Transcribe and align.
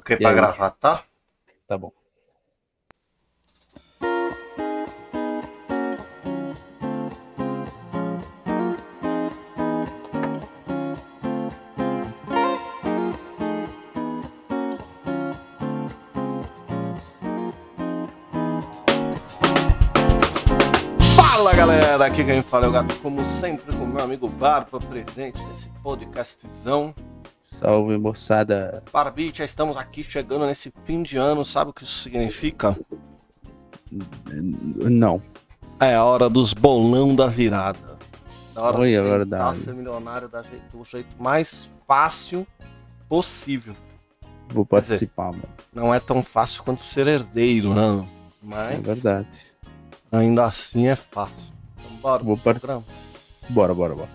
Ok, 0.00 0.16
pra 0.16 0.30
aí? 0.30 0.34
gravar, 0.34 0.70
tá? 0.70 1.02
Tá 1.68 1.76
bom. 1.76 1.92
Fala 21.14 21.54
galera, 21.54 22.06
aqui 22.06 22.24
quem 22.24 22.42
fala 22.42 22.64
é 22.64 22.68
o 22.70 22.72
gato, 22.72 22.98
como 23.00 23.26
sempre, 23.26 23.76
com 23.76 23.84
meu 23.84 24.02
amigo 24.02 24.26
Barba 24.26 24.80
presente 24.80 25.44
nesse 25.44 25.68
podcastzão. 25.82 26.94
Salve, 27.40 27.96
moçada. 27.98 28.82
Barbite, 28.92 29.38
já 29.38 29.44
estamos 29.44 29.76
aqui 29.76 30.02
chegando 30.02 30.46
nesse 30.46 30.72
fim 30.84 31.02
de 31.02 31.16
ano, 31.16 31.44
sabe 31.44 31.70
o 31.70 31.74
que 31.74 31.84
isso 31.84 32.02
significa? 32.02 32.76
Não. 33.90 35.22
É 35.80 35.94
a 35.94 36.04
hora 36.04 36.28
dos 36.28 36.52
bolão 36.52 37.14
da 37.14 37.26
virada. 37.26 37.98
Da 38.54 38.62
hora 38.62 38.78
Oi, 38.80 38.88
de 38.90 38.94
é 38.96 39.00
tentar 39.02 39.16
verdade. 39.16 39.56
ser 39.58 39.74
milionário 39.74 40.28
da 40.28 40.42
jeito- 40.42 40.76
do 40.76 40.84
jeito 40.84 41.20
mais 41.22 41.70
fácil 41.86 42.46
possível. 43.08 43.74
Vou 44.50 44.66
participar, 44.66 45.32
mano. 45.32 45.48
Não 45.72 45.94
é 45.94 45.98
tão 46.00 46.22
fácil 46.22 46.62
quanto 46.62 46.82
ser 46.84 47.06
herdeiro, 47.06 47.72
né? 47.74 48.06
Mas 48.42 48.72
É 48.72 48.80
verdade. 48.80 49.52
ainda 50.12 50.44
assim 50.44 50.88
é 50.88 50.96
fácil. 50.96 51.52
Então 51.78 51.96
bora 51.98 52.22
Vou 52.22 52.36
pro. 52.36 52.84
Bora, 53.48 53.74
bora, 53.74 53.94
bora. 53.94 54.08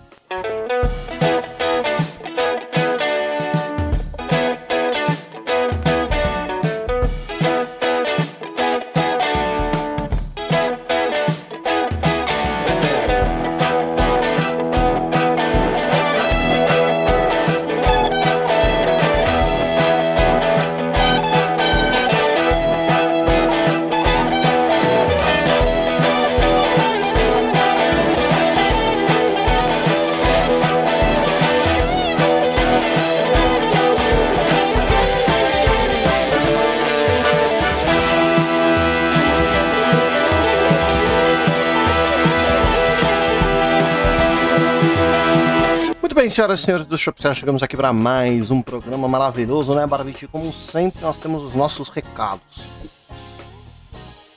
Senhoras 46.36 46.60
e 46.60 46.62
senhores 46.64 46.86
do 46.86 46.98
Shop 46.98 47.18
chegamos 47.34 47.62
aqui 47.62 47.74
para 47.74 47.94
mais 47.94 48.50
um 48.50 48.60
programa 48.60 49.08
maravilhoso, 49.08 49.74
né, 49.74 49.86
Barbite? 49.86 50.26
Como 50.26 50.52
sempre, 50.52 51.00
nós 51.00 51.16
temos 51.16 51.42
os 51.42 51.54
nossos 51.54 51.88
recados. 51.88 52.60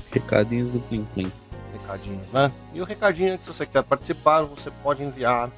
Recadinhos 0.09 0.71
do 0.71 0.79
Plim 0.79 1.05
Plim. 1.13 1.29
Recadinhos, 1.73 2.25
né? 2.31 2.53
E 2.73 2.79
o 2.79 2.85
recadinho 2.85 3.33
é 3.33 3.37
que 3.37 3.43
se 3.43 3.53
você 3.53 3.65
quiser 3.65 3.83
participar, 3.83 4.43
você 4.43 4.71
pode 4.81 5.03
enviar 5.03 5.51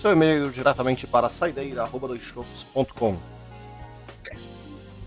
seu 0.00 0.12
e-mail 0.12 0.52
diretamente 0.52 1.04
para 1.04 1.28
saideira.com. 1.28 3.16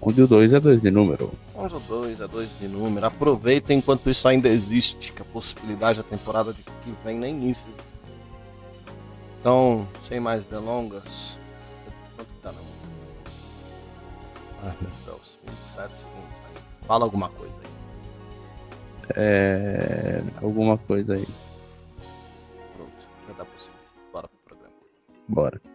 Onde 0.01 0.21
o 0.21 0.27
2 0.27 0.51
é 0.51 0.59
2 0.59 0.81
de 0.81 0.91
número. 0.91 1.31
11 1.55 1.73
ou 1.73 1.79
2 1.79 2.19
é 2.19 2.27
2 2.27 2.49
de 2.59 2.67
número. 2.67 3.05
Aproveita 3.05 3.73
enquanto 3.73 4.09
isso 4.09 4.27
ainda 4.27 4.49
existe, 4.49 5.13
que 5.13 5.21
a 5.21 5.25
possibilidade 5.25 5.99
da 5.99 6.03
temporada 6.03 6.51
de 6.51 6.61
que 6.61 6.93
vem 7.05 7.17
nem 7.17 7.33
nisso 7.33 7.65
existe. 7.79 8.00
Então, 9.41 9.87
sem 10.07 10.19
mais 10.19 10.45
delongas. 10.45 11.35
Quanto 12.15 12.27
que 12.27 12.39
tá 12.41 12.51
na 12.51 12.59
música? 12.61 12.91
Meu 14.79 14.91
Deus, 15.03 15.39
27 15.43 15.97
segundos. 15.97 16.29
aí. 16.45 16.63
Fala 16.85 17.05
alguma 17.05 17.27
coisa 17.29 17.55
aí. 17.63 17.71
É. 19.15 20.21
Alguma 20.43 20.77
coisa 20.77 21.15
aí. 21.15 21.27
Pronto, 22.77 22.91
já 23.27 23.33
dá 23.33 23.43
pra 23.43 23.57
você. 23.57 23.71
Bora 24.13 24.27
pro 24.27 24.37
programa. 24.45 24.75
Bora. 25.27 25.70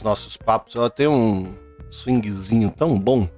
Dos 0.00 0.02
nossos 0.02 0.36
papos, 0.36 0.74
ela 0.74 0.90
tem 0.90 1.06
um 1.06 1.54
swingzinho 1.90 2.70
tão 2.70 2.98
bom. 2.98 3.28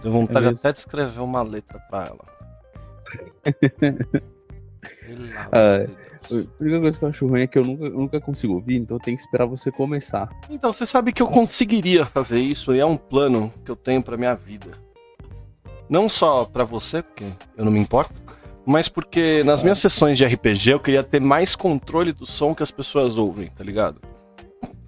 Tenho 0.00 0.12
vontade 0.12 0.46
É 0.46 0.50
até 0.50 0.72
de 0.72 0.78
escrever 0.78 1.20
uma 1.20 1.42
letra 1.42 1.78
pra 1.90 2.06
ela. 2.06 2.24
Ah, 5.52 5.86
A 6.28 6.34
única 6.60 6.80
coisa 6.80 6.98
que 6.98 7.04
eu 7.04 7.08
acho 7.08 7.26
ruim 7.26 7.42
é 7.42 7.46
que 7.46 7.56
eu 7.56 7.64
nunca, 7.64 7.84
eu 7.84 7.90
nunca 7.90 8.20
consigo 8.20 8.54
ouvir, 8.54 8.76
então 8.78 8.96
eu 8.96 9.00
tenho 9.00 9.16
que 9.16 9.22
esperar 9.22 9.46
você 9.46 9.70
começar. 9.70 10.28
Então, 10.50 10.72
você 10.72 10.84
sabe 10.84 11.12
que 11.12 11.22
eu 11.22 11.28
conseguiria 11.28 12.04
fazer 12.04 12.40
isso 12.40 12.74
e 12.74 12.80
é 12.80 12.86
um 12.86 12.96
plano 12.96 13.52
que 13.64 13.70
eu 13.70 13.76
tenho 13.76 14.02
pra 14.02 14.16
minha 14.16 14.34
vida. 14.34 14.72
Não 15.88 16.08
só 16.08 16.44
pra 16.44 16.64
você, 16.64 17.00
porque 17.00 17.26
eu 17.56 17.64
não 17.64 17.70
me 17.70 17.78
importo, 17.78 18.14
mas 18.66 18.88
porque 18.88 19.44
nas 19.44 19.62
minhas 19.62 19.78
sessões 19.78 20.18
de 20.18 20.24
RPG 20.24 20.70
eu 20.70 20.80
queria 20.80 21.04
ter 21.04 21.20
mais 21.20 21.54
controle 21.54 22.12
do 22.12 22.26
som 22.26 22.52
que 22.52 22.62
as 22.64 22.70
pessoas 22.72 23.16
ouvem, 23.16 23.48
tá 23.50 23.62
ligado? 23.62 24.00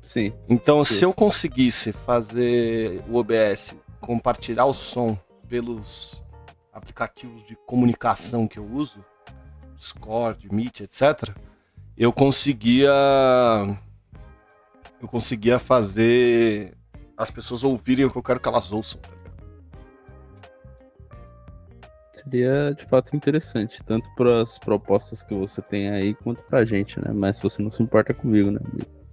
Sim. 0.05 0.35
Então, 0.47 0.85
Sim. 0.85 0.97
se 0.97 1.05
eu 1.05 1.15
conseguisse 1.15 1.91
fazer 1.91 3.03
o 3.09 3.17
OBS 3.17 3.75
compartilhar 4.03 4.67
o 4.67 4.75
som 4.75 5.19
pelos 5.49 6.23
aplicativos 6.71 7.47
de 7.47 7.57
comunicação 7.67 8.47
que 8.47 8.59
eu 8.59 8.67
uso, 8.67 9.03
Discord, 9.75 10.47
Meet, 10.53 10.83
etc., 10.83 11.31
eu 11.97 12.13
conseguia 12.13 12.93
eu 15.01 15.09
conseguia 15.09 15.59
fazer 15.59 16.77
as 17.17 17.31
pessoas 17.31 17.65
ouvirem 17.65 18.05
o 18.05 18.11
que 18.11 18.19
eu 18.19 18.23
quero 18.23 18.41
que 18.41 18.49
elas 18.49 18.73
ouçam. 18.73 19.01
tá? 19.01 19.11
Seria 22.13 22.75
de 22.75 22.85
fato 22.85 23.17
interessante, 23.17 23.83
tanto 23.83 24.07
para 24.15 24.43
as 24.43 24.59
propostas 24.59 25.23
que 25.23 25.35
você 25.35 25.63
tem 25.63 25.89
aí, 25.89 26.15
quanto 26.15 26.43
pra 26.43 26.63
gente, 26.63 27.01
né? 27.01 27.11
Mas 27.11 27.41
você 27.41 27.63
não 27.63 27.73
se 27.73 27.83
importa 27.83 28.13
comigo, 28.13 28.51
né, 28.51 28.61
amigo? 28.63 29.04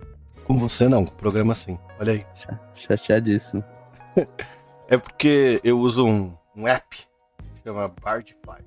Com 0.51 0.57
você 0.59 0.89
não, 0.89 1.06
programa 1.06 1.56
sim. 1.56 1.79
Olha 1.97 2.12
aí. 2.12 2.25
Cha- 2.35 2.59
Chateadíssimo. 2.75 3.63
É 4.89 4.97
porque 4.97 5.62
eu 5.63 5.79
uso 5.79 6.06
um, 6.06 6.35
um 6.53 6.67
app 6.67 6.97
que 6.97 7.64
chama 7.64 7.87
Bardify. 8.03 8.61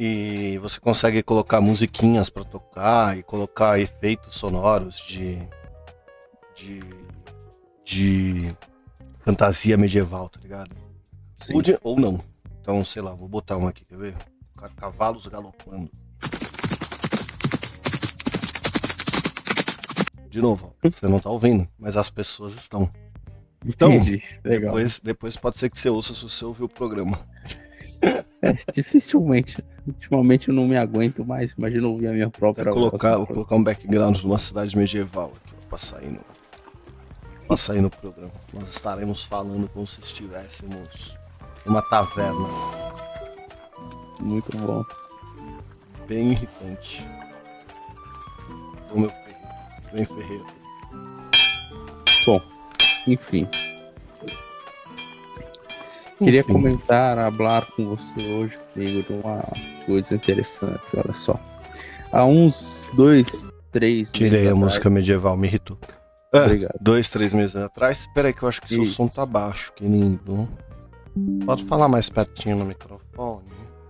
E 0.00 0.56
você 0.62 0.80
consegue 0.80 1.22
colocar 1.22 1.60
musiquinhas 1.60 2.30
pra 2.30 2.42
tocar 2.42 3.18
e 3.18 3.22
colocar 3.22 3.78
efeitos 3.78 4.34
sonoros 4.36 4.96
de 5.06 5.46
de 6.54 6.80
de 7.84 8.56
fantasia 9.20 9.76
medieval, 9.76 10.30
tá 10.30 10.40
ligado? 10.40 10.74
Sim. 11.36 11.52
Ou, 11.56 11.60
de- 11.60 11.78
ou 11.82 12.00
não. 12.00 12.18
Então, 12.62 12.82
sei 12.86 13.02
lá, 13.02 13.12
vou 13.12 13.28
botar 13.28 13.58
um 13.58 13.66
aqui, 13.68 13.84
quer 13.84 13.98
ver? 13.98 14.14
Ca- 14.56 14.70
Cavalos 14.70 15.26
galopando. 15.26 15.90
De 20.32 20.40
novo, 20.40 20.74
você 20.82 21.06
não 21.06 21.18
tá 21.18 21.28
ouvindo, 21.28 21.68
mas 21.78 21.94
as 21.94 22.08
pessoas 22.08 22.54
estão. 22.54 22.88
Então, 23.66 23.92
Entendi. 23.92 24.22
Depois, 24.42 24.98
depois 24.98 25.36
pode 25.36 25.58
ser 25.58 25.68
que 25.68 25.78
você 25.78 25.90
ouça 25.90 26.14
se 26.14 26.22
você 26.22 26.42
ouvir 26.42 26.62
o 26.64 26.68
programa. 26.70 27.20
É, 28.40 28.54
dificilmente. 28.72 29.62
Ultimamente 29.86 30.48
eu 30.48 30.54
não 30.54 30.66
me 30.66 30.78
aguento 30.78 31.22
mais. 31.22 31.52
Imagina 31.52 31.86
ouvir 31.86 32.08
a 32.08 32.12
minha 32.12 32.30
própria 32.30 32.64
Vou 32.64 32.72
colocar, 32.72 33.18
vou 33.18 33.26
colocar 33.26 33.56
um 33.56 33.62
background 33.62 34.16
de 34.16 34.24
uma 34.24 34.38
cidade 34.38 34.74
medieval 34.74 35.34
aqui 35.36 35.54
pra 35.68 35.76
sair 35.76 36.10
no. 36.10 36.20
pra 37.46 37.56
sair 37.58 37.82
no 37.82 37.90
programa. 37.90 38.32
Nós 38.54 38.70
estaremos 38.70 39.22
falando 39.22 39.68
como 39.68 39.86
se 39.86 40.00
estivéssemos 40.00 41.14
numa 41.66 41.82
taverna. 41.82 42.48
Muito 44.18 44.56
bom. 44.56 44.82
Bem 46.08 46.32
irritante. 46.32 47.06
O 48.92 48.98
meu 48.98 49.10
Bem 49.92 50.04
ferreiro. 50.04 50.46
Bom, 52.26 52.40
enfim. 53.06 53.46
Queria 56.18 56.40
Enfim. 56.40 56.52
comentar, 56.52 57.32
falar 57.32 57.66
com 57.72 57.84
você 57.96 58.32
hoje 58.32 58.56
comigo 58.72 59.02
de 59.02 59.12
uma 59.12 59.42
coisa 59.84 60.14
interessante, 60.14 60.80
olha 60.96 61.12
só. 61.14 61.38
Há 62.12 62.24
uns 62.24 62.88
dois, 62.94 63.48
três 63.72 64.12
Tirei 64.12 64.48
a 64.48 64.54
música 64.54 64.88
medieval, 64.88 65.36
me 65.36 65.48
irritou. 65.48 65.76
Atrás- 66.28 66.46
Obrigado. 66.46 66.74
dois, 66.80 67.10
três 67.10 67.32
meses 67.32 67.56
atrás. 67.56 68.00
Espera 68.00 68.28
aí 68.28 68.34
que 68.34 68.42
eu 68.42 68.48
acho 68.48 68.60
que 68.62 68.68
seu 68.68 68.84
Isso. 68.84 68.94
som 68.94 69.08
tá 69.08 69.26
baixo, 69.26 69.72
querido. 69.74 70.48
Pode 71.44 71.64
falar 71.64 71.88
mais 71.88 72.08
pertinho 72.08 72.56
no 72.56 72.64
microfone? 72.64 73.42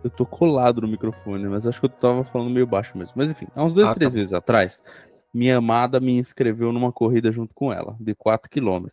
Eu 0.02 0.10
tô 0.10 0.24
colado 0.26 0.80
no 0.80 0.88
microfone, 0.88 1.44
mas 1.46 1.66
acho 1.66 1.78
que 1.80 1.86
eu 1.86 1.90
tava 1.90 2.24
falando 2.24 2.50
meio 2.50 2.66
baixo 2.66 2.96
mesmo. 2.98 3.12
Mas 3.14 3.30
enfim, 3.30 3.46
há 3.54 3.62
uns 3.62 3.74
dois, 3.74 3.88
Ah, 3.88 3.94
três 3.94 4.10
tá. 4.10 4.16
meses 4.16 4.32
atrás, 4.32 4.82
minha 5.32 5.56
amada 5.56 5.98
me 5.98 6.12
inscreveu 6.18 6.72
numa 6.72 6.92
corrida 6.92 7.32
junto 7.32 7.54
com 7.54 7.72
ela, 7.72 7.96
de 7.98 8.14
4 8.14 8.50
km, 8.50 8.86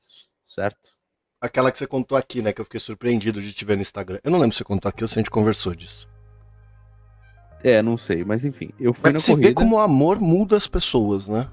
certo? 0.45 0.97
Aquela 1.41 1.71
que 1.71 1.77
você 1.77 1.87
contou 1.87 2.17
aqui, 2.17 2.41
né? 2.41 2.51
Que 2.51 2.59
eu 2.59 2.65
fiquei 2.65 2.79
surpreendido 2.79 3.41
de 3.41 3.53
te 3.53 3.63
ver 3.63 3.75
no 3.75 3.81
Instagram. 3.81 4.19
Eu 4.23 4.31
não 4.31 4.39
lembro 4.39 4.53
se 4.53 4.57
você 4.57 4.63
contou 4.63 4.89
aqui 4.89 5.03
ou 5.03 5.07
se 5.07 5.17
a 5.17 5.21
gente 5.21 5.29
conversou 5.29 5.73
disso. 5.73 6.07
É, 7.63 7.81
não 7.81 7.97
sei, 7.97 8.23
mas 8.23 8.45
enfim, 8.45 8.69
eu 8.79 8.93
fui 8.93 9.09
na 9.09 9.13
Mas 9.13 9.23
você 9.23 9.35
vê 9.35 9.41
corrida. 9.41 9.55
como 9.55 9.75
o 9.75 9.79
amor 9.79 10.19
muda 10.19 10.55
as 10.55 10.67
pessoas, 10.67 11.27
né? 11.27 11.49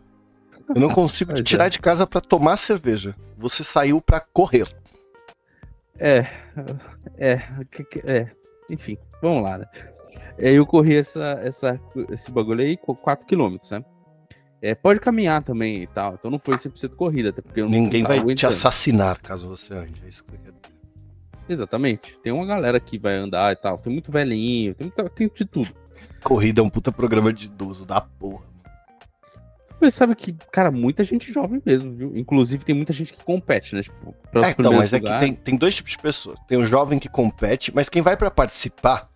Eu 0.69 0.81
não 0.81 0.89
consigo 0.89 1.33
te 1.35 1.43
tirar 1.45 1.67
é. 1.67 1.69
de 1.69 1.81
casa 1.81 2.07
pra 2.07 2.21
tomar 2.21 2.57
cerveja. 2.57 3.15
Você 3.37 3.63
saiu 3.65 4.01
pra 4.01 4.21
correr. 4.21 4.69
É, 5.99 6.27
é, 7.17 7.43
é, 8.05 8.31
enfim, 8.71 8.99
vamos 9.23 9.43
lá, 9.43 9.59
né? 9.59 9.67
É, 10.39 10.53
Eu 10.53 10.67
corri 10.67 10.97
essa, 10.97 11.41
essa, 11.43 11.81
esse 12.11 12.31
bagulho 12.31 12.61
aí, 12.61 12.77
4km, 12.77 13.71
né? 13.71 13.85
É, 14.63 14.75
pode 14.75 15.01
caminhar 15.01 15.43
também 15.43 15.83
e 15.83 15.87
tal, 15.87 16.15
então 16.15 16.31
não 16.31 16.39
foi 16.39 16.57
100% 16.57 16.95
corrida, 16.97 17.29
até 17.29 17.43
porque 17.43 17.61
eu 17.61 17.69
Ninguém 17.69 18.03
vai 18.03 18.19
te 18.19 18.23
aguentando. 18.23 18.53
assassinar 18.55 19.21
caso 19.21 19.49
você 19.49 19.75
ande. 19.75 20.03
É 20.05 20.09
isso 20.09 20.25
que 20.25 20.33
quer 20.33 20.39
dizer. 20.51 20.77
Exatamente, 21.49 22.19
tem 22.23 22.33
uma 22.33 22.45
galera 22.47 22.81
que 22.81 22.99
vai 22.99 23.15
andar 23.15 23.53
e 23.53 23.57
tal, 23.57 23.79
tem 23.79 23.93
muito 23.93 24.11
velhinho, 24.11 24.75
tem, 24.75 24.87
muita- 24.87 25.09
tem 25.11 25.31
de 25.33 25.45
tudo. 25.45 25.69
Corrida 26.25 26.61
é 26.61 26.65
um 26.65 26.69
puta 26.69 26.91
programa 26.91 27.33
de 27.33 27.47
idoso 27.47 27.87
da 27.87 28.01
porra. 28.01 28.45
Mas 29.81 29.95
sabe 29.95 30.15
que, 30.17 30.33
cara, 30.51 30.71
muita 30.71 31.05
gente 31.05 31.31
jovem 31.31 31.61
mesmo, 31.65 31.95
viu? 31.95 32.17
Inclusive 32.17 32.65
tem 32.65 32.75
muita 32.75 32.95
gente 32.95 33.13
que 33.13 33.23
compete, 33.23 33.75
né? 33.75 33.83
Tipo, 33.83 34.15
É, 34.43 34.51
então, 34.51 34.73
mas 34.73 34.91
é 34.93 34.99
que 34.99 35.19
tem, 35.21 35.35
tem 35.35 35.55
dois 35.57 35.77
tipos 35.77 35.93
de 35.93 35.99
pessoas. 35.99 36.39
Tem 36.49 36.57
o 36.59 36.65
jovem 36.65 36.99
que 36.99 37.09
compete, 37.11 37.71
mas 37.75 37.89
quem 37.89 38.01
vai 38.01 38.17
pra 38.17 38.31
participar 38.31 39.09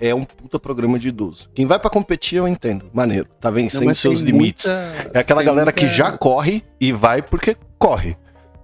é 0.00 0.14
um 0.14 0.24
puta 0.24 0.58
programa 0.58 0.98
de 0.98 1.08
idoso. 1.08 1.48
Quem 1.54 1.66
vai 1.66 1.78
pra 1.78 1.90
competir, 1.90 2.36
eu 2.38 2.46
entendo. 2.48 2.90
Maneiro. 2.92 3.28
Tá 3.40 3.50
Não, 3.50 3.56
vencendo 3.56 3.84
mas 3.86 3.98
seus 3.98 4.20
limites. 4.20 4.66
muita- 4.66 5.10
É 5.14 5.18
aquela 5.20 5.40
tem 5.40 5.46
galera 5.46 5.72
que 5.72 5.82
muita- 5.84 5.96
já 5.96 6.12
corre 6.12 6.62
e 6.80 6.92
vai 6.92 7.22
porque 7.22 7.56
corre. 7.78 8.16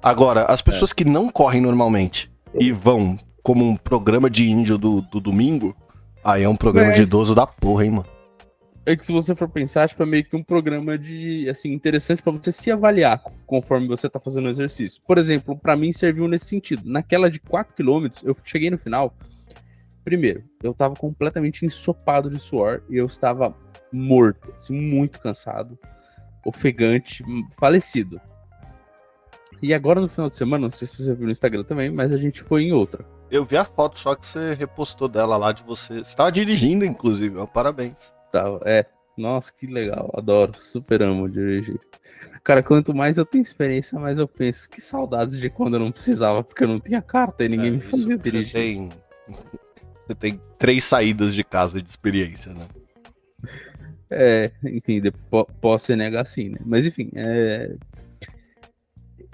Agora, 0.02 0.44
as 0.44 0.60
pessoas 0.60 0.90
É. 0.92 0.94
que 0.94 1.04
não 1.04 1.28
correm 1.30 1.60
normalmente 1.60 2.30
e 2.58 2.70
vão 2.72 3.16
como 3.42 3.64
um 3.64 3.74
programa 3.76 4.28
de 4.30 4.48
índio 4.50 4.76
do, 4.78 5.00
do 5.00 5.20
domingo, 5.20 5.74
aí 6.22 6.42
é 6.42 6.48
um 6.48 6.56
programa 6.56 6.92
de 6.92 7.00
Mas- 7.00 7.08
idoso 7.08 7.34
da 7.34 7.46
porra, 7.46 7.84
hein, 7.84 7.90
mano. 7.90 8.06
É 8.86 8.94
que 8.94 9.02
se 9.04 9.12
você 9.12 9.34
for 9.34 9.48
pensar, 9.48 9.88
tipo, 9.88 10.02
é 10.02 10.06
meio 10.06 10.22
que 10.24 10.36
um 10.36 10.42
programa 10.42 10.98
de, 10.98 11.48
assim, 11.48 11.72
interessante 11.72 12.22
pra 12.22 12.30
você 12.30 12.52
se 12.52 12.70
avaliar 12.70 13.18
co- 13.18 13.32
conforme 13.46 13.88
você 13.88 14.10
tá 14.10 14.20
fazendo 14.20 14.44
o 14.44 14.50
exercício. 14.50 15.00
Por 15.06 15.16
exemplo, 15.16 15.56
pra 15.56 15.74
mim 15.74 15.90
serviu 15.90 16.28
nesse 16.28 16.44
sentido. 16.44 16.82
Naquela 16.84 17.30
de 17.30 17.40
4 17.40 17.74
km, 17.74 18.08
eu 18.22 18.36
cheguei 18.44 18.70
no 18.70 18.76
final. 18.76 19.14
Primeiro, 20.04 20.44
eu 20.62 20.74
tava 20.74 20.94
completamente 20.94 21.64
ensopado 21.64 22.28
de 22.28 22.38
suor 22.38 22.82
e 22.90 22.96
eu 22.96 23.06
estava 23.06 23.56
morto, 23.90 24.52
assim, 24.56 24.78
muito 24.78 25.18
cansado, 25.18 25.78
ofegante, 26.44 27.24
falecido. 27.58 28.20
E 29.62 29.72
agora 29.72 30.00
no 30.00 30.08
final 30.08 30.28
de 30.28 30.36
semana, 30.36 30.64
não 30.64 30.70
sei 30.70 30.86
se 30.86 31.02
você 31.02 31.14
viu 31.14 31.24
no 31.24 31.32
Instagram 31.32 31.64
também, 31.64 31.90
mas 31.90 32.12
a 32.12 32.18
gente 32.18 32.42
foi 32.42 32.64
em 32.64 32.72
outra. 32.72 33.04
Eu 33.30 33.44
vi 33.44 33.56
a 33.56 33.64
foto 33.64 33.98
só 33.98 34.14
que 34.14 34.26
você 34.26 34.52
repostou 34.52 35.08
dela 35.08 35.36
lá 35.36 35.52
de 35.52 35.62
você. 35.62 36.04
Você 36.04 36.14
tava 36.14 36.30
dirigindo, 36.30 36.84
inclusive, 36.84 37.38
ó, 37.38 37.46
parabéns. 37.46 38.12
Tal. 38.30 38.60
É, 38.64 38.84
nossa, 39.16 39.52
que 39.52 39.66
legal, 39.66 40.10
adoro, 40.14 40.52
super 40.58 41.02
amo 41.02 41.28
dirigir. 41.28 41.80
Cara, 42.42 42.62
quanto 42.62 42.94
mais 42.94 43.16
eu 43.16 43.24
tenho 43.24 43.40
experiência, 43.40 43.98
mais 43.98 44.18
eu 44.18 44.28
penso, 44.28 44.68
que 44.68 44.80
saudades 44.80 45.38
de 45.38 45.48
quando 45.48 45.74
eu 45.74 45.80
não 45.80 45.90
precisava, 45.90 46.44
porque 46.44 46.64
eu 46.64 46.68
não 46.68 46.78
tinha 46.78 47.00
carta 47.00 47.42
e 47.44 47.48
ninguém 47.48 47.68
É, 47.68 47.70
me 47.70 47.80
fazia 47.80 48.18
dirigir. 48.18 48.48
Você 48.48 48.52
tem, 48.52 48.88
você 50.06 50.14
tem 50.14 50.40
três 50.58 50.84
saídas 50.84 51.34
de 51.34 51.42
casa 51.42 51.80
de 51.80 51.88
experiência, 51.88 52.52
né? 52.52 52.66
É, 54.10 54.50
enfim, 54.64 55.02
posso 55.60 55.94
negar 55.96 56.22
assim, 56.22 56.50
né? 56.50 56.58
Mas 56.64 56.86
enfim, 56.86 57.10
é... 57.14 57.74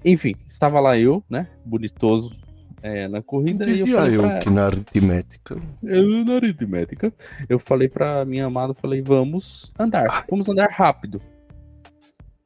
Enfim, 0.04 0.34
estava 0.46 0.80
lá 0.80 0.96
eu, 0.96 1.22
né, 1.28 1.48
bonitoso, 1.64 2.34
é, 2.82 3.06
na 3.06 3.20
corrida, 3.20 3.64
e 3.66 3.68
eu 3.68 3.74
Dizia 3.74 3.96
falei 3.96 4.16
eu 4.16 4.22
pra... 4.22 4.38
que 4.38 4.48
na 4.50 4.66
aritmética. 4.66 5.60
Eu, 5.82 6.24
na 6.24 6.34
aritmética, 6.36 7.12
eu 7.48 7.58
falei 7.58 7.88
pra 7.88 8.24
minha 8.24 8.46
amada, 8.46 8.72
falei, 8.72 9.02
vamos 9.02 9.70
andar, 9.78 10.24
vamos 10.30 10.48
andar 10.48 10.70
rápido. 10.70 11.20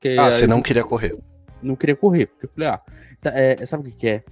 Que 0.00 0.16
Ah, 0.18 0.32
você 0.32 0.46
não 0.46 0.60
queria 0.60 0.82
correr. 0.82 1.16
não 1.62 1.76
queria 1.76 1.94
correr, 1.94 2.26
porque 2.26 2.46
eu 2.46 2.50
falei, 2.50 2.68
ah, 2.68 2.80
tá, 3.20 3.30
é, 3.30 3.64
sabe 3.64 3.88
o 3.88 3.92
que, 3.92 3.96
que 3.98 4.08
é? 4.08 4.24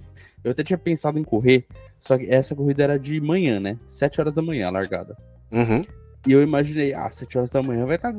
Eu 0.43 0.51
até 0.51 0.63
tinha 0.63 0.77
pensado 0.77 1.17
em 1.17 1.23
correr, 1.23 1.65
só 1.99 2.17
que 2.17 2.29
essa 2.29 2.55
corrida 2.55 2.83
era 2.83 2.99
de 2.99 3.19
manhã, 3.21 3.59
né? 3.59 3.79
7 3.87 4.19
horas 4.19 4.35
da 4.35 4.41
manhã, 4.41 4.67
a 4.67 4.71
largada. 4.71 5.15
Uhum. 5.51 5.85
E 6.25 6.31
eu 6.31 6.41
imaginei, 6.41 6.93
ah, 6.93 7.09
7 7.09 7.37
horas 7.37 7.49
da 7.49 7.61
manhã 7.61 7.85
vai 7.85 7.97
estar 7.97 8.13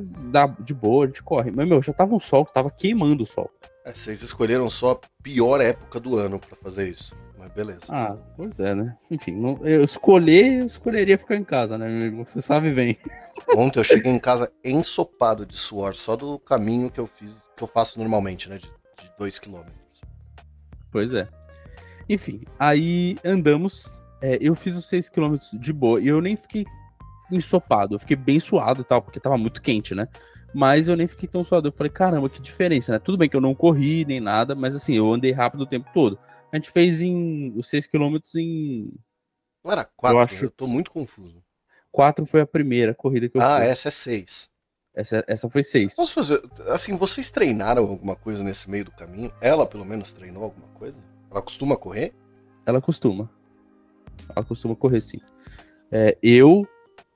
de 0.61 0.75
boa, 0.75 1.05
a 1.05 1.06
gente 1.06 1.23
corre. 1.23 1.50
Mas, 1.50 1.69
meu, 1.69 1.82
já 1.82 1.93
tava 1.93 2.15
um 2.15 2.21
sol 2.21 2.44
que 2.44 2.53
tava 2.53 2.71
queimando 2.71 3.23
o 3.23 3.26
sol. 3.26 3.50
É, 3.85 3.93
vocês 3.93 4.23
escolheram 4.23 4.71
só 4.71 4.93
a 4.93 5.23
pior 5.23 5.61
época 5.61 6.00
do 6.00 6.17
ano 6.17 6.38
pra 6.38 6.56
fazer 6.56 6.88
isso. 6.88 7.15
Mas 7.38 7.53
beleza. 7.53 7.81
Ah, 7.91 8.17
pois 8.37 8.59
é, 8.59 8.75
né? 8.75 8.97
Enfim, 9.11 9.43
eu 9.62 9.85
escolher, 9.85 10.61
eu 10.61 10.67
escolheria 10.67 11.19
ficar 11.19 11.37
em 11.37 11.44
casa, 11.44 11.76
né, 11.76 11.87
meu 11.88 12.09
amigo? 12.09 12.25
Você 12.26 12.41
sabe 12.41 12.73
bem. 12.73 12.97
Ontem 13.55 13.81
eu 13.81 13.85
cheguei 13.85 14.11
em 14.11 14.19
casa 14.19 14.50
ensopado 14.65 15.44
de 15.44 15.56
suor, 15.56 15.94
só 15.94 16.17
do 16.17 16.38
caminho 16.38 16.91
que 16.91 16.99
eu 16.99 17.06
fiz, 17.06 17.47
que 17.55 17.62
eu 17.62 17.69
faço 17.69 17.99
normalmente, 17.99 18.49
né? 18.49 18.56
De 18.56 18.71
2 19.19 19.38
quilômetros. 19.38 20.00
Pois 20.91 21.12
é. 21.12 21.29
Enfim, 22.08 22.40
aí 22.58 23.16
andamos. 23.24 23.92
é, 24.20 24.38
eu 24.40 24.54
fiz 24.54 24.76
os 24.76 24.86
6km 24.90 25.58
de 25.58 25.73
boa 25.73 26.00
e 26.00 26.08
eu 26.08 26.20
nem 26.20 26.37
fiquei 26.37 26.64
ensopado. 27.30 27.94
Eu 27.94 27.99
fiquei 27.99 28.16
bem 28.16 28.38
suado 28.40 28.82
e 28.82 28.84
tal, 28.84 29.02
porque 29.02 29.20
tava 29.20 29.37
muito 29.38 29.61
quente, 29.62 29.94
né? 29.94 30.08
Mas 30.54 30.87
eu 30.87 30.96
nem 30.96 31.06
fiquei 31.08 31.28
tão 31.28 31.42
suado. 31.44 31.68
Eu 31.68 31.73
falei, 31.73 31.90
caramba, 31.90 32.28
que 32.30 32.40
diferença, 32.40 32.92
né? 32.92 32.99
Tudo 32.99 33.18
bem 33.18 33.28
que 33.28 33.37
eu 33.37 33.40
não 33.40 33.54
corri 33.54 34.04
nem 34.04 34.20
nada, 34.20 34.54
mas 34.54 34.76
assim, 34.76 34.94
eu 34.94 35.12
andei 35.12 35.32
rápido 35.32 35.62
o 35.62 35.66
tempo 35.66 35.90
todo. 35.92 36.18
A 36.52 36.56
gente 36.56 36.70
fez 36.70 37.00
em 37.02 37.52
os 37.56 37.68
6km 37.68 38.20
em. 38.37 38.92
Não 39.64 39.73
era 39.73 39.84
4? 39.96 40.16
Eu 40.16 40.20
Eu, 40.20 40.25
acho- 40.25 40.50
tô 40.50 40.66
muito 40.66 40.90
confuso. 40.90 41.42
4 41.90 42.25
foi 42.26 42.40
a 42.40 42.46
primeira 42.46 42.94
corrida 42.94 43.28
que 43.28 43.37
eu 43.37 43.42
ah, 43.42 43.56
fiz. 43.61 43.68
essa 43.68 43.88
é 43.88 43.90
6. 43.90 44.50
Essa, 44.94 45.25
essa 45.26 45.50
foi 45.50 45.64
6. 45.64 45.96
Posso 45.96 46.14
fazer. 46.14 46.40
Assim, 46.68 46.94
vocês 46.96 47.30
treinaram 47.32 47.82
alguma 47.82 48.14
coisa 48.14 48.44
nesse 48.44 48.70
meio 48.70 48.84
do 48.84 48.92
caminho? 48.92 49.32
Ela, 49.40 49.66
pelo 49.66 49.84
menos, 49.84 50.12
treinou 50.12 50.44
alguma 50.44 50.68
coisa? 50.68 50.99
Ela 51.35 51.43
costuma 51.43 51.76
correr? 51.76 52.14
Ela 52.64 52.81
costuma. 52.81 53.29
Ela 54.35 54.45
costuma 54.45 54.76
correr, 54.76 55.00
sim. 55.00 55.19
É, 55.91 56.17
eu. 56.23 56.64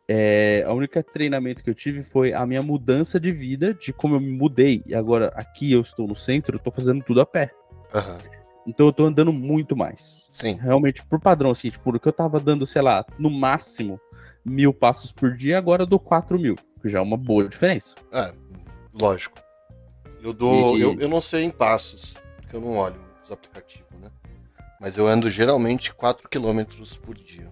é, 0.09 0.65
a 0.67 0.73
única 0.73 1.03
treinamento 1.05 1.63
que 1.63 1.71
eu 1.71 1.75
tive 1.75 2.03
foi 2.03 2.33
a 2.33 2.45
minha 2.45 2.61
mudança 2.61 3.21
de 3.21 3.31
vida, 3.31 3.73
de 3.73 3.93
como 3.93 4.17
eu 4.17 4.21
me 4.21 4.33
mudei. 4.33 4.83
E 4.87 4.95
agora 4.95 5.29
aqui 5.37 5.71
eu 5.73 5.81
estou 5.83 6.09
no 6.09 6.17
centro, 6.17 6.57
eu 6.57 6.61
tô 6.61 6.73
fazendo 6.73 7.03
tudo 7.05 7.21
a 7.21 7.27
pé. 7.27 7.53
Aham. 7.95 8.19
Então 8.67 8.87
eu 8.87 8.93
tô 8.93 9.05
andando 9.07 9.33
muito 9.33 9.77
mais. 9.77 10.29
Sim. 10.33 10.55
Realmente, 10.61 11.03
por 11.07 11.21
padrão, 11.21 11.53
assim, 11.53 11.71
tipo, 11.71 11.89
o 11.95 11.99
que 12.01 12.09
eu 12.09 12.13
tava 12.13 12.41
dando, 12.41 12.67
sei 12.67 12.83
lá, 12.83 13.07
no 13.19 13.31
máximo 13.31 14.01
mil 14.45 14.75
passos 14.75 15.13
por 15.13 15.35
dia, 15.37 15.57
agora 15.57 15.85
eu 15.85 15.87
dou 15.87 15.99
4 16.01 16.39
mil. 16.39 16.57
Que 16.83 16.89
já 16.89 16.99
é 16.99 17.03
uma 17.03 17.17
boa 17.17 17.49
diferença. 17.49 17.95
É, 18.13 18.33
lógico. 18.93 19.39
Eu 20.23 20.33
dou. 20.33 20.77
E- 20.77 20.83
Eu, 20.83 21.01
eu 21.01 21.09
não 21.09 21.21
sei 21.21 21.45
em 21.45 21.51
passos, 21.51 22.15
porque 22.37 22.57
eu 22.57 22.61
não 22.61 22.77
olho 22.77 23.01
os 23.25 23.31
aplicativos? 23.33 23.88
Mas 24.81 24.97
eu 24.97 25.07
ando 25.07 25.29
geralmente 25.31 25.93
4 25.93 26.29
km 26.29 26.63
por 27.03 27.15
dia. 27.17 27.51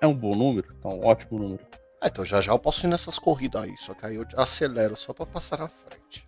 É 0.00 0.06
um 0.06 0.14
bom 0.14 0.34
número, 0.34 0.74
é 0.84 0.88
um 0.88 1.04
ótimo 1.04 1.38
número. 1.38 1.60
Ah, 2.00 2.06
então 2.06 2.24
já 2.24 2.40
já 2.40 2.52
eu 2.52 2.58
posso 2.58 2.86
ir 2.86 2.88
nessas 2.88 3.18
corridas 3.18 3.64
aí, 3.64 3.76
só 3.76 3.92
que 3.94 4.06
aí 4.06 4.14
eu 4.14 4.24
acelero 4.36 4.96
só 4.96 5.12
pra 5.12 5.26
passar 5.26 5.58
na 5.58 5.68
frente. 5.68 6.24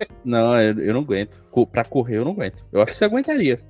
Não, 0.24 0.58
eu, 0.60 0.80
eu 0.80 0.94
não 0.94 1.02
aguento. 1.02 1.44
Pra 1.70 1.84
correr 1.84 2.16
eu 2.16 2.24
não 2.24 2.32
aguento. 2.32 2.64
Eu 2.72 2.82
acho 2.82 2.92
que 2.92 2.98
você 2.98 3.04
aguentaria. 3.04 3.60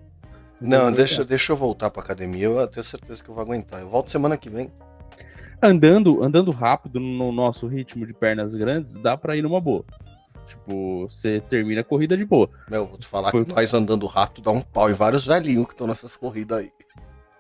Não, 0.59 0.87
Eu 0.87 0.93
deixa, 0.93 1.25
deixa 1.25 1.53
eu 1.53 1.57
voltar 1.57 1.91
pra 1.91 2.03
academia, 2.03 2.47
eu 2.47 2.67
tenho 2.69 2.85
certeza 2.85 3.23
que 3.23 3.29
eu 3.29 3.35
vou 3.35 3.43
aguentar. 3.43 3.81
Eu 3.81 3.91
volto 3.91 4.11
semana 4.11 4.37
que 4.39 4.49
vem. 4.49 4.71
Andando, 5.61 6.23
andando 6.23 6.51
rápido 6.51 6.99
no 6.99 7.31
nosso 7.33 7.67
ritmo 7.67 8.07
de 8.07 8.15
pernas 8.15 8.55
grandes, 8.55 8.97
dá 8.97 9.17
pra 9.17 9.37
ir 9.37 9.43
numa 9.43 9.61
boa. 9.61 9.85
Tipo, 10.53 11.09
você 11.09 11.41
termina 11.49 11.81
a 11.81 11.85
corrida 11.85 12.15
de 12.17 12.25
boa. 12.27 12.51
Meu, 12.69 12.87
vou 12.87 12.99
te 12.99 13.07
falar 13.07 13.31
Foi- 13.31 13.45
que 13.45 13.55
nós 13.55 13.73
andando 13.73 14.07
rápido 14.07 14.45
dá 14.45 14.51
um 14.51 14.61
pau 14.61 14.91
em 14.91 14.93
vários 14.93 15.27
velhinhos 15.27 15.67
que 15.67 15.73
estão 15.73 15.87
nessas 15.87 16.15
corridas 16.17 16.59
aí. 16.59 16.73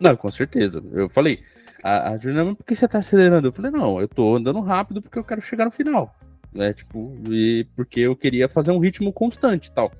Não, 0.00 0.16
com 0.16 0.30
certeza. 0.30 0.82
Eu 0.92 1.08
falei, 1.10 1.40
a, 1.82 2.10
a 2.12 2.18
Juliana, 2.18 2.54
por 2.54 2.64
que 2.64 2.74
você 2.74 2.88
tá 2.88 2.98
acelerando? 2.98 3.48
Eu 3.48 3.52
falei, 3.52 3.70
não, 3.70 4.00
eu 4.00 4.08
tô 4.08 4.34
andando 4.34 4.60
rápido 4.60 5.02
porque 5.02 5.18
eu 5.18 5.24
quero 5.24 5.42
chegar 5.42 5.66
no 5.66 5.70
final. 5.70 6.14
Né? 6.52 6.72
Tipo, 6.72 7.14
e 7.28 7.66
porque 7.76 8.00
eu 8.00 8.16
queria 8.16 8.48
fazer 8.48 8.72
um 8.72 8.78
ritmo 8.78 9.12
constante 9.12 9.66
e 9.66 9.72
tal. 9.72 9.92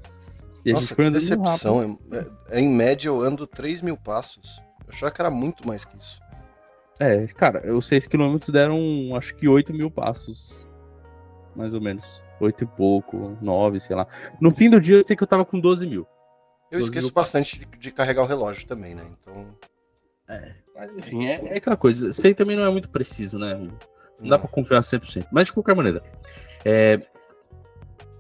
E 0.65 0.73
Nossa, 0.73 0.95
que 0.95 1.11
decepção. 1.11 1.99
É- 2.13 2.27
é- 2.57 2.61
em 2.61 2.69
média 2.69 3.09
eu 3.09 3.21
ando 3.21 3.47
3 3.47 3.83
mil 3.83 3.97
passos. 3.97 4.59
Eu 4.87 4.93
achava 4.95 5.13
que 5.13 5.21
era 5.21 5.31
muito 5.31 5.67
mais 5.67 5.85
que 5.85 5.97
isso. 5.99 6.21
É, 6.99 7.27
cara, 7.29 7.75
os 7.75 7.87
6 7.87 8.07
km 8.07 8.39
deram 8.51 8.79
acho 9.17 9.35
que 9.35 9.49
8 9.49 9.73
mil 9.75 9.91
passos. 9.91 10.67
Mais 11.55 11.75
ou 11.75 11.81
menos. 11.81 12.23
8 12.45 12.65
e 12.65 12.67
pouco, 12.67 13.37
9, 13.41 13.81
sei 13.81 13.95
lá. 13.97 14.07
No 14.41 14.51
fim 14.51 14.69
do 14.69 14.81
dia 14.81 14.97
eu 14.97 15.05
sei 15.05 15.17
que 15.17 15.23
eu 15.23 15.27
tava 15.27 15.45
com 15.45 15.59
12 15.61 15.87
mil. 15.87 16.07
Eu 16.71 16.79
12 16.79 16.91
esqueço 16.91 17.07
mil 17.07 17.15
bastante 17.15 17.59
de, 17.59 17.67
de 17.79 17.91
carregar 17.91 18.23
o 18.23 18.27
relógio 18.27 18.67
também, 18.67 18.95
né? 18.95 19.05
Então. 19.21 19.47
Mas 20.75 20.97
enfim, 20.97 21.27
é, 21.27 21.55
é 21.55 21.57
aquela 21.59 21.77
coisa. 21.77 22.13
Sei 22.13 22.35
também 22.35 22.57
não 22.57 22.65
é 22.65 22.71
muito 22.71 22.89
preciso, 22.89 23.39
né? 23.39 23.55
Não 24.19 24.29
dá 24.29 24.39
pra 24.39 24.49
confiar 24.49 24.81
100%. 24.83 25.27
Mas 25.31 25.47
de 25.47 25.53
qualquer 25.53 25.75
maneira, 25.77 26.03
é, 26.65 27.01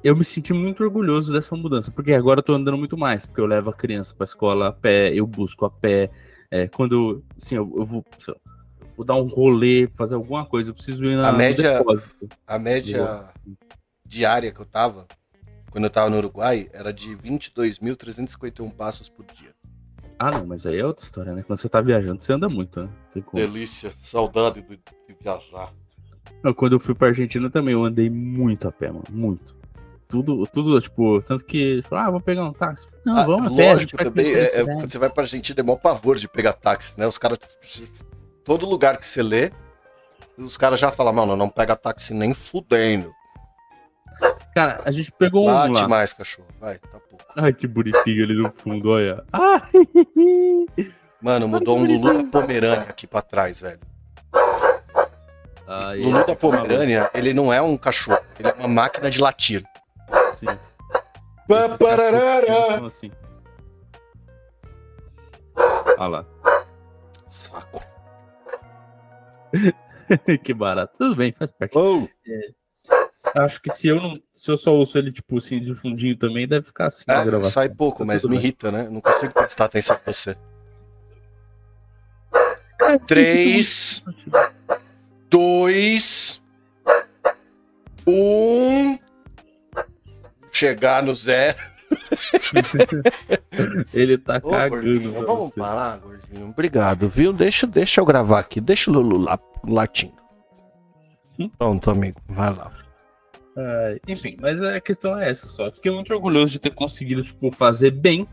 eu 0.04 0.14
me 0.16 0.24
senti 0.24 0.52
muito 0.52 0.82
orgulhoso 0.82 1.32
dessa 1.32 1.56
mudança, 1.56 1.90
porque 1.90 2.12
agora 2.12 2.40
eu 2.40 2.44
tô 2.44 2.52
andando 2.52 2.76
muito 2.76 2.96
mais, 2.98 3.24
porque 3.24 3.40
eu 3.40 3.46
levo 3.46 3.70
a 3.70 3.72
criança 3.72 4.14
pra 4.14 4.24
escola 4.24 4.68
a 4.68 4.72
pé, 4.72 5.12
eu 5.14 5.26
busco 5.26 5.64
a 5.64 5.70
pé. 5.70 6.10
é, 6.50 6.68
quando 6.68 7.24
assim, 7.40 7.54
eu, 7.54 7.72
eu 7.76 7.86
vou, 7.86 8.04
vou 8.96 9.06
dar 9.06 9.14
um 9.14 9.26
rolê, 9.28 9.88
fazer 9.96 10.16
alguma 10.16 10.44
coisa, 10.44 10.70
eu 10.70 10.74
preciso 10.74 11.04
ir 11.06 11.16
na, 11.16 11.28
A 11.28 11.32
média- 11.32 11.78
depósito. 11.78 12.28
A 12.46 12.58
média 12.58 13.28
diária 14.12 14.52
que 14.52 14.60
eu 14.60 14.66
tava, 14.66 15.06
quando 15.70 15.84
eu 15.84 15.90
tava 15.90 16.10
no 16.10 16.18
Uruguai, 16.18 16.68
era 16.74 16.92
de 16.92 17.16
22.351 17.16 18.70
passos 18.74 19.08
por 19.08 19.24
dia. 19.24 19.54
Ah, 20.18 20.30
não, 20.30 20.46
mas 20.46 20.66
aí 20.66 20.78
é 20.78 20.84
outra 20.86 21.02
história, 21.02 21.32
né? 21.32 21.42
Quando 21.42 21.58
você 21.58 21.68
tá 21.68 21.80
viajando, 21.80 22.22
você 22.22 22.32
anda 22.32 22.48
muito, 22.48 22.82
né? 22.82 22.90
Tem 23.12 23.22
como. 23.22 23.42
Delícia, 23.42 23.90
saudade 23.98 24.60
de, 24.60 24.76
de 24.76 25.16
viajar. 25.20 25.72
Não, 26.42 26.52
quando 26.52 26.74
eu 26.74 26.80
fui 26.80 26.94
pra 26.94 27.08
Argentina 27.08 27.48
também, 27.50 27.72
eu 27.72 27.82
andei 27.84 28.10
muito 28.10 28.68
a 28.68 28.72
pé, 28.72 28.88
mano. 28.88 29.04
Muito. 29.10 29.56
Tudo, 30.06 30.46
tudo, 30.46 30.78
tipo, 30.80 31.22
tanto 31.22 31.44
que, 31.46 31.82
ah, 31.90 32.10
vou 32.10 32.20
pegar 32.20 32.44
um 32.44 32.52
táxi. 32.52 32.86
Não, 33.04 33.16
Ah, 33.16 33.24
vamos 33.24 33.52
a 33.52 33.56
pé, 33.56 33.72
a 33.72 33.78
gente 33.78 33.96
lógico, 33.96 34.04
também. 34.04 34.26
É, 34.26 34.40
é, 34.42 34.46
cidade. 34.46 34.78
quando 34.78 34.90
você 34.90 34.98
vai 34.98 35.08
pra 35.10 35.22
Argentina, 35.22 35.60
é 35.60 35.62
mó 35.62 35.74
pavor 35.76 36.16
de 36.18 36.28
pegar 36.28 36.52
táxi, 36.52 36.98
né? 37.00 37.06
Os 37.06 37.16
caras. 37.16 37.38
Todo 38.44 38.66
lugar 38.66 38.98
que 38.98 39.06
você 39.06 39.22
lê, 39.22 39.50
os 40.36 40.58
caras 40.58 40.78
já 40.78 40.92
falam, 40.92 41.14
mano, 41.14 41.34
não 41.34 41.48
pega 41.48 41.74
táxi 41.74 42.12
nem 42.12 42.34
fudendo. 42.34 43.10
Cara, 44.54 44.82
a 44.84 44.90
gente 44.90 45.10
pegou 45.12 45.48
um 45.48 45.52
Late 45.52 45.80
lá. 45.80 45.88
mais, 45.88 46.12
cachorro. 46.12 46.48
Vai, 46.60 46.78
tá 46.78 46.98
pouco. 47.00 47.24
Ai, 47.36 47.52
que 47.52 47.66
bonitinho 47.66 48.24
ali 48.24 48.34
no 48.34 48.52
fundo, 48.52 48.90
olha. 48.90 49.24
Ah, 49.32 49.62
Mano, 51.22 51.48
mudou 51.48 51.78
um 51.78 51.84
Lulu 51.84 52.22
da 52.22 52.40
Pomerânia 52.40 52.86
aqui 52.88 53.06
pra 53.06 53.22
trás, 53.22 53.60
velho. 53.60 53.80
Ai, 55.66 56.00
Lulu 56.00 56.18
é, 56.18 56.26
da 56.26 56.36
Pomerânia, 56.36 57.10
ele 57.14 57.32
não 57.32 57.52
é 57.52 57.62
um 57.62 57.76
cachorro, 57.76 58.18
ele 58.38 58.48
é 58.48 58.52
uma 58.54 58.68
máquina 58.68 59.08
de 59.08 59.20
latir. 59.20 59.64
sim. 60.34 60.46
Pá, 61.48 61.68
pararara. 61.78 62.86
assim. 62.86 63.10
Olha 65.98 66.08
lá. 66.08 66.26
Saco. 67.28 67.82
que 70.42 70.52
barato. 70.52 70.94
Tudo 70.98 71.16
bem, 71.16 71.32
faz 71.32 71.50
parte. 71.52 71.78
Oh, 71.78 72.08
Acho 73.36 73.60
que 73.62 73.70
se 73.70 73.86
eu 73.88 74.00
não. 74.00 74.20
Se 74.34 74.50
eu 74.50 74.58
só 74.58 74.74
ouço 74.74 74.98
ele, 74.98 75.12
tipo, 75.12 75.38
assim, 75.38 75.60
de 75.60 75.74
fundinho 75.74 76.16
também, 76.16 76.46
deve 76.48 76.66
ficar 76.66 76.86
assim 76.86 77.04
é, 77.08 77.24
gravação. 77.24 77.50
sai 77.52 77.68
pouco, 77.68 78.00
Tá 78.00 78.04
mas 78.04 78.22
me 78.24 78.30
bem. 78.30 78.38
irrita, 78.38 78.72
né? 78.72 78.88
Não 78.90 79.00
consigo 79.00 79.32
prestar 79.32 79.66
atenção 79.66 79.96
em 79.96 80.12
você. 80.12 80.36
Três, 83.06 84.02
dois, 85.30 86.42
um. 88.06 88.98
Chegar 90.50 91.02
no 91.02 91.14
zero. 91.14 91.56
Ele 93.94 94.18
tá 94.18 94.40
Ô, 94.42 94.50
cagando. 94.50 95.12
pra 95.12 95.20
vamos 95.22 95.54
parar, 95.54 95.98
gordinho. 95.98 96.48
Obrigado, 96.48 97.08
viu? 97.08 97.32
Deixa, 97.32 97.66
deixa 97.66 98.00
eu 98.00 98.04
gravar 98.04 98.40
aqui. 98.40 98.60
Deixa 98.60 98.90
o 98.90 98.94
Lulu 98.94 99.18
lá 99.18 99.38
latindo. 99.66 100.20
Hum? 101.38 101.48
Pronto, 101.56 101.90
amigo. 101.90 102.20
Vai 102.28 102.54
lá. 102.54 102.70
Ai, 103.56 104.00
enfim, 104.08 104.36
mas 104.40 104.62
a 104.62 104.80
questão 104.80 105.18
é 105.18 105.30
essa 105.30 105.46
só. 105.46 105.70
Fiquei 105.70 105.92
muito 105.92 106.12
orgulhoso 106.12 106.52
de 106.52 106.58
ter 106.58 106.70
conseguido, 106.70 107.22
tipo, 107.22 107.50
fazer 107.54 107.90
bem. 107.90 108.26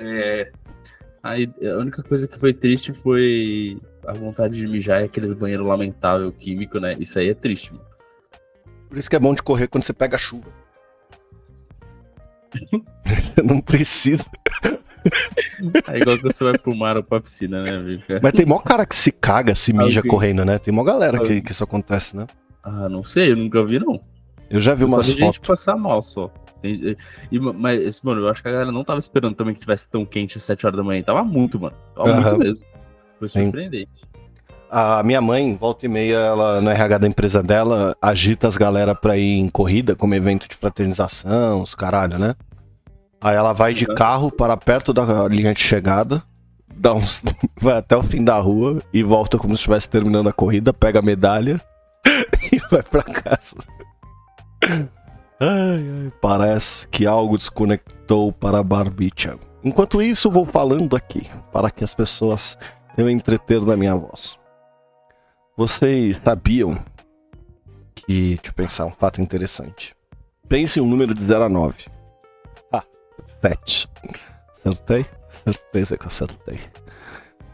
É, 0.00 0.50
aí, 1.22 1.50
a 1.62 1.78
única 1.78 2.02
coisa 2.02 2.26
que 2.26 2.38
foi 2.38 2.52
triste 2.52 2.92
foi 2.92 3.78
a 4.06 4.12
vontade 4.12 4.56
de 4.56 4.66
mijar 4.66 5.02
e 5.02 5.04
aqueles 5.04 5.34
banheiros 5.34 5.66
lamentável 5.66 6.32
químico, 6.32 6.78
né? 6.78 6.96
Isso 6.98 7.18
aí 7.18 7.30
é 7.30 7.34
triste, 7.34 7.72
mano. 7.72 7.84
Por 8.88 8.98
isso 8.98 9.10
que 9.10 9.16
é 9.16 9.20
bom 9.20 9.34
de 9.34 9.42
correr 9.42 9.66
quando 9.68 9.82
você 9.82 9.92
pega 9.92 10.16
chuva. 10.16 10.50
você 13.04 13.42
não 13.42 13.60
precisa. 13.60 14.30
É 15.88 15.98
igual 15.98 16.18
quando 16.18 16.32
você 16.32 16.42
vai 16.42 16.58
pro 16.58 16.74
mar 16.74 16.96
ou 16.96 17.02
pra 17.02 17.20
piscina, 17.20 17.62
né, 17.62 17.76
amigo? 17.76 18.02
Mas 18.20 18.32
tem 18.32 18.44
mó 18.44 18.58
cara 18.58 18.84
que 18.84 18.96
se 18.96 19.12
caga, 19.12 19.54
se 19.54 19.72
mija 19.72 20.02
correndo, 20.02 20.44
né? 20.44 20.58
Tem 20.58 20.74
mó 20.74 20.82
galera 20.82 21.20
que, 21.20 21.40
que 21.40 21.52
isso 21.52 21.62
acontece, 21.62 22.16
né? 22.16 22.26
Ah, 22.62 22.88
não 22.88 23.04
sei, 23.04 23.30
eu 23.30 23.36
nunca 23.36 23.64
vi, 23.64 23.78
não. 23.78 24.02
Eu 24.50 24.60
já 24.60 24.74
vi 24.74 24.82
Eu 24.82 24.88
umas 24.88 25.06
vi 25.06 25.12
gente 25.12 25.36
fotos. 25.38 25.48
passar 25.48 25.76
mal 25.76 26.02
só. 26.02 26.30
Tem- 26.62 26.96
e, 27.30 27.38
mas, 27.38 28.00
mano, 28.02 28.22
eu 28.22 28.28
acho 28.28 28.42
que 28.42 28.48
a 28.48 28.52
galera 28.52 28.72
não 28.72 28.84
tava 28.84 28.98
esperando 28.98 29.34
também 29.34 29.54
que 29.54 29.60
tivesse 29.60 29.86
tão 29.88 30.04
quente 30.06 30.36
às 30.38 30.44
7 30.44 30.66
horas 30.66 30.76
da 30.76 30.82
manhã. 30.84 31.02
Tava 31.02 31.22
muito, 31.24 31.58
mano. 31.60 31.76
Tava 31.94 32.10
Aham. 32.10 32.20
muito 32.22 32.38
mesmo. 32.38 32.64
Foi 33.18 33.28
Sim. 33.28 33.42
surpreendente. 33.44 33.90
A 34.70 35.02
minha 35.02 35.20
mãe, 35.20 35.54
volta 35.56 35.86
e 35.86 35.88
meia, 35.88 36.16
ela 36.16 36.60
no 36.60 36.68
RH 36.70 36.98
da 36.98 37.06
empresa 37.06 37.42
dela, 37.42 37.96
agita 38.02 38.48
as 38.48 38.56
galera 38.56 38.94
pra 38.94 39.16
ir 39.16 39.38
em 39.38 39.48
corrida, 39.48 39.94
como 39.94 40.14
evento 40.14 40.48
de 40.48 40.54
fraternização, 40.56 41.62
os 41.62 41.74
caralho, 41.74 42.18
né? 42.18 42.34
Aí 43.20 43.36
ela 43.36 43.52
vai 43.52 43.72
de 43.74 43.86
Uhum. 43.86 43.94
carro 43.94 44.30
para 44.30 44.56
perto 44.56 44.92
da 44.92 45.26
linha 45.28 45.54
de 45.54 45.60
chegada, 45.60 46.22
dá 46.74 46.92
uns, 46.92 47.22
vai 47.60 47.76
até 47.78 47.96
o 47.96 48.02
fim 48.02 48.24
da 48.24 48.36
rua 48.38 48.82
e 48.92 49.02
volta 49.02 49.38
como 49.38 49.54
se 49.54 49.60
estivesse 49.60 49.88
terminando 49.88 50.28
a 50.28 50.32
corrida, 50.32 50.72
pega 50.72 50.98
a 50.98 51.02
medalha 51.02 51.60
e 52.52 52.58
vai 52.70 52.82
pra 52.82 53.02
casa. 53.04 53.56
Ai, 54.62 55.86
ai, 55.90 56.12
parece 56.20 56.88
que 56.88 57.06
algo 57.06 57.36
desconectou 57.36 58.32
para 58.32 58.58
a 58.58 58.62
Barbicha. 58.62 59.38
Enquanto 59.62 60.00
isso, 60.00 60.30
vou 60.30 60.44
falando 60.44 60.96
aqui, 60.96 61.28
para 61.52 61.70
que 61.70 61.84
as 61.84 61.94
pessoas 61.94 62.56
tenham 62.94 63.10
entreter 63.10 63.60
na 63.60 63.76
minha 63.76 63.94
voz. 63.94 64.38
Vocês 65.56 66.18
sabiam 66.18 66.78
que. 67.94 68.36
Deixa 68.36 68.48
eu 68.48 68.52
pensar, 68.54 68.86
um 68.86 68.92
fato 68.92 69.20
interessante. 69.20 69.94
Pense 70.48 70.78
em 70.78 70.82
um 70.82 70.86
número 70.86 71.12
de 71.12 71.22
0 71.22 71.44
a 71.44 71.48
9. 71.48 71.86
Ah, 72.72 72.84
7. 73.26 73.88
Acertei? 74.54 75.06
Certeza 75.44 75.98
que 75.98 76.04
eu 76.04 76.08
acertei. 76.08 76.60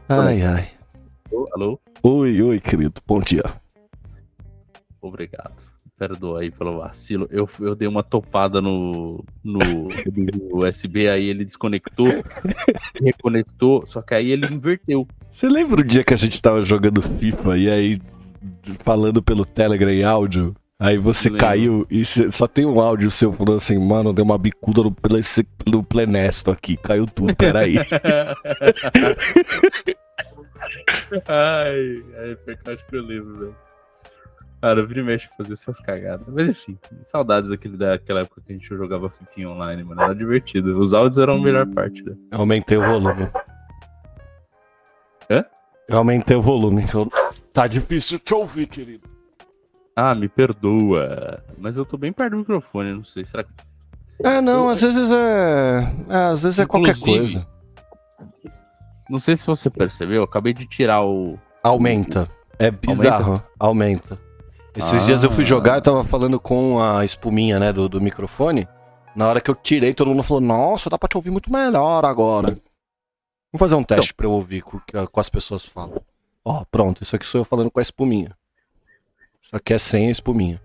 Ai, 0.09 0.43
ai. 0.43 0.71
Alô? 1.55 1.81
Oi, 2.03 2.43
oi, 2.43 2.61
querido. 2.61 3.01
Bom 3.07 3.21
dia. 3.21 3.43
Obrigado. 5.01 5.73
Perdoa 6.03 6.41
aí 6.41 6.51
pelo 6.51 6.81
vacilo. 6.81 7.29
Eu, 7.31 7.49
eu 7.61 7.77
dei 7.77 7.87
uma 7.87 8.03
topada 8.03 8.61
no, 8.61 9.25
no, 9.45 9.61
no 9.61 10.59
USB, 10.67 11.09
aí 11.09 11.29
ele 11.29 11.45
desconectou, 11.45 12.09
reconectou, 13.01 13.87
só 13.87 14.03
que 14.03 14.13
aí 14.13 14.33
ele 14.33 14.53
inverteu. 14.53 15.07
Você 15.31 15.49
lembra 15.49 15.81
o 15.81 15.85
dia 15.85 16.03
que 16.03 16.13
a 16.13 16.17
gente 16.17 16.43
tava 16.43 16.65
jogando 16.65 17.01
FIFA 17.01 17.57
e 17.57 17.71
aí 17.71 18.03
falando 18.81 19.23
pelo 19.23 19.45
Telegram 19.45 19.93
em 19.93 20.03
áudio? 20.03 20.57
Aí 20.77 20.99
você 20.99 21.31
caiu 21.31 21.87
e 21.89 22.05
só 22.05 22.49
tem 22.49 22.67
um 22.67 22.81
áudio 22.81 23.09
seu 23.09 23.31
falando 23.31 23.59
assim, 23.59 23.79
mano, 23.79 24.13
deu 24.13 24.25
uma 24.25 24.37
bicuda 24.37 24.83
no, 24.83 24.91
pelo, 24.91 25.85
plenesto 25.85 26.51
aqui, 26.51 26.77
caiu 26.77 27.07
tudo, 27.07 27.37
peraí. 27.37 27.77
Ai, 31.29 32.03
ai, 32.17 32.37
eu 32.47 32.73
acho 32.73 32.87
que 32.87 32.97
eu 32.97 33.03
lembro, 33.03 33.39
velho. 33.39 33.72
Cara, 34.63 34.79
eu 34.79 34.87
vira 34.87 35.01
e 35.01 35.03
mexe 35.03 35.29
fazer 35.37 35.55
essas 35.55 35.81
cagadas. 35.81 36.25
Mas 36.29 36.51
enfim, 36.51 36.79
saudades 37.03 37.51
daquele, 37.51 37.77
daquela 37.77 38.21
época 38.21 38.41
que 38.47 38.53
a 38.53 38.55
gente 38.55 38.69
jogava 38.69 39.11
fitinha 39.11 39.51
online, 39.51 39.83
mano. 39.83 40.01
Era 40.01 40.15
divertido. 40.15 40.79
Os 40.79 40.95
áudios 40.95 41.19
eram 41.19 41.35
a 41.35 41.41
melhor 41.41 41.67
parte, 41.67 42.01
né? 42.05 42.15
Eu 42.31 42.39
aumentei 42.39 42.79
o 42.79 42.81
volume. 42.81 43.29
Hã? 45.29 45.45
Eu 45.89 45.99
aumentei 45.99 46.37
o 46.37 46.41
volume, 46.41 46.83
então 46.83 47.11
tá 47.53 47.67
difícil 47.67 48.21
te 48.21 48.33
ouvir, 48.33 48.69
querido. 48.69 49.11
Ah, 49.97 50.15
me 50.15 50.29
perdoa. 50.29 51.43
Mas 51.59 51.77
eu 51.77 51.85
tô 51.85 51.99
bem 51.99 52.13
perto 52.13 52.31
do 52.31 52.37
microfone, 52.37 52.95
não 52.95 53.03
sei. 53.03 53.25
Será 53.25 53.43
que. 53.43 53.51
Ah, 54.23 54.41
não, 54.41 54.69
às 54.69 54.81
vezes 54.81 55.11
é. 55.11 55.93
é, 56.09 56.17
às 56.17 56.41
vezes 56.41 56.61
é 56.61 56.67
qualquer 56.67 56.97
coisa. 57.01 57.45
Não 59.11 59.19
sei 59.19 59.37
se 59.37 59.45
você 59.45 59.69
percebeu, 59.69 60.19
eu 60.19 60.23
acabei 60.23 60.53
de 60.53 60.67
tirar 60.67 61.03
o. 61.03 61.37
Aumenta. 61.65 62.29
É 62.61 62.71
bizarro. 62.71 63.43
Aumenta. 63.59 64.17
Esses 64.75 65.05
dias 65.07 65.23
eu 65.23 65.31
fui 65.31 65.45
jogar, 65.45 65.77
eu 65.77 65.83
tava 65.83 66.05
falando 66.05 66.41
com 66.41 66.81
a 66.83 67.05
espuminha, 67.05 67.59
né, 67.59 67.73
do, 67.73 67.89
do 67.89 68.01
microfone. 68.01 68.67
Na 69.15 69.29
hora 69.29 69.41
que 69.41 69.51
eu 69.51 69.55
tirei, 69.55 69.93
todo 69.93 70.09
mundo 70.09 70.23
falou, 70.23 70.41
nossa, 70.41 70.89
dá 70.89 70.97
pra 70.97 71.09
te 71.09 71.17
ouvir 71.17 71.31
muito 71.31 71.53
melhor 71.53 72.05
agora. 72.05 72.49
Vamos 73.53 73.59
fazer 73.59 73.75
um 73.75 73.85
teste 73.85 74.15
pra 74.15 74.27
eu 74.27 74.31
ouvir 74.33 74.63
com 74.63 74.81
que 74.81 74.97
as 74.97 75.29
pessoas 75.29 75.67
falam. 75.67 76.01
Ó, 76.43 76.65
pronto, 76.71 77.03
isso 77.03 77.15
aqui 77.15 77.27
sou 77.27 77.43
eu 77.43 77.45
falando 77.45 77.71
com 77.71 77.79
a 77.79 77.83
espuminha. 77.83 78.35
Isso 79.43 79.55
aqui 79.55 79.75
é 79.75 79.79
sem 79.79 80.09
a 80.09 80.11
espuminha. 80.11 80.61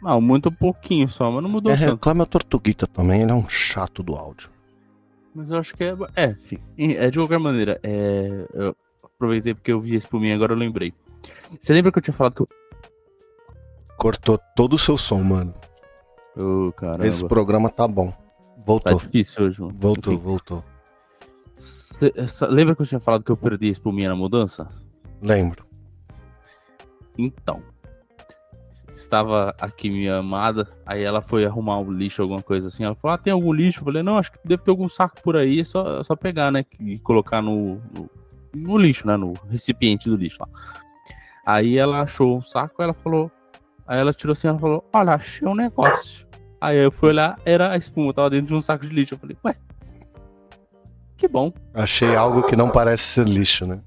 Não, 0.00 0.20
muito 0.20 0.52
pouquinho 0.52 1.08
só, 1.08 1.28
mas 1.28 1.42
não 1.42 1.50
mudou 1.50 1.72
É, 1.72 1.76
tanto. 1.76 1.90
reclama 1.96 2.22
a 2.22 2.26
Tortuguita 2.26 2.86
também, 2.86 3.22
ele 3.22 3.32
é 3.32 3.34
um 3.34 3.48
chato 3.48 4.00
do 4.00 4.14
áudio. 4.14 4.48
Mas 5.34 5.50
eu 5.50 5.58
acho 5.58 5.74
que 5.74 5.82
é. 5.82 5.96
É, 6.14 6.26
enfim, 6.30 6.58
é 6.78 7.10
de 7.10 7.18
qualquer 7.18 7.40
maneira. 7.40 7.80
É, 7.82 8.46
eu 8.54 8.76
aproveitei 9.02 9.54
porque 9.54 9.72
eu 9.72 9.80
vi 9.80 9.96
esse 9.96 10.06
por 10.06 10.20
mim, 10.20 10.30
agora 10.30 10.52
eu 10.52 10.56
lembrei. 10.56 10.94
Você 11.60 11.72
lembra 11.72 11.90
que 11.90 11.98
eu 11.98 12.02
tinha 12.02 12.14
falado 12.14 12.34
que 12.34 12.42
eu. 12.42 12.48
Cortou 13.98 14.38
todo 14.54 14.74
o 14.74 14.78
seu 14.78 14.96
som, 14.96 15.20
mano. 15.22 15.52
Ô, 16.36 16.72
caramba. 16.72 17.06
Esse 17.06 17.26
programa 17.26 17.68
tá 17.68 17.86
bom. 17.86 18.10
Tá 18.12 18.16
Voltou, 18.64 19.00
difícil 19.00 19.44
hoje, 19.46 19.60
mano. 19.60 19.74
voltou, 19.78 20.12
Enfim, 20.14 20.22
voltou. 20.22 20.64
cê- 21.96 22.46
lembra 22.46 22.76
que 22.76 22.82
eu 22.82 22.86
tinha 22.86 23.00
falado 23.00 23.24
que 23.24 23.30
eu 23.32 23.36
perdi 23.36 23.66
a 23.68 23.70
espuminha 23.72 24.08
na 24.10 24.16
mudança? 24.16 24.68
Lembro. 25.20 25.66
Então. 27.16 27.60
Estava 28.94 29.54
aqui 29.60 29.88
minha 29.90 30.16
amada, 30.16 30.68
aí 30.84 31.02
ela 31.04 31.22
foi 31.22 31.44
arrumar 31.44 31.78
um 31.78 31.90
lixo, 31.92 32.20
alguma 32.20 32.42
coisa 32.42 32.66
assim. 32.68 32.82
Ela 32.84 32.96
falou: 32.96 33.14
Ah, 33.14 33.18
tem 33.18 33.32
algum 33.32 33.52
lixo? 33.52 33.80
Eu 33.80 33.84
falei: 33.84 34.02
Não, 34.02 34.18
acho 34.18 34.32
que 34.32 34.38
deve 34.44 34.62
ter 34.62 34.70
algum 34.70 34.88
saco 34.88 35.20
por 35.22 35.36
aí, 35.36 35.60
é 35.60 35.64
só, 35.64 36.00
é 36.00 36.04
só 36.04 36.16
pegar, 36.16 36.50
né? 36.50 36.64
E 36.80 36.98
colocar 36.98 37.40
no, 37.40 37.80
no, 37.94 38.10
no 38.54 38.76
lixo, 38.76 39.06
né? 39.06 39.16
No 39.16 39.34
recipiente 39.48 40.10
do 40.10 40.16
lixo 40.16 40.38
lá. 40.40 40.48
Aí 41.46 41.78
ela 41.78 42.00
achou 42.02 42.36
um 42.38 42.42
saco, 42.42 42.82
ela 42.82 42.92
falou. 42.92 43.30
Aí 43.88 43.98
ela 43.98 44.12
tirou 44.12 44.32
assim, 44.32 44.46
ela 44.46 44.58
falou: 44.58 44.84
Olha, 44.92 45.14
achei 45.14 45.48
um 45.48 45.54
negócio. 45.54 46.26
Aí 46.60 46.76
eu 46.76 46.92
fui 46.92 47.08
olhar, 47.08 47.38
era 47.44 47.72
a 47.72 47.76
espuma, 47.78 48.12
tava 48.12 48.28
dentro 48.28 48.48
de 48.48 48.54
um 48.54 48.60
saco 48.60 48.86
de 48.86 48.94
lixo. 48.94 49.14
Eu 49.14 49.18
falei: 49.18 49.36
Ué, 49.42 49.56
que 51.16 51.26
bom. 51.26 51.50
Achei 51.72 52.14
algo 52.14 52.42
que 52.42 52.54
não 52.54 52.68
parece 52.68 53.04
ser 53.04 53.26
lixo, 53.26 53.66
né? 53.66 53.80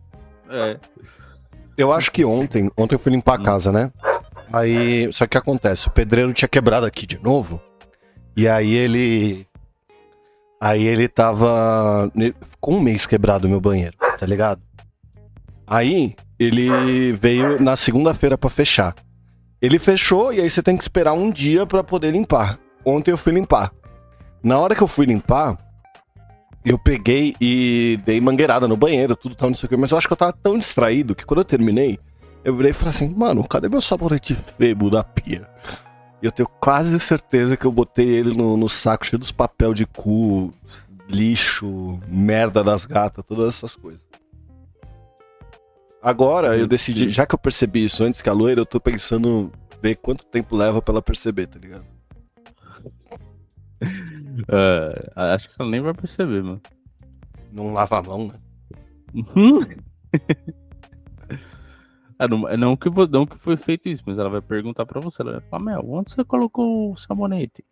É. 0.49 0.79
Eu 1.77 1.93
acho 1.93 2.11
que 2.11 2.25
ontem, 2.25 2.69
ontem 2.77 2.95
eu 2.95 2.99
fui 2.99 3.11
limpar 3.11 3.35
a 3.35 3.43
casa, 3.43 3.71
né? 3.71 3.91
Aí, 4.51 5.11
só 5.13 5.25
que 5.27 5.37
acontece, 5.37 5.87
o 5.87 5.91
pedreiro 5.91 6.33
tinha 6.33 6.49
quebrado 6.49 6.85
aqui 6.85 7.05
de 7.05 7.21
novo. 7.21 7.61
E 8.35 8.47
aí 8.47 8.73
ele 8.73 9.47
aí 10.59 10.83
ele 10.83 11.07
tava 11.07 12.11
ficou 12.49 12.75
um 12.75 12.81
mês 12.81 13.05
quebrado 13.05 13.45
o 13.45 13.49
meu 13.49 13.61
banheiro, 13.61 13.95
tá 14.19 14.25
ligado? 14.25 14.61
Aí 15.67 16.15
ele 16.39 17.13
veio 17.13 17.61
na 17.61 17.75
segunda-feira 17.75 18.37
pra 18.37 18.49
fechar. 18.49 18.95
Ele 19.61 19.77
fechou 19.77 20.33
e 20.33 20.41
aí 20.41 20.49
você 20.49 20.63
tem 20.63 20.75
que 20.75 20.83
esperar 20.83 21.13
um 21.13 21.29
dia 21.29 21.65
pra 21.65 21.83
poder 21.83 22.11
limpar. 22.11 22.57
Ontem 22.83 23.11
eu 23.11 23.17
fui 23.17 23.31
limpar. 23.31 23.71
Na 24.43 24.57
hora 24.57 24.75
que 24.75 24.81
eu 24.81 24.87
fui 24.87 25.05
limpar, 25.05 25.55
eu 26.65 26.79
peguei 26.79 27.35
e 27.39 27.99
dei 28.03 28.19
mangueirada 28.19 28.67
no 28.67 28.75
banheiro, 28.75 29.15
tudo 29.15 29.35
tal, 29.35 29.49
não 29.49 29.55
sei 29.55 29.67
o 29.67 29.69
que, 29.69 29.77
mas 29.77 29.91
eu 29.91 29.97
acho 29.97 30.07
que 30.07 30.13
eu 30.13 30.17
tava 30.17 30.33
tão 30.33 30.57
distraído 30.57 31.13
que 31.13 31.25
quando 31.25 31.41
eu 31.41 31.45
terminei, 31.45 31.99
eu 32.43 32.55
virei 32.55 32.71
e 32.71 32.73
falei 32.73 32.89
assim, 32.89 33.09
mano, 33.09 33.47
cadê 33.47 33.69
meu 33.69 33.81
sabonete 33.81 34.35
febo 34.57 34.89
da 34.89 35.03
pia? 35.03 35.47
E 36.21 36.25
eu 36.25 36.31
tenho 36.31 36.49
quase 36.59 36.99
certeza 36.99 37.55
que 37.55 37.65
eu 37.65 37.71
botei 37.71 38.07
ele 38.07 38.35
no, 38.35 38.57
no 38.57 38.67
saco 38.69 39.05
cheio 39.05 39.19
dos 39.19 39.31
papel 39.31 39.75
de 39.75 39.85
cu, 39.85 40.51
lixo, 41.07 41.99
merda 42.07 42.63
das 42.63 42.85
gatas, 42.85 43.23
todas 43.27 43.55
essas 43.55 43.75
coisas. 43.75 44.01
Agora 46.01 46.57
eu 46.57 46.67
decidi, 46.67 47.09
já 47.09 47.25
que 47.25 47.35
eu 47.35 47.39
percebi 47.39 47.85
isso 47.85 48.03
antes 48.03 48.21
que 48.21 48.29
a 48.29 48.33
loira, 48.33 48.61
eu 48.61 48.65
tô 48.65 48.79
pensando 48.79 49.51
ver 49.81 49.95
quanto 49.95 50.25
tempo 50.25 50.55
leva 50.55 50.81
pra 50.81 50.93
ela 50.93 51.01
perceber, 51.01 51.47
tá 51.47 51.59
ligado? 51.59 51.85
É, 54.47 55.11
acho 55.33 55.49
que 55.49 55.55
ela 55.59 55.69
nem 55.69 55.81
vai 55.81 55.93
perceber, 55.93 56.41
mano. 56.41 56.61
Não 57.51 57.73
lava 57.73 57.99
a 57.99 58.01
mão, 58.01 58.27
né? 58.27 58.35
Uhum. 59.13 59.59
É, 62.21 62.27
não, 62.27 62.47
é 62.47 62.55
não, 62.55 62.77
que, 62.77 62.87
não 63.09 63.25
que 63.25 63.35
foi 63.39 63.57
feito 63.57 63.89
isso, 63.89 64.03
mas 64.05 64.19
ela 64.19 64.29
vai 64.29 64.43
perguntar 64.43 64.85
pra 64.85 65.01
você. 65.01 65.23
Ela 65.23 65.31
vai 65.31 65.41
falar, 65.41 65.63
Mel, 65.63 65.83
onde 65.87 66.11
você 66.11 66.23
colocou 66.23 66.91
o 66.91 66.95
sabonete? 66.95 67.65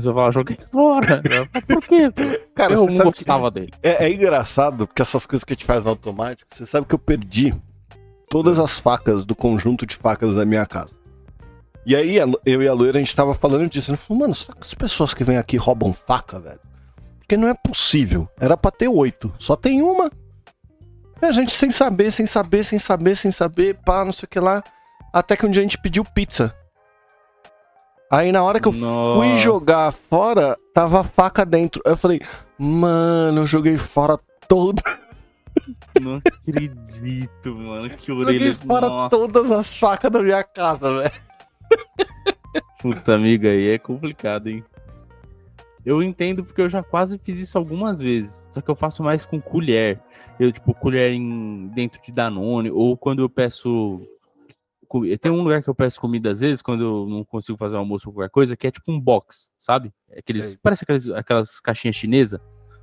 Você 0.00 0.06
vai 0.06 0.14
falar, 0.14 0.30
joguei 0.32 0.56
fora. 0.72 1.22
Por 1.66 1.86
quê? 1.86 2.10
Cara, 2.54 2.74
eu 2.74 2.78
você 2.78 2.84
não 2.84 2.90
sabe 2.90 3.12
que 3.12 3.18
gostava 3.18 3.50
dele. 3.50 3.72
É, 3.82 4.06
é 4.06 4.12
engraçado, 4.12 4.86
porque 4.86 5.02
essas 5.02 5.24
coisas 5.24 5.44
que 5.44 5.52
a 5.52 5.54
gente 5.54 5.64
faz 5.64 5.84
no 5.84 5.90
automático, 5.90 6.48
você 6.52 6.66
sabe 6.66 6.86
que 6.86 6.94
eu 6.94 6.98
perdi 6.98 7.54
todas 8.28 8.58
as 8.58 8.78
facas 8.78 9.24
do 9.24 9.36
conjunto 9.36 9.86
de 9.86 9.94
facas 9.94 10.34
da 10.34 10.44
minha 10.44 10.66
casa. 10.66 10.90
E 11.86 11.94
aí, 11.94 12.16
eu 12.46 12.62
e 12.62 12.68
a 12.68 12.72
loira, 12.72 12.98
a 12.98 13.02
gente 13.02 13.14
tava 13.14 13.34
falando 13.34 13.68
disso. 13.68 13.90
Ele 13.90 13.98
falou, 13.98 14.22
mano, 14.22 14.34
será 14.34 14.54
que 14.54 14.62
as 14.62 14.74
pessoas 14.74 15.14
que 15.14 15.22
vêm 15.22 15.36
aqui 15.36 15.56
roubam 15.56 15.92
faca, 15.92 16.40
velho? 16.40 16.60
Porque 17.20 17.36
não 17.36 17.46
é 17.46 17.54
possível. 17.54 18.28
Era 18.40 18.56
pra 18.56 18.70
ter 18.70 18.88
oito. 18.88 19.32
Só 19.38 19.54
tem 19.54 19.82
uma. 19.82 20.10
E 21.22 21.26
a 21.26 21.32
gente 21.32 21.52
sem 21.52 21.70
saber, 21.70 22.10
sem 22.10 22.26
saber, 22.26 22.64
sem 22.64 22.78
saber, 22.78 23.16
sem 23.16 23.30
saber, 23.30 23.78
pá, 23.84 24.04
não 24.04 24.12
sei 24.12 24.26
o 24.26 24.28
que 24.28 24.40
lá. 24.40 24.62
Até 25.12 25.36
que 25.36 25.46
um 25.46 25.50
dia 25.50 25.60
a 25.60 25.62
gente 25.62 25.78
pediu 25.78 26.04
pizza. 26.04 26.54
Aí 28.10 28.30
na 28.30 28.42
hora 28.42 28.60
que 28.60 28.68
eu 28.68 28.72
fui 28.72 28.80
Nossa. 28.82 29.36
jogar 29.36 29.92
fora, 29.92 30.56
tava 30.72 31.00
a 31.00 31.04
faca 31.04 31.44
dentro. 31.44 31.80
Eu 31.84 31.96
falei, 31.96 32.20
mano, 32.58 33.40
eu 33.42 33.46
joguei 33.46 33.76
fora 33.78 34.18
todo. 34.48 34.82
Não 36.00 36.16
acredito, 36.24 37.54
mano. 37.54 37.90
Que 37.90 38.06
Joguei 38.12 38.36
orelha. 38.36 38.52
fora 38.54 38.88
Nossa, 38.88 39.10
todas 39.16 39.50
as 39.50 39.76
facas 39.78 40.10
da 40.10 40.22
minha 40.22 40.42
casa, 40.44 40.92
velho. 40.98 41.12
puta 42.80 43.14
amiga 43.14 43.48
aí 43.48 43.70
é 43.70 43.78
complicado, 43.78 44.48
hein? 44.48 44.64
Eu 45.84 46.02
entendo 46.02 46.44
porque 46.44 46.60
eu 46.62 46.68
já 46.68 46.82
quase 46.82 47.18
fiz 47.18 47.38
isso 47.38 47.58
algumas 47.58 48.00
vezes. 48.00 48.38
Só 48.50 48.60
que 48.60 48.70
eu 48.70 48.76
faço 48.76 49.02
mais 49.02 49.26
com 49.26 49.40
colher. 49.40 50.00
Eu, 50.38 50.50
tipo, 50.50 50.72
colher 50.74 51.12
em, 51.12 51.68
dentro 51.74 52.00
de 52.00 52.10
Danone. 52.12 52.70
Ou 52.70 52.96
quando 52.96 53.20
eu 53.22 53.28
peço. 53.28 54.00
Tem 55.20 55.30
um 55.32 55.42
lugar 55.42 55.62
que 55.62 55.68
eu 55.68 55.74
peço 55.74 56.00
comida 56.00 56.30
às 56.30 56.40
vezes, 56.40 56.62
quando 56.62 56.84
eu 56.84 57.06
não 57.08 57.24
consigo 57.24 57.58
fazer 57.58 57.76
um 57.76 57.80
almoço 57.80 58.08
ou 58.08 58.14
qualquer 58.14 58.30
coisa, 58.30 58.56
que 58.56 58.66
é 58.66 58.70
tipo 58.70 58.90
um 58.92 59.00
box, 59.00 59.50
sabe? 59.58 59.92
Aqueles, 60.16 60.44
Sei. 60.44 60.58
parece 60.62 60.84
aquelas, 60.84 61.08
aquelas 61.10 61.60
caixinhas 61.60 61.96
chinesas, 61.96 62.40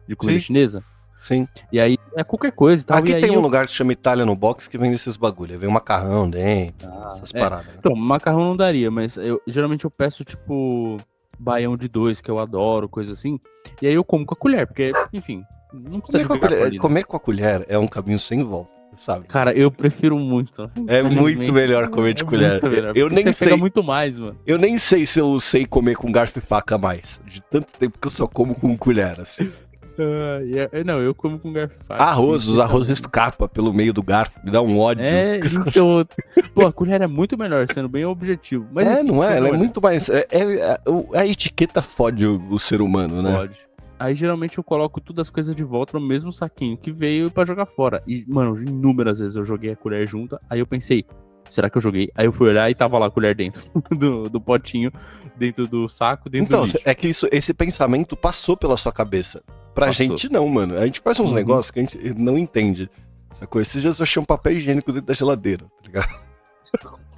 de 0.07 0.15
comida 0.15 0.39
Sim. 0.39 0.45
chinesa. 0.45 0.83
Sim. 1.19 1.47
E 1.71 1.79
aí 1.79 1.97
é 2.15 2.23
qualquer 2.23 2.51
coisa 2.51 2.81
e 2.81 2.85
tal. 2.85 2.97
Aqui 2.97 3.11
e 3.11 3.19
tem 3.21 3.29
um 3.29 3.35
eu- 3.35 3.41
lugar 3.41 3.67
que 3.67 3.71
chama 3.73 3.93
Itália 3.93 4.25
no 4.25 4.35
Box 4.35 4.67
que 4.67 4.75
vende 4.77 4.95
esses 4.95 5.15
bagulho. 5.15 5.57
Vem 5.59 5.69
macarrão 5.69 6.27
dentro, 6.27 6.89
Ah, 6.89 7.11
essas 7.15 7.31
é. 7.33 7.39
paradas. 7.39 7.67
né? 7.67 7.73
Então, 7.77 7.95
macarrão 7.95 8.39
não 8.45 8.57
daria, 8.57 8.89
mas 8.89 9.17
eu 9.17 9.39
geralmente 9.47 9.85
eu 9.85 9.91
peço 9.91 10.23
tipo 10.25 10.97
baião 11.39 11.77
de 11.77 11.87
dois, 11.87 12.19
que 12.21 12.29
eu 12.31 12.39
adoro, 12.39 12.89
coisa 12.89 13.13
assim. 13.13 13.39
E 13.81 13.87
aí 13.87 13.93
eu 13.93 14.03
como 14.03 14.25
com 14.25 14.33
a 14.33 14.37
colher, 14.37 14.65
porque, 14.65 14.91
enfim, 15.13 15.43
não 15.71 15.99
precisa 16.01 16.23
Comer 16.23 16.23
de 16.23 16.27
com, 16.27 16.33
a 16.33 16.39
colher, 16.49 16.61
ali, 16.65 16.75
né? 16.77 16.81
comer 16.81 17.03
com 17.05 17.17
a 17.17 17.19
colher 17.19 17.65
é 17.69 17.77
um 17.77 17.87
caminho 17.87 18.17
sem 18.19 18.43
volta, 18.43 18.71
sabe? 18.95 19.25
Cara, 19.27 19.53
eu 19.53 19.71
prefiro 19.71 20.17
muito. 20.17 20.69
É 20.87 21.01
muito 21.03 21.51
melhor 21.53 21.89
comer 21.89 22.13
de 22.13 22.23
é 22.23 22.25
colher. 22.25 22.61
melhor, 22.63 22.95
Eu 22.95 23.09
nem 23.09 23.31
sei. 23.31 23.55
muito 23.55 23.83
mais, 23.83 24.17
mano. 24.17 24.35
Eu 24.45 24.57
nem 24.57 24.77
sei 24.77 25.05
se 25.05 25.19
eu 25.19 25.39
sei 25.39 25.65
comer 25.65 25.95
com 25.95 26.11
garfo 26.11 26.37
e 26.39 26.41
faca 26.41 26.77
mais. 26.77 27.21
De 27.25 27.41
tanto 27.41 27.73
tempo 27.77 27.97
que 27.99 28.07
eu 28.07 28.11
só 28.11 28.27
como 28.27 28.55
com 28.55 28.75
colher, 28.77 29.19
assim. 29.19 29.51
Ah, 29.99 30.41
e 30.43 30.57
é- 30.79 30.83
não, 30.83 30.99
eu 30.99 31.13
como 31.13 31.37
com 31.37 31.51
garfo 31.51 31.75
e 31.81 31.85
faca. 31.85 32.01
Arroz, 32.03 32.47
os 32.47 32.57
arroz 32.57 32.83
então. 32.85 32.93
escapa 32.93 33.47
pelo 33.47 33.73
meio 33.73 33.93
do 33.93 34.01
garfo. 34.01 34.39
Me 34.43 34.49
dá 34.49 34.61
um 34.61 34.79
ódio. 34.79 35.03
É, 35.03 35.37
então, 35.67 36.05
pô, 36.55 36.65
a 36.65 36.71
colher 36.71 37.01
é 37.01 37.07
muito 37.07 37.37
melhor, 37.37 37.67
sendo 37.71 37.89
bem 37.89 38.05
objetivo. 38.05 38.65
Mas, 38.71 38.87
é, 38.87 39.03
não 39.03 39.23
é? 39.23 39.37
Ela 39.37 39.49
é 39.49 39.51
muito 39.51 39.81
mais. 39.81 40.09
É, 40.09 40.25
é- 40.31 40.41
é- 40.59 40.79
o- 40.87 41.09
a 41.13 41.27
etiqueta 41.27 41.81
fode 41.81 42.25
o, 42.25 42.41
o 42.49 42.57
ser 42.57 42.81
humano, 42.81 43.21
né? 43.21 43.35
Pode. 43.35 43.53
Aí 44.01 44.15
geralmente 44.15 44.57
eu 44.57 44.63
coloco 44.63 44.99
todas 44.99 45.27
as 45.27 45.29
coisas 45.29 45.55
de 45.55 45.63
volta 45.63 45.99
no 45.99 46.05
mesmo 46.05 46.33
saquinho 46.33 46.75
que 46.75 46.91
veio 46.91 47.29
pra 47.29 47.45
jogar 47.45 47.67
fora. 47.67 48.01
E, 48.07 48.25
mano, 48.27 48.59
inúmeras 48.63 49.19
vezes 49.19 49.35
eu 49.35 49.43
joguei 49.43 49.71
a 49.71 49.75
colher 49.75 50.07
junta. 50.07 50.41
Aí 50.49 50.59
eu 50.59 50.65
pensei, 50.65 51.05
será 51.51 51.69
que 51.69 51.77
eu 51.77 51.81
joguei? 51.81 52.09
Aí 52.15 52.25
eu 52.25 52.31
fui 52.33 52.49
olhar 52.49 52.67
e 52.71 52.73
tava 52.73 52.97
lá 52.97 53.05
a 53.05 53.11
colher 53.11 53.35
dentro 53.35 53.61
do, 53.95 54.23
do 54.23 54.41
potinho, 54.41 54.91
dentro 55.37 55.67
do 55.67 55.87
saco, 55.87 56.31
dentro 56.31 56.47
Então, 56.47 56.61
do 56.63 56.71
lixo. 56.71 56.79
é 56.83 56.95
que 56.95 57.07
isso, 57.09 57.27
esse 57.31 57.53
pensamento 57.53 58.17
passou 58.17 58.57
pela 58.57 58.75
sua 58.75 58.91
cabeça. 58.91 59.43
Pra 59.75 59.85
Passou. 59.87 60.05
gente, 60.07 60.31
não, 60.31 60.47
mano. 60.49 60.75
A 60.77 60.85
gente 60.87 60.99
faz 60.99 61.19
uns 61.19 61.29
Uhum. 61.29 61.35
negócios 61.35 61.69
que 61.69 61.79
a 61.79 61.83
gente 61.83 61.97
não 62.19 62.37
entende. 62.39 62.89
Sacou? 63.33 63.61
Esses 63.61 63.81
dias 63.83 63.99
eu 63.99 64.03
achei 64.03 64.19
um 64.19 64.25
papel 64.25 64.53
higiênico 64.53 64.91
dentro 64.91 65.05
da 65.07 65.13
geladeira, 65.13 65.65
tá 65.65 65.85
ligado? 65.85 66.19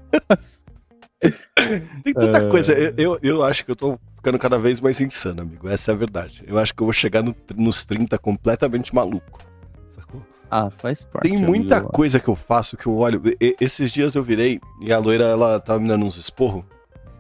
Tem 2.04 2.14
tanta 2.14 2.40
É. 2.40 2.50
coisa. 2.50 2.74
Eu, 2.74 2.94
eu, 2.98 3.20
eu 3.24 3.44
acho 3.44 3.64
que 3.66 3.72
eu 3.72 3.76
tô 3.76 3.98
ficando 4.24 4.40
cada 4.40 4.58
vez 4.58 4.80
mais 4.80 5.02
insano, 5.02 5.42
amigo. 5.42 5.68
Essa 5.68 5.92
é 5.92 5.94
a 5.94 5.98
verdade. 5.98 6.42
Eu 6.48 6.58
acho 6.58 6.74
que 6.74 6.82
eu 6.82 6.86
vou 6.86 6.94
chegar 6.94 7.22
no- 7.22 7.36
nos 7.58 7.84
30 7.84 8.18
completamente 8.18 8.96
maluco. 8.96 9.40
Sacou? 9.94 10.22
Ah, 10.50 10.70
faz 10.70 11.04
parte. 11.04 11.28
Tem 11.28 11.38
muita 11.38 11.80
amigo. 11.80 11.92
coisa 11.92 12.22
que 12.22 12.30
eu 12.30 12.36
faço 12.36 12.78
que 12.78 12.88
eu 12.88 12.96
olho. 12.96 13.22
e- 13.42 13.54
esses 13.60 13.92
dias 13.92 14.16
eu 14.16 14.24
virei 14.24 14.62
e 14.80 14.94
a 14.94 14.98
loira, 14.98 15.26
ela 15.26 15.60
tava 15.60 15.82
me 15.82 15.90
dando 15.90 16.06
uns 16.06 16.16
esporros. 16.16 16.64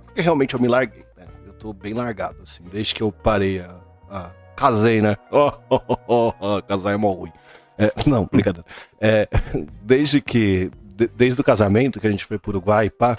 Porque 0.05 0.21
realmente 0.21 0.53
eu 0.53 0.61
me 0.61 0.67
larguei, 0.69 1.03
né? 1.17 1.25
Eu 1.45 1.51
tô 1.53 1.73
bem 1.73 1.93
largado, 1.93 2.37
assim, 2.41 2.63
desde 2.71 2.95
que 2.95 3.03
eu 3.03 3.11
parei 3.11 3.59
a. 3.59 3.75
a- 4.09 4.31
casei, 4.55 5.01
né? 5.01 5.17
Oh, 5.29 5.51
oh, 5.69 5.81
oh, 5.89 5.97
oh, 6.07 6.33
oh, 6.39 6.61
casar 6.61 6.93
é 6.93 6.97
mó 6.97 7.11
ruim. 7.11 7.33
É, 7.77 7.91
não, 8.07 8.29
brincadeira. 8.31 8.65
É, 9.01 9.27
desde 9.83 10.21
que. 10.21 10.71
de- 10.95 11.07
desde 11.09 11.41
o 11.41 11.43
casamento 11.43 11.99
que 11.99 12.07
a 12.07 12.11
gente 12.11 12.23
foi 12.23 12.39
pro 12.39 12.51
Uruguai, 12.51 12.89
pá. 12.89 13.17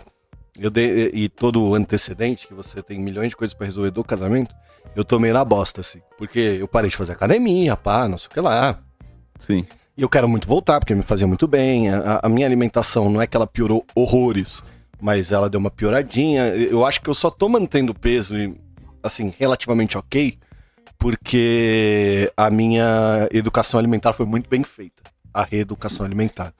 Eu 0.58 0.70
dei, 0.70 1.10
e 1.12 1.28
todo 1.28 1.62
o 1.62 1.74
antecedente, 1.74 2.46
que 2.46 2.54
você 2.54 2.82
tem 2.82 2.98
milhões 2.98 3.30
de 3.30 3.36
coisas 3.36 3.54
pra 3.54 3.66
resolver 3.66 3.90
do 3.90 4.04
casamento, 4.04 4.54
eu 4.94 5.04
tomei 5.04 5.32
na 5.32 5.44
bosta, 5.44 5.80
assim. 5.80 6.00
Porque 6.16 6.38
eu 6.38 6.68
parei 6.68 6.90
de 6.90 6.96
fazer 6.96 7.12
academia, 7.12 7.76
pá, 7.76 8.08
não 8.08 8.18
sei 8.18 8.28
o 8.28 8.30
que 8.30 8.40
lá. 8.40 8.78
Sim. 9.38 9.66
E 9.96 10.02
eu 10.02 10.08
quero 10.08 10.28
muito 10.28 10.48
voltar, 10.48 10.80
porque 10.80 10.94
me 10.94 11.02
fazia 11.02 11.26
muito 11.26 11.46
bem. 11.46 11.88
A, 11.88 12.20
a 12.22 12.28
minha 12.28 12.46
alimentação 12.46 13.10
não 13.10 13.20
é 13.20 13.26
que 13.26 13.36
ela 13.36 13.46
piorou 13.46 13.84
horrores, 13.94 14.62
mas 15.00 15.32
ela 15.32 15.48
deu 15.48 15.58
uma 15.58 15.70
pioradinha. 15.70 16.48
Eu 16.48 16.84
acho 16.84 17.00
que 17.00 17.10
eu 17.10 17.14
só 17.14 17.30
tô 17.30 17.48
mantendo 17.48 17.94
peso, 17.94 18.36
e, 18.36 18.54
assim, 19.02 19.32
relativamente 19.38 19.98
ok, 19.98 20.38
porque 20.98 22.32
a 22.36 22.48
minha 22.50 23.28
educação 23.32 23.78
alimentar 23.78 24.12
foi 24.12 24.26
muito 24.26 24.48
bem 24.48 24.62
feita. 24.62 25.02
A 25.32 25.42
reeducação 25.42 26.06
alimentar. 26.06 26.54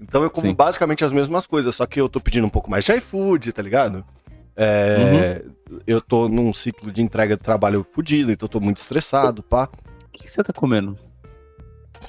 Então 0.00 0.22
eu 0.22 0.30
como 0.30 0.48
Sim. 0.48 0.54
basicamente 0.54 1.04
as 1.04 1.10
mesmas 1.12 1.46
coisas, 1.46 1.74
só 1.74 1.84
que 1.86 2.00
eu 2.00 2.08
tô 2.08 2.20
pedindo 2.20 2.46
um 2.46 2.50
pouco 2.50 2.70
mais 2.70 2.84
de 2.84 2.92
iFood, 2.92 3.52
tá 3.52 3.62
ligado? 3.62 4.04
É, 4.56 5.44
Eu 5.86 6.00
tô 6.00 6.28
num 6.28 6.52
ciclo 6.52 6.90
de 6.90 7.00
entrega 7.02 7.36
de 7.36 7.42
trabalho 7.42 7.86
fudido, 7.92 8.32
então 8.32 8.46
eu 8.46 8.50
tô 8.50 8.60
muito 8.60 8.78
estressado, 8.78 9.42
pá. 9.42 9.68
O 10.08 10.10
que 10.12 10.28
você 10.28 10.42
tá 10.42 10.52
comendo? 10.52 10.98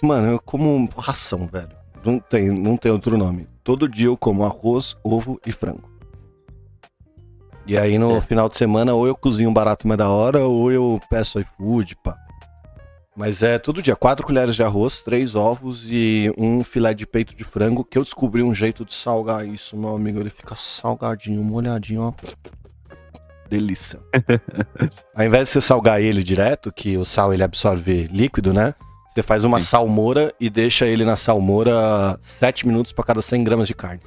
Mano, 0.01 0.31
eu 0.33 0.39
como 0.39 0.87
ração, 0.97 1.47
velho. 1.47 1.69
Não 2.05 2.19
tem, 2.19 2.49
não 2.49 2.77
tem 2.77 2.91
outro 2.91 3.17
nome. 3.17 3.47
Todo 3.63 3.87
dia 3.89 4.07
eu 4.07 4.17
como 4.17 4.43
arroz, 4.43 4.95
ovo 5.03 5.39
e 5.45 5.51
frango. 5.51 5.89
E 7.67 7.77
aí 7.77 7.97
no 7.99 8.15
É. 8.15 8.21
final 8.21 8.49
de 8.49 8.57
semana, 8.57 8.93
ou 8.95 9.05
eu 9.05 9.15
cozinho 9.15 9.49
um 9.49 9.53
barato 9.53 9.87
mais 9.87 9.97
da 9.97 10.09
hora, 10.09 10.39
ou 10.47 10.71
eu 10.71 10.99
peço 11.09 11.39
iFood, 11.39 11.95
pá. 12.03 12.17
Mas 13.19 13.43
é 13.43 13.59
todo 13.59 13.81
dia, 13.81 13.97
quatro 13.97 14.25
colheres 14.25 14.55
de 14.55 14.63
arroz, 14.63 15.01
três 15.01 15.35
ovos 15.35 15.85
e 15.85 16.33
um 16.37 16.63
filé 16.63 16.93
de 16.93 17.05
peito 17.05 17.35
de 17.35 17.43
frango, 17.43 17.83
que 17.83 17.97
eu 17.97 18.01
descobri 18.01 18.41
um 18.41 18.55
jeito 18.55 18.85
de 18.85 18.95
salgar 18.95 19.45
isso, 19.45 19.75
meu 19.75 19.93
amigo. 19.93 20.21
Ele 20.21 20.29
fica 20.29 20.55
salgadinho, 20.55 21.43
molhadinho, 21.43 22.01
ó. 22.03 22.13
Delícia. 23.49 23.99
Ao 25.13 25.25
invés 25.25 25.49
de 25.49 25.51
você 25.51 25.59
salgar 25.59 26.01
ele 26.01 26.23
direto, 26.23 26.71
que 26.71 26.95
o 26.95 27.03
sal 27.03 27.33
ele 27.33 27.43
absorve 27.43 28.07
líquido, 28.07 28.53
né? 28.53 28.73
Você 29.09 29.21
faz 29.21 29.43
uma 29.43 29.59
Sim. 29.59 29.65
salmoura 29.65 30.33
e 30.39 30.49
deixa 30.49 30.85
ele 30.85 31.03
na 31.03 31.17
salmoura 31.17 32.17
7 32.21 32.65
minutos 32.65 32.93
para 32.93 33.03
cada 33.03 33.21
100 33.21 33.43
gramas 33.43 33.67
de 33.67 33.75
carne. 33.75 33.99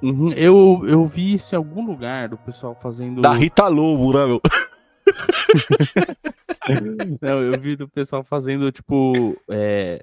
Uhum, 0.00 0.32
Eu, 0.32 0.84
eu 0.86 1.04
vi 1.08 1.34
isso 1.34 1.56
em 1.56 1.58
algum 1.58 1.84
lugar 1.84 2.28
do 2.28 2.36
pessoal 2.36 2.78
fazendo. 2.80 3.20
Da 3.20 3.32
Rita 3.32 3.66
Lobo, 3.66 4.12
né, 4.12 4.26
meu? 4.26 4.40
Não, 7.20 7.42
eu 7.42 7.60
vi 7.60 7.76
do 7.76 7.88
pessoal 7.88 8.24
fazendo, 8.24 8.70
tipo. 8.72 9.36
é, 9.50 10.02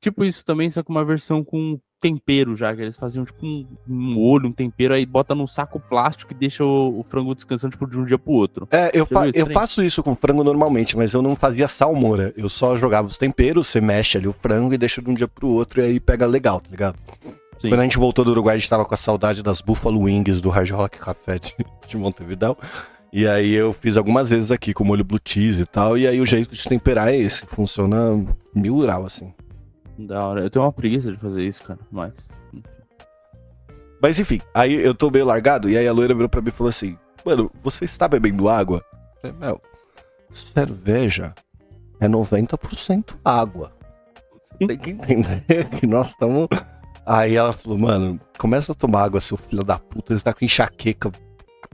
Tipo 0.00 0.24
isso 0.24 0.44
também, 0.44 0.68
só 0.70 0.82
que 0.82 0.90
uma 0.90 1.04
versão 1.04 1.42
com 1.42 1.78
tempero 2.00 2.54
já, 2.54 2.74
que 2.74 2.82
eles 2.82 2.98
faziam 2.98 3.24
tipo 3.24 3.44
um, 3.46 3.66
um 3.88 3.94
molho, 4.14 4.48
um 4.48 4.52
tempero, 4.52 4.92
aí 4.92 5.06
bota 5.06 5.34
num 5.34 5.46
saco 5.46 5.80
plástico 5.80 6.32
e 6.32 6.36
deixa 6.36 6.62
o, 6.64 7.00
o 7.00 7.06
frango 7.08 7.34
descansando 7.34 7.72
tipo, 7.72 7.86
de 7.88 7.98
um 7.98 8.04
dia 8.04 8.18
pro 8.18 8.32
outro. 8.34 8.68
É, 8.70 8.90
eu, 8.92 9.06
fa- 9.06 9.28
eu 9.32 9.46
faço 9.52 9.82
isso 9.82 10.02
com 10.02 10.14
frango 10.14 10.44
normalmente, 10.44 10.96
mas 10.96 11.14
eu 11.14 11.22
não 11.22 11.34
fazia 11.34 11.66
salmoura. 11.66 12.32
Eu 12.36 12.48
só 12.48 12.76
jogava 12.76 13.08
os 13.08 13.16
temperos, 13.16 13.68
você 13.68 13.80
mexe 13.80 14.18
ali 14.18 14.28
o 14.28 14.34
frango 14.34 14.74
e 14.74 14.78
deixa 14.78 15.00
de 15.00 15.08
um 15.10 15.14
dia 15.14 15.26
pro 15.26 15.48
outro 15.48 15.80
e 15.80 15.84
aí 15.84 16.00
pega 16.00 16.26
legal, 16.26 16.60
tá 16.60 16.68
ligado? 16.70 16.98
Sim. 17.58 17.70
Quando 17.70 17.80
a 17.80 17.84
gente 17.84 17.98
voltou 17.98 18.24
do 18.24 18.32
Uruguai, 18.32 18.56
a 18.56 18.58
gente 18.58 18.68
tava 18.68 18.84
com 18.84 18.94
a 18.94 18.98
saudade 18.98 19.42
das 19.42 19.62
Buffalo 19.62 20.00
Wings 20.02 20.40
do 20.42 20.50
Hard 20.50 20.70
Rock 20.70 20.98
Café 20.98 21.38
de, 21.38 21.54
de 21.88 21.96
Montevidéu. 21.96 22.56
E 23.16 23.26
aí 23.26 23.54
eu 23.54 23.72
fiz 23.72 23.96
algumas 23.96 24.28
vezes 24.28 24.52
aqui 24.52 24.74
com 24.74 24.84
molho 24.84 25.02
blue 25.02 25.18
cheese 25.24 25.62
e 25.62 25.64
tal. 25.64 25.96
E 25.96 26.06
aí 26.06 26.20
o 26.20 26.26
jeito 26.26 26.54
de 26.54 26.68
temperar 26.68 27.08
é 27.08 27.16
esse. 27.16 27.46
Funciona 27.46 28.22
mil 28.54 28.80
grau, 28.80 29.06
assim. 29.06 29.32
Da 29.98 30.22
hora. 30.22 30.42
Eu 30.42 30.50
tenho 30.50 30.62
uma 30.62 30.70
preguiça 30.70 31.10
de 31.10 31.16
fazer 31.16 31.42
isso, 31.42 31.62
cara, 31.62 31.78
mas. 31.90 32.28
Mas 34.02 34.20
enfim, 34.20 34.38
aí 34.52 34.74
eu 34.74 34.94
tô 34.94 35.10
meio 35.10 35.24
largado. 35.24 35.70
E 35.70 35.78
aí 35.78 35.88
a 35.88 35.92
loira 35.94 36.12
virou 36.12 36.28
pra 36.28 36.42
mim 36.42 36.50
e 36.50 36.52
falou 36.52 36.68
assim: 36.68 36.94
Mano, 37.24 37.50
você 37.64 37.86
está 37.86 38.06
bebendo 38.06 38.50
água? 38.50 38.84
Eu 38.92 39.32
falei, 39.32 39.36
meu, 39.38 39.62
cerveja 40.34 41.34
é 41.98 42.06
90% 42.06 43.14
água. 43.24 43.72
Você 44.52 44.66
tem 44.66 44.76
que 44.76 44.90
entender 44.90 45.70
que 45.80 45.86
nós 45.86 46.10
estamos. 46.10 46.48
Aí 47.06 47.34
ela 47.34 47.54
falou, 47.54 47.78
mano, 47.78 48.20
começa 48.36 48.72
a 48.72 48.74
tomar 48.74 49.04
água, 49.04 49.20
seu 49.20 49.38
filho 49.38 49.64
da 49.64 49.78
puta, 49.78 50.12
você 50.12 50.22
tá 50.22 50.34
com 50.34 50.44
enxaqueca. 50.44 51.10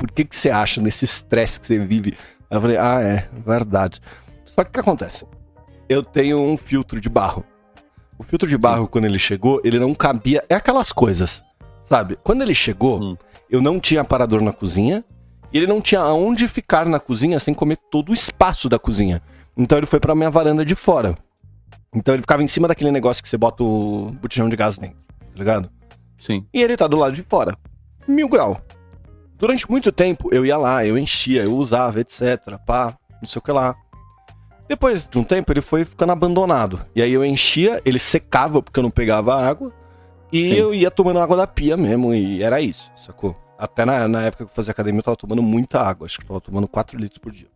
Por 0.02 0.10
que, 0.10 0.24
que 0.24 0.34
você 0.34 0.50
acha 0.50 0.80
nesse 0.80 1.04
estresse 1.04 1.60
que 1.60 1.66
você 1.68 1.78
vive? 1.78 2.16
Aí 2.50 2.56
eu 2.56 2.60
falei, 2.60 2.76
ah, 2.76 3.00
é, 3.00 3.28
verdade. 3.46 4.00
Só 4.44 4.64
que 4.64 4.70
o 4.70 4.72
que 4.72 4.80
acontece? 4.80 5.24
Eu 5.88 6.02
tenho 6.02 6.40
um 6.42 6.56
filtro 6.56 7.00
de 7.00 7.08
barro. 7.08 7.44
O 8.18 8.24
filtro 8.24 8.48
de 8.48 8.58
barro, 8.58 8.88
quando 8.88 9.04
ele 9.04 9.16
chegou, 9.16 9.60
ele 9.62 9.78
não 9.78 9.94
cabia. 9.94 10.42
É 10.48 10.56
aquelas 10.56 10.90
coisas, 10.90 11.44
sabe? 11.84 12.18
Quando 12.24 12.42
ele 12.42 12.52
chegou, 12.52 13.00
Hum. 13.00 13.16
eu 13.48 13.62
não 13.62 13.78
tinha 13.78 14.00
aparador 14.00 14.40
na 14.42 14.52
cozinha. 14.52 15.04
E 15.52 15.56
ele 15.56 15.68
não 15.68 15.80
tinha 15.80 16.00
aonde 16.00 16.48
ficar 16.48 16.84
na 16.84 16.98
cozinha 16.98 17.38
sem 17.38 17.54
comer 17.54 17.78
todo 17.88 18.08
o 18.10 18.14
espaço 18.14 18.68
da 18.68 18.80
cozinha. 18.80 19.22
Então 19.56 19.78
ele 19.78 19.86
foi 19.86 20.00
pra 20.00 20.16
minha 20.16 20.30
varanda 20.30 20.64
de 20.64 20.74
fora. 20.74 21.16
Então 21.94 22.12
ele 22.12 22.22
ficava 22.22 22.42
em 22.42 22.48
cima 22.48 22.66
daquele 22.66 22.90
negócio 22.90 23.22
que 23.22 23.28
você 23.28 23.36
bota 23.38 23.62
o 23.62 24.10
botijão 24.20 24.48
de 24.48 24.56
gás 24.56 24.76
dentro, 24.76 24.96
tá 24.96 25.38
ligado? 25.38 25.70
Sim. 26.18 26.44
E 26.52 26.60
ele 26.60 26.76
tá 26.76 26.88
do 26.88 26.96
lado 26.96 27.14
de 27.14 27.22
fora. 27.22 27.56
Mil 28.08 28.28
grau. 28.28 28.60
Durante 29.42 29.68
muito 29.68 29.90
tempo 29.90 30.28
eu 30.32 30.46
ia 30.46 30.56
lá, 30.56 30.86
eu 30.86 30.96
enchia, 30.96 31.42
eu 31.42 31.56
usava, 31.56 31.98
etc. 31.98 32.60
Pá, 32.64 32.96
não 33.20 33.28
sei 33.28 33.40
o 33.40 33.42
que 33.42 33.50
lá. 33.50 33.74
Depois 34.68 35.08
de 35.08 35.18
um 35.18 35.24
tempo 35.24 35.52
ele 35.52 35.60
foi 35.60 35.84
ficando 35.84 36.12
abandonado. 36.12 36.80
E 36.94 37.02
aí 37.02 37.12
eu 37.12 37.24
enchia, 37.24 37.82
ele 37.84 37.98
secava 37.98 38.62
porque 38.62 38.78
eu 38.78 38.84
não 38.84 38.90
pegava 38.90 39.34
água. 39.34 39.72
E 40.32 40.50
Sim. 40.50 40.54
eu 40.54 40.72
ia 40.72 40.92
tomando 40.92 41.18
água 41.18 41.36
da 41.36 41.44
pia 41.44 41.76
mesmo. 41.76 42.14
E 42.14 42.40
era 42.40 42.60
isso, 42.60 42.88
sacou? 42.96 43.36
Até 43.58 43.84
na, 43.84 44.06
na 44.06 44.22
época 44.22 44.44
que 44.44 44.50
eu 44.52 44.54
fazia 44.54 44.70
academia 44.70 45.00
eu 45.00 45.02
tava 45.02 45.16
tomando 45.16 45.42
muita 45.42 45.80
água. 45.80 46.06
Acho 46.06 46.18
que 46.18 46.24
eu 46.24 46.28
tava 46.28 46.40
tomando 46.40 46.68
4 46.68 46.96
litros 46.96 47.18
por 47.18 47.32
dia. 47.32 47.48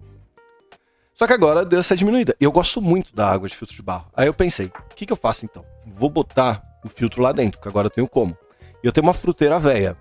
Só 1.14 1.24
que 1.24 1.34
agora 1.34 1.64
deu 1.64 1.78
essa 1.78 1.94
diminuída. 1.94 2.34
Eu 2.40 2.50
gosto 2.50 2.82
muito 2.82 3.14
da 3.14 3.30
água 3.30 3.48
de 3.48 3.54
filtro 3.54 3.76
de 3.76 3.82
barro. 3.82 4.06
Aí 4.12 4.26
eu 4.26 4.34
pensei, 4.34 4.66
o 4.66 4.94
que, 4.96 5.06
que 5.06 5.12
eu 5.12 5.16
faço 5.16 5.44
então? 5.44 5.64
Vou 5.86 6.10
botar 6.10 6.60
o 6.84 6.88
filtro 6.88 7.22
lá 7.22 7.30
dentro, 7.30 7.60
que 7.60 7.68
agora 7.68 7.86
eu 7.86 7.90
tenho 7.90 8.08
como. 8.08 8.36
E 8.82 8.88
eu 8.88 8.90
tenho 8.90 9.06
uma 9.06 9.14
fruteira 9.14 9.60
velha. 9.60 9.96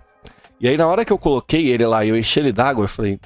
E 0.60 0.68
aí 0.68 0.76
na 0.76 0.86
hora 0.86 1.04
que 1.04 1.12
eu 1.12 1.18
coloquei 1.18 1.68
ele 1.68 1.86
lá 1.86 2.04
e 2.04 2.08
eu 2.08 2.16
enchi 2.16 2.40
ele 2.40 2.52
d'água, 2.52 2.84
eu 2.84 2.88
falei, 2.88 3.20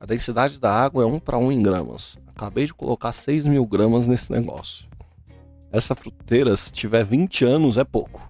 a 0.00 0.06
densidade 0.06 0.58
da 0.58 0.72
água 0.72 1.02
é 1.02 1.06
1 1.06 1.20
para 1.20 1.38
1 1.38 1.52
em 1.52 1.62
gramas. 1.62 2.16
Acabei 2.34 2.66
de 2.66 2.74
colocar 2.74 3.12
6 3.12 3.44
mil 3.46 3.64
gramas 3.66 4.06
nesse 4.06 4.32
negócio. 4.32 4.86
Essa 5.70 5.94
fruteira, 5.94 6.56
se 6.56 6.72
tiver 6.72 7.04
20 7.04 7.44
anos, 7.44 7.76
é 7.76 7.84
pouco. 7.84 8.20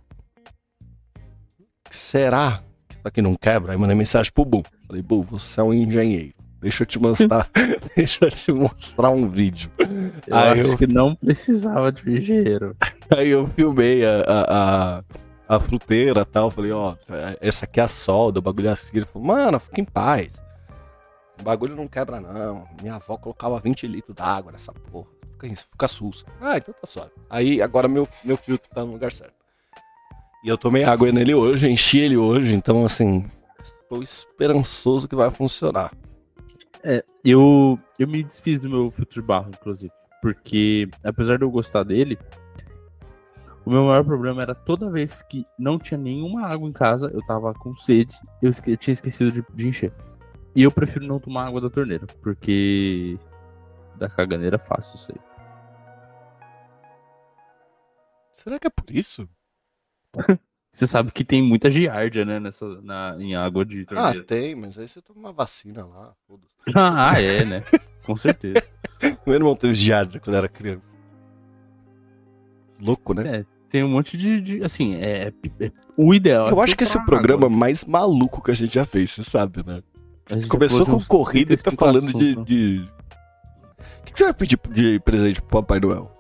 Será 1.91 2.63
que 2.89 2.95
isso 2.97 3.09
aqui 3.09 3.23
não 3.23 3.35
quebra? 3.35 3.73
Aí 3.73 3.79
mandei 3.79 3.97
mensagem 3.97 4.33
pro 4.33 4.45
Bu. 4.45 4.63
Falei, 4.87 5.03
Bu, 5.03 5.23
você 5.23 5.61
é 5.61 5.63
um 5.63 5.73
engenheiro. 5.73 6.35
Deixa 6.61 6.83
eu 6.83 6.87
te 6.87 6.99
mostrar, 6.99 7.49
deixa 7.97 8.25
eu 8.25 8.31
te 8.31 8.53
mostrar 8.53 9.11
um 9.11 9.29
vídeo. 9.29 9.69
Eu 10.27 10.37
Aí 10.37 10.61
acho 10.61 10.71
eu- 10.73 10.79
que 10.79 10.87
não 10.87 11.15
precisava 11.17 11.91
de 11.91 12.19
engenheiro. 12.19 12.77
Aí 13.17 13.29
eu 13.31 13.49
filmei 13.49 14.05
a, 14.07 14.21
a, 14.21 14.99
a, 14.99 15.05
a 15.57 15.61
fruteira 15.61 16.25
tal. 16.25 16.51
Falei, 16.51 16.73
ó, 16.73 16.97
essa 17.41 17.65
aqui 17.65 17.81
é 17.81 17.85
a 17.85 17.89
solda, 17.89 18.39
o 18.39 18.43
bagulho 18.43 18.69
é 18.69 18.73
assim. 18.73 18.97
Ele 18.97 19.07
falou, 19.07 19.29
mano, 19.29 19.61
fica 19.61 19.81
em 19.81 19.85
paz. 19.85 20.43
O 21.41 21.43
bagulho 21.43 21.77
não 21.77 21.89
quebra, 21.89 22.21
não. 22.21 22.67
Minha 22.81 22.97
avó 22.97 23.17
colocava 23.17 23.59
20 23.59 23.87
litros 23.87 24.15
d'água 24.15 24.53
nessa 24.53 24.73
porra. 24.73 25.09
Fica, 25.33 25.57
fica 25.57 25.89
sus. 25.89 26.25
Ah, 26.41 26.57
então 26.57 26.75
tá 26.81 26.87
suave. 26.87 27.11
Aí 27.29 27.61
agora 27.61 27.89
meu, 27.89 28.09
meu 28.25 28.37
filtro 28.37 28.69
tá 28.73 28.85
no 28.85 28.93
lugar 28.93 29.13
certo. 29.13 29.35
E 30.45 30.49
eu 30.49 30.59
tomei 30.59 30.85
água 30.85 31.11
nele 31.13 31.35
hoje, 31.35 31.69
enchi 31.69 31.99
ele 31.99 32.17
hoje, 32.17 32.53
então 32.55 32.85
assim, 32.85 33.31
estou 33.61 34.03
esperançoso 34.03 35.07
que 35.07 35.15
vai 35.15 35.31
funcionar. 35.31 35.93
É, 36.83 37.05
eu, 37.25 37.79
eu 37.97 38.09
me 38.09 38.25
desfiz 38.25 38.61
do 38.61 38.69
meu 38.69 38.91
filtro 38.91 39.21
de 39.21 39.27
barro, 39.27 39.51
inclusive. 39.51 39.93
Porque, 40.21 40.89
apesar 41.05 41.39
de 41.39 41.45
eu 41.45 41.51
gostar 41.51 41.85
dele, 41.85 42.19
o 43.65 43.71
meu 43.71 43.85
maior 43.87 44.05
problema 44.05 44.43
era 44.43 44.55
toda 44.55 44.91
vez 44.91 45.23
que 45.23 45.47
não 45.59 45.79
tinha 45.79 45.99
nenhuma 45.99 46.47
água 46.47 46.69
em 46.69 46.73
casa, 46.73 47.11
eu 47.15 47.25
tava 47.27 47.53
com 47.55 47.75
sede, 47.77 48.17
eu, 48.41 48.51
esque- 48.51 48.77
tinha 48.77 48.93
esquecido 48.93 49.31
de, 49.33 49.45
de 49.55 49.67
encher. 49.69 49.93
E 50.55 50.63
eu 50.63 50.71
prefiro 50.71 51.07
não 51.07 51.19
tomar 51.21 51.47
água 51.47 51.61
da 51.61 51.71
torneira, 51.71 52.07
porque 52.23 53.19
da 53.97 54.09
caganeira 54.09 54.57
é 54.57 54.59
fácil 54.59 54.97
isso 54.97 55.13
aí. 55.13 55.21
Será 58.33 58.59
que 58.59 58.67
é 58.67 58.71
por 58.71 58.91
isso? 58.91 59.29
Você 60.73 60.87
sabe 60.87 61.11
que 61.13 61.23
tem 61.23 61.43
muita 61.43 61.71
giardia, 61.71 62.25
né, 62.25 62.41
nessa, 62.41 62.67
na, 62.81 63.15
em 63.21 63.35
água 63.37 63.63
de 63.65 63.83
Ah, 63.83 63.85
torneira. 63.87 64.25
tem, 64.25 64.55
mas 64.55 64.79
aí 64.79 64.89
você 64.89 65.03
toma 65.03 65.21
uma 65.21 65.33
vacina 65.33 65.85
lá. 65.85 66.15
Ah, 66.75 67.21
é, 67.21 67.45
né? 67.45 67.63
Com 68.07 68.17
certeza. 68.17 68.63
Meu 69.27 69.35
irmão 69.35 69.55
teve 69.55 69.75
giardia 69.75 70.19
quando 70.19 70.37
era 70.37 70.49
criança. 70.49 70.89
Louco, 72.81 73.13
né? 73.13 73.45
Tem 73.73 73.83
um 73.83 73.89
monte 73.89 74.19
de. 74.19 74.39
de- 74.43 74.63
assim, 74.63 74.97
é, 74.97 75.29
é- 75.29 75.65
é- 75.65 75.73
O 75.97 76.13
ideal. 76.13 76.51
Eu 76.51 76.61
é 76.61 76.63
acho 76.63 76.77
que 76.77 76.85
esse 76.85 76.95
é 76.95 77.01
o 77.01 77.07
programa 77.07 77.47
água. 77.47 77.57
mais 77.59 77.87
maluco 77.87 78.43
que 78.43 78.51
a 78.51 78.55
gente 78.55 78.75
já 78.75 78.85
fez, 78.85 79.13
você 79.13 79.25
sabe, 79.25 79.65
né? 79.67 79.83
A 80.31 80.35
gente 80.35 80.43
já 80.43 80.49
Começou 80.51 80.85
com 80.85 81.01
corrida 81.01 81.55
e 81.55 81.57
tá 81.57 81.71
35 81.71 81.85
falando 81.85 82.13
de, 82.13 82.37
de- 82.45 82.89
O 83.99 84.05
que 84.05 84.13
que 84.13 84.19
você 84.19 84.25
vai 84.25 84.35
pedir 84.35 84.59
de 84.71 85.01
presente 85.01 85.41
pro 85.41 85.63
Papai 85.63 85.81
Noel? 85.81 86.11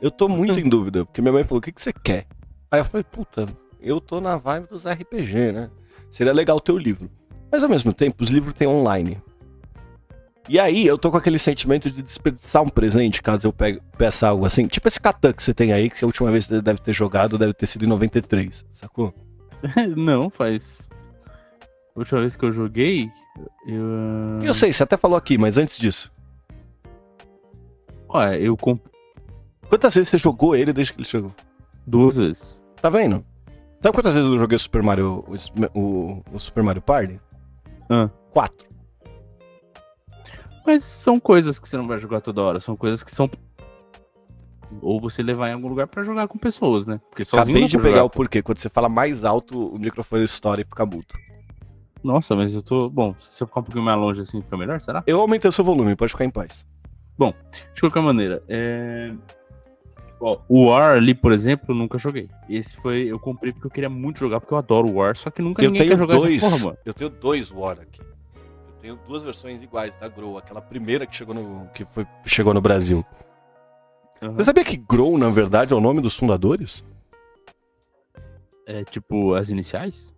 Eu 0.00 0.12
tô 0.12 0.28
muito 0.28 0.60
em 0.60 0.68
dúvida, 0.68 1.04
porque 1.04 1.20
minha 1.20 1.32
mãe 1.32 1.42
falou: 1.42 1.58
o 1.58 1.60
que, 1.60 1.72
que 1.72 1.82
você 1.82 1.92
quer? 1.92 2.26
Aí 2.70 2.78
eu 2.78 2.84
falei: 2.84 3.02
puta, 3.02 3.44
eu 3.80 4.00
tô 4.00 4.20
na 4.20 4.36
vibe 4.36 4.68
dos 4.68 4.84
RPG, 4.86 5.50
né? 5.50 5.68
Seria 6.12 6.32
legal 6.32 6.60
ter 6.60 6.70
o 6.70 6.78
livro. 6.78 7.10
Mas 7.50 7.64
ao 7.64 7.68
mesmo 7.68 7.92
tempo, 7.92 8.22
os 8.22 8.30
livros 8.30 8.54
têm 8.54 8.68
online. 8.68 9.20
E 10.52 10.58
aí, 10.58 10.84
eu 10.84 10.98
tô 10.98 11.12
com 11.12 11.16
aquele 11.16 11.38
sentimento 11.38 11.88
de 11.88 12.02
desperdiçar 12.02 12.60
um 12.60 12.68
presente 12.68 13.22
caso 13.22 13.46
eu 13.46 13.52
pegue, 13.52 13.80
peça 13.96 14.26
algo 14.26 14.44
assim. 14.44 14.66
Tipo 14.66 14.88
esse 14.88 15.00
Catan 15.00 15.32
que 15.32 15.40
você 15.44 15.54
tem 15.54 15.72
aí, 15.72 15.88
que 15.88 16.02
a 16.04 16.06
última 16.08 16.28
vez 16.32 16.44
que 16.44 16.54
você 16.56 16.60
deve 16.60 16.80
ter 16.80 16.92
jogado 16.92 17.38
deve 17.38 17.52
ter 17.54 17.66
sido 17.66 17.84
em 17.84 17.88
93, 17.88 18.66
sacou? 18.72 19.14
Não, 19.96 20.28
faz. 20.28 20.88
A 21.94 22.00
última 22.00 22.18
vez 22.20 22.34
que 22.34 22.44
eu 22.44 22.50
joguei, 22.50 23.08
eu. 23.64 24.40
Eu 24.42 24.52
sei, 24.52 24.72
você 24.72 24.82
até 24.82 24.96
falou 24.96 25.16
aqui, 25.16 25.38
mas 25.38 25.56
antes 25.56 25.78
disso. 25.78 26.10
Ué, 28.12 28.40
eu 28.40 28.56
comprei 28.56 28.90
Quantas 29.68 29.94
vezes 29.94 30.08
você 30.08 30.18
jogou 30.18 30.56
ele 30.56 30.72
desde 30.72 30.92
que 30.92 30.98
ele 31.00 31.06
chegou? 31.08 31.32
duas 31.86 32.16
vezes. 32.16 32.60
Tá 32.82 32.90
vendo? 32.90 33.24
Sabe 33.80 33.94
quantas 33.94 34.14
vezes 34.14 34.28
eu 34.28 34.36
joguei 34.38 34.56
o 34.56 34.58
Super 34.60 34.82
Mario, 34.82 35.24
o, 35.28 35.78
o- 35.80 36.24
o 36.32 36.38
Super 36.40 36.64
Mario 36.64 36.82
Party? 36.82 37.20
Ah. 37.88 38.10
Quatro. 38.32 38.68
Mas 40.66 40.82
são 40.84 41.18
coisas 41.18 41.58
que 41.58 41.68
você 41.68 41.76
não 41.76 41.86
vai 41.86 41.98
jogar 41.98 42.20
toda 42.20 42.42
hora, 42.42 42.60
são 42.60 42.76
coisas 42.76 43.02
que 43.02 43.10
são. 43.10 43.30
Ou 44.80 45.00
você 45.00 45.22
levar 45.22 45.48
em 45.48 45.54
algum 45.54 45.68
lugar 45.68 45.88
pra 45.88 46.04
jogar 46.04 46.28
com 46.28 46.38
pessoas, 46.38 46.86
né? 46.86 47.00
Porque 47.10 47.24
sozinho 47.24 47.56
Acabei 47.56 47.68
de 47.68 47.76
pegar 47.76 47.88
jogar. 47.88 48.04
o 48.04 48.10
porquê. 48.10 48.40
Quando 48.40 48.58
você 48.58 48.68
fala 48.68 48.88
mais 48.88 49.24
alto, 49.24 49.74
o 49.74 49.78
microfone 49.78 50.24
estoura 50.24 50.60
e 50.60 50.64
fica 50.64 50.86
mudo. 50.86 51.06
Nossa, 52.04 52.36
mas 52.36 52.54
eu 52.54 52.62
tô. 52.62 52.88
Bom, 52.88 53.14
se 53.20 53.42
eu 53.42 53.46
ficar 53.46 53.60
um 53.60 53.64
pouquinho 53.64 53.84
mais 53.84 53.98
longe 53.98 54.20
assim, 54.20 54.40
fica 54.40 54.56
melhor, 54.56 54.80
será? 54.80 55.02
Eu 55.06 55.20
aumentei 55.20 55.48
o 55.48 55.52
seu 55.52 55.64
volume, 55.64 55.96
pode 55.96 56.12
ficar 56.12 56.24
em 56.24 56.30
paz. 56.30 56.64
De 57.74 57.80
qualquer 57.80 58.00
maneira, 58.00 58.42
é. 58.48 59.12
Ó, 60.18 60.38
o 60.48 60.66
War 60.66 60.96
ali, 60.96 61.14
por 61.14 61.32
exemplo, 61.32 61.66
eu 61.70 61.74
nunca 61.74 61.98
joguei. 61.98 62.28
Esse 62.48 62.76
foi. 62.78 63.04
Eu 63.06 63.18
comprei 63.18 63.52
porque 63.52 63.66
eu 63.66 63.70
queria 63.70 63.90
muito 63.90 64.18
jogar, 64.20 64.40
porque 64.40 64.54
eu 64.54 64.58
adoro 64.58 64.90
War, 64.92 65.16
só 65.16 65.30
que 65.30 65.42
nunca 65.42 65.62
Eu 65.62 65.70
ninguém 65.70 65.88
quer 65.88 65.98
jogar 65.98 66.16
dois. 66.16 66.42
essa 66.42 66.64
mano. 66.64 66.78
Eu 66.84 66.94
tenho 66.94 67.10
dois 67.10 67.50
War 67.50 67.78
aqui. 67.80 68.00
Tenho 68.80 68.98
duas 69.06 69.22
versões 69.22 69.62
iguais 69.62 69.96
da 69.96 70.08
Grow, 70.08 70.38
aquela 70.38 70.62
primeira 70.62 71.06
que 71.06 71.14
chegou 71.14 71.34
no, 71.34 71.68
que 71.74 71.84
foi, 71.84 72.06
chegou 72.24 72.54
no 72.54 72.60
Brasil. 72.60 73.04
Aham. 74.22 74.34
Você 74.34 74.44
sabia 74.44 74.64
que 74.64 74.76
Grow, 74.76 75.18
na 75.18 75.28
verdade, 75.28 75.72
é 75.72 75.76
o 75.76 75.80
nome 75.80 76.00
dos 76.00 76.16
fundadores? 76.16 76.82
É 78.66 78.84
tipo 78.84 79.34
as 79.34 79.48
iniciais? 79.50 80.12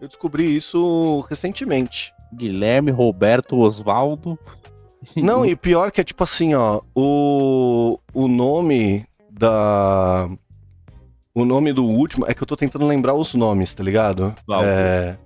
Eu 0.00 0.08
descobri 0.08 0.56
isso 0.56 1.20
recentemente. 1.28 2.12
Guilherme, 2.32 2.90
Roberto, 2.90 3.58
Osvaldo. 3.58 4.38
Não, 5.16 5.44
e 5.44 5.56
pior 5.56 5.90
que 5.90 6.00
é 6.00 6.04
tipo 6.04 6.22
assim, 6.22 6.54
ó, 6.54 6.80
o, 6.94 7.98
o 8.14 8.28
nome 8.28 9.04
da. 9.30 10.28
O 11.34 11.44
nome 11.44 11.72
do 11.72 11.84
último. 11.84 12.26
É 12.26 12.34
que 12.34 12.42
eu 12.42 12.46
tô 12.46 12.56
tentando 12.56 12.86
lembrar 12.86 13.14
os 13.14 13.34
nomes, 13.34 13.74
tá 13.74 13.82
ligado? 13.82 14.34
Valdo. 14.46 14.66
É. 14.66 15.18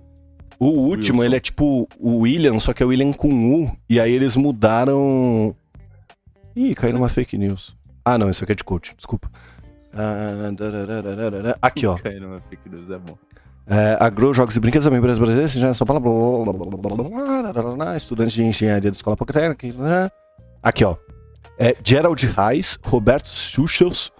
O 0.59 0.67
último, 0.67 1.19
Wilson. 1.19 1.25
ele 1.25 1.35
é 1.35 1.39
tipo 1.39 1.87
o 1.99 2.17
William, 2.19 2.59
só 2.59 2.73
que 2.73 2.81
é 2.81 2.85
o 2.85 2.89
William 2.89 3.11
com 3.11 3.63
U. 3.63 3.71
E 3.89 3.99
aí 3.99 4.11
eles 4.11 4.35
mudaram. 4.35 5.55
Ih, 6.55 6.73
caiu 6.75 6.93
numa 6.93 7.09
fake 7.09 7.37
news. 7.37 7.75
Ah, 8.03 8.17
não, 8.17 8.29
isso 8.29 8.43
aqui 8.43 8.53
é 8.53 8.55
de 8.55 8.63
coach, 8.63 8.95
desculpa. 8.95 9.29
Ah, 9.93 10.51
aqui, 11.61 11.85
ó. 11.85 11.97
Caiu 11.97 12.21
numa 12.21 12.39
fake 12.41 12.69
news, 12.69 12.89
é 12.89 12.97
bom. 12.97 13.17
É, 13.67 13.97
agro, 13.99 14.31
jogos 14.33 14.55
e 14.55 14.59
brinquedos, 14.59 14.85
também 14.85 14.99
empresa 14.99 15.19
brasileira, 15.19 15.47
já 15.47 15.73
só 15.73 15.85
fala 15.85 15.99
estudantes 17.97 18.33
de 18.33 18.43
engenharia 18.43 18.91
da 18.91 18.95
escola 18.95 19.17
politécnica. 19.17 20.11
Aqui, 20.61 20.85
ó. 20.85 20.95
É 21.57 21.75
Gerald 21.83 22.23
Reis, 22.27 22.77
Roberto 22.83 23.27
Schuchels 23.27 24.11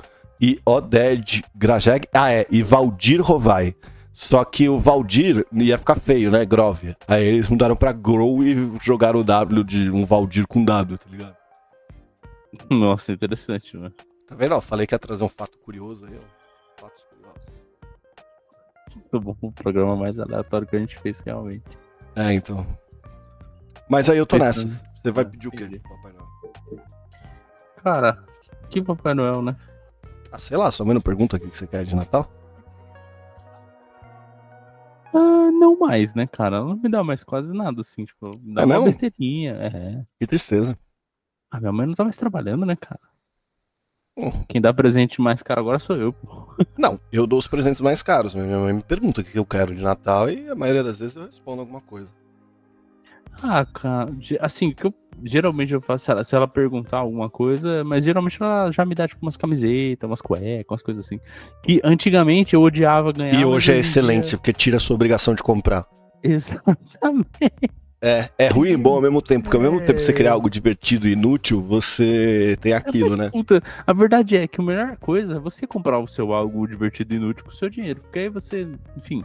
e 0.41 0.59
Oded 0.65 1.43
Grajeg. 1.53 2.07
Ah, 2.11 2.31
é, 2.31 2.47
e 2.49 2.63
Valdir 2.63 3.21
Rovai. 3.21 3.75
Só 4.15 4.45
que 4.45 4.69
o 4.69 4.79
Valdir 4.79 5.45
ia 5.51 5.77
ficar 5.77 5.99
feio, 5.99 6.31
né? 6.31 6.45
Grove. 6.45 6.95
Aí 7.05 7.21
eles 7.21 7.49
mudaram 7.49 7.75
pra 7.75 7.91
Grow 7.91 8.41
e 8.41 8.71
jogaram 8.81 9.19
o 9.19 9.23
W 9.25 9.61
de 9.61 9.91
um 9.91 10.05
Valdir 10.05 10.47
com 10.47 10.63
W, 10.63 10.97
tá 10.97 11.05
ligado? 11.09 11.35
Nossa, 12.69 13.11
interessante, 13.11 13.75
mano. 13.75 13.93
Tá 14.25 14.33
vendo? 14.33 14.55
ó? 14.55 14.61
Falei 14.61 14.87
que 14.87 14.95
ia 14.95 14.99
trazer 14.99 15.21
um 15.21 15.27
fato 15.27 15.57
curioso 15.59 16.05
aí, 16.05 16.17
ó. 16.17 16.81
Fatos 16.81 17.03
curiosos. 17.03 17.43
Muito 18.95 19.19
bom. 19.19 19.35
O 19.41 19.51
programa 19.51 19.97
mais 19.97 20.17
aleatório 20.17 20.65
que 20.65 20.77
a 20.77 20.79
gente 20.79 20.97
fez 20.97 21.19
realmente. 21.19 21.77
É, 22.15 22.31
então. 22.31 22.65
Mas 23.89 24.09
aí 24.09 24.17
eu 24.17 24.25
tô 24.25 24.37
Pensando. 24.39 24.69
nessa. 24.69 24.85
Você 25.03 25.11
vai 25.11 25.25
pedir 25.25 25.49
o 25.49 25.51
quê. 25.51 25.81
Papai 25.83 26.13
Noel? 26.13 26.83
Cara, 27.83 28.23
que 28.69 28.81
Papai 28.81 29.13
Noel, 29.13 29.41
né? 29.41 29.57
Ah, 30.31 30.39
sei 30.39 30.55
lá, 30.55 30.71
sua 30.71 30.85
mãe 30.85 30.93
não 30.93 31.01
pergunta 31.01 31.35
o 31.35 31.39
que 31.39 31.55
você 31.55 31.67
quer 31.67 31.83
de 31.83 31.93
Natal? 31.93 32.31
Ah, 35.15 35.49
não 35.51 35.79
mais, 35.79 36.13
né, 36.13 36.27
cara? 36.27 36.57
Ela 36.57 36.65
não 36.65 36.75
me 36.75 36.89
dá 36.89 37.03
mais 37.03 37.23
quase 37.23 37.53
nada, 37.53 37.81
assim, 37.81 38.03
tipo, 38.03 38.37
me 38.39 38.53
dá 38.53 38.61
É 38.61 38.65
uma 38.65 38.73
mesmo? 38.75 38.85
besteirinha, 38.85 39.53
é. 39.53 40.05
Que 40.19 40.27
tristeza. 40.27 40.77
A 41.49 41.59
minha 41.59 41.71
mãe 41.71 41.87
não 41.87 41.93
tá 41.93 42.03
mais 42.03 42.17
trabalhando, 42.17 42.65
né, 42.65 42.75
cara? 42.75 42.99
Hum. 44.17 44.31
Quem 44.47 44.61
dá 44.61 44.73
presente 44.73 45.21
mais 45.21 45.41
caro 45.41 45.61
agora 45.61 45.79
sou 45.79 45.95
eu, 45.95 46.11
pô. 46.13 46.47
Não, 46.77 46.99
eu 47.11 47.27
dou 47.27 47.37
os 47.37 47.47
presentes 47.47 47.81
mais 47.81 48.01
caros. 48.01 48.33
Minha 48.33 48.59
mãe 48.59 48.73
me 48.73 48.81
pergunta 48.83 49.19
o 49.21 49.23
que 49.23 49.37
eu 49.37 49.45
quero 49.45 49.75
de 49.75 49.81
Natal 49.81 50.29
e 50.29 50.49
a 50.49 50.55
maioria 50.55 50.83
das 50.83 50.99
vezes 50.99 51.15
eu 51.17 51.25
respondo 51.25 51.61
alguma 51.61 51.81
coisa. 51.81 52.07
Ah, 53.43 53.65
cara, 53.65 54.09
assim, 54.39 54.71
que 54.71 54.85
eu 54.85 54.93
geralmente 55.23 55.73
eu 55.73 55.81
faço, 55.81 56.05
se 56.05 56.11
ela, 56.11 56.23
se 56.23 56.35
ela 56.35 56.47
perguntar 56.47 56.97
alguma 56.97 57.29
coisa, 57.29 57.83
mas 57.83 58.03
geralmente 58.03 58.37
ela 58.41 58.71
já 58.71 58.85
me 58.85 58.93
dá, 58.95 59.07
tipo, 59.07 59.21
umas 59.25 59.37
camisetas, 59.37 60.07
umas 60.09 60.21
cuecas, 60.21 60.65
umas 60.69 60.81
coisas 60.81 61.05
assim. 61.05 61.19
Que 61.63 61.79
antigamente 61.83 62.53
eu 62.53 62.61
odiava 62.61 63.11
ganhar. 63.11 63.39
e 63.39 63.45
hoje 63.45 63.71
é 63.71 63.77
excelente, 63.79 64.29
dia- 64.29 64.37
porque 64.37 64.53
tira 64.53 64.77
a 64.77 64.79
sua 64.79 64.95
obrigação 64.95 65.33
de 65.33 65.41
comprar. 65.43 65.85
Exatamente. 66.23 67.29
É, 68.01 68.29
é 68.37 68.47
ruim 68.49 68.69
e 68.71 68.77
bom 68.77 68.95
ao 68.95 69.01
mesmo 69.01 69.19
tempo, 69.21 69.43
porque 69.43 69.57
ao 69.57 69.63
mesmo 69.63 69.79
tempo 69.79 69.93
que 69.99 70.05
você 70.05 70.13
criar 70.13 70.33
algo 70.33 70.47
divertido 70.49 71.07
e 71.07 71.13
inútil, 71.13 71.59
você 71.61 72.55
tem 72.61 72.73
aquilo, 72.73 73.07
Mas, 73.09 73.15
né? 73.17 73.29
puta, 73.31 73.63
a 73.87 73.93
verdade 73.93 74.37
é 74.37 74.47
que 74.47 74.61
a 74.61 74.63
melhor 74.63 74.95
coisa 74.97 75.37
é 75.37 75.39
você 75.39 75.65
comprar 75.65 75.97
o 75.97 76.07
seu 76.07 76.31
algo 76.33 76.67
divertido 76.67 77.13
e 77.13 77.17
inútil 77.17 77.45
com 77.45 77.49
o 77.51 77.53
seu 77.55 77.67
dinheiro. 77.69 78.01
Porque 78.01 78.19
aí 78.19 78.29
você, 78.29 78.67
enfim, 78.95 79.23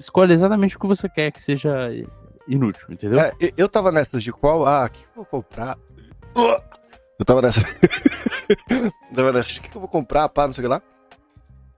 escolhe 0.00 0.32
exatamente 0.32 0.76
o 0.76 0.80
que 0.80 0.86
você 0.88 1.08
quer 1.08 1.30
que 1.30 1.40
seja 1.40 1.70
inútil, 2.50 2.86
entendeu? 2.90 3.18
É, 3.20 3.32
eu 3.56 3.68
tava 3.68 3.90
nessas 3.92 4.22
de 4.22 4.32
qual, 4.32 4.66
ah, 4.66 4.86
o 4.86 4.90
que 4.90 5.00
eu 5.04 5.08
vou 5.16 5.24
comprar? 5.24 5.78
Eu 7.18 7.24
tava 7.24 7.42
nessa. 7.42 7.60
eu 8.68 8.92
tava 9.14 9.32
nessa 9.32 9.52
de 9.52 9.60
que 9.60 9.74
eu 9.76 9.80
vou 9.80 9.88
comprar, 9.88 10.28
pá, 10.28 10.46
não 10.46 10.52
sei 10.52 10.64
o 10.64 10.68
que 10.68 10.68
lá. 10.68 10.82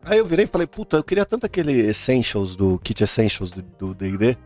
Aí 0.05 0.19
eu 0.19 0.27
virei 0.27 0.47
e 0.47 0.49
falei, 0.49 0.67
puta, 0.67 0.97
eu 0.97 1.05
queria 1.05 1.25
tanto 1.25 1.47
aquele 1.47 1.73
Essentials 1.73 2.57
do 2.57 2.79
Kit 2.81 3.03
Essentials 3.05 3.51
do- 3.53 3.95
DD. 3.95 4.37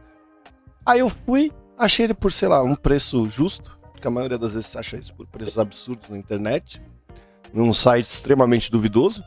Aí 0.84 1.00
eu 1.00 1.08
fui, 1.08 1.50
achei 1.78 2.04
ele 2.04 2.14
por, 2.14 2.30
sei 2.30 2.48
lá, 2.48 2.62
um 2.62 2.74
preço 2.74 3.28
justo, 3.30 3.78
porque 3.92 4.06
a 4.06 4.10
maioria 4.10 4.36
das 4.36 4.52
vezes 4.52 4.66
você 4.70 4.78
acha 4.78 4.96
isso 4.96 5.14
por 5.14 5.26
preços 5.26 5.58
absurdos 5.58 6.10
na 6.10 6.18
internet, 6.18 6.80
num 7.54 7.72
site 7.72 8.06
extremamente 8.06 8.70
duvidoso, 8.70 9.22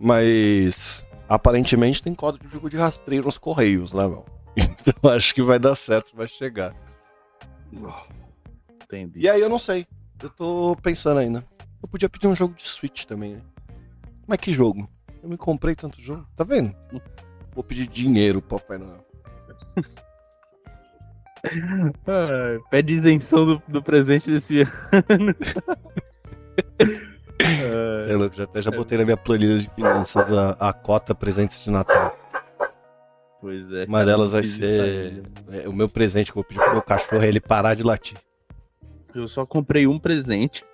mas 0.00 1.04
aparentemente 1.28 2.02
tem 2.02 2.14
código 2.14 2.70
de 2.70 2.76
rastreio 2.76 3.22
nos 3.24 3.36
correios, 3.36 3.92
né, 3.92 4.06
meu? 4.06 4.24
Então 4.86 5.10
acho 5.10 5.34
que 5.34 5.42
vai 5.42 5.58
dar 5.58 5.74
certo, 5.74 6.16
vai 6.16 6.28
chegar. 6.28 6.74
Entendi. 8.84 9.20
E 9.20 9.28
aí 9.28 9.40
eu 9.40 9.48
não 9.48 9.58
sei. 9.58 9.86
Eu 10.22 10.30
tô 10.30 10.76
pensando 10.82 11.18
ainda. 11.18 11.44
Eu 11.82 11.88
podia 11.88 12.08
pedir 12.08 12.26
um 12.26 12.34
jogo 12.34 12.54
de 12.54 12.62
Switch 12.62 13.04
também, 13.04 13.34
né? 13.34 13.42
Mas 14.26 14.38
que 14.38 14.52
jogo? 14.52 14.88
Eu 15.22 15.28
me 15.28 15.36
comprei 15.36 15.74
tanto 15.74 16.00
jogo. 16.00 16.26
Tá 16.36 16.44
vendo? 16.44 16.74
Vou 17.54 17.62
pedir 17.62 17.86
dinheiro, 17.86 18.40
Papai 18.40 18.78
Noel. 18.78 19.04
Ah, 22.08 22.58
pede 22.70 22.96
isenção 22.96 23.46
do, 23.46 23.62
do 23.68 23.80
presente 23.80 24.28
desse 24.28 24.62
ano. 25.08 25.32
Sei 28.04 28.16
lá, 28.16 28.30
já, 28.32 28.44
até 28.44 28.62
já 28.62 28.70
botei 28.72 28.98
na 28.98 29.04
minha 29.04 29.16
planilha 29.16 29.58
de 29.58 29.70
finanças 29.70 30.26
a, 30.32 30.56
a 30.58 30.72
cota 30.72 31.14
presentes 31.14 31.60
de 31.60 31.70
Natal. 31.70 32.18
Pois 33.46 33.72
é. 33.72 33.84
Uma 33.84 34.04
delas 34.04 34.32
vai 34.32 34.42
ser. 34.42 35.22
é, 35.52 35.68
o 35.68 35.72
meu 35.72 35.88
presente 35.88 36.32
que 36.32 36.38
eu 36.38 36.42
vou 36.42 36.44
pedir 36.44 36.60
pro 36.60 36.72
meu 36.72 36.82
cachorro 36.82 37.22
é 37.22 37.28
ele 37.28 37.38
parar 37.40 37.74
de 37.74 37.82
latir. 37.84 38.18
Eu 39.14 39.28
só 39.28 39.46
comprei 39.46 39.86
um 39.86 39.98
presente 40.00 40.64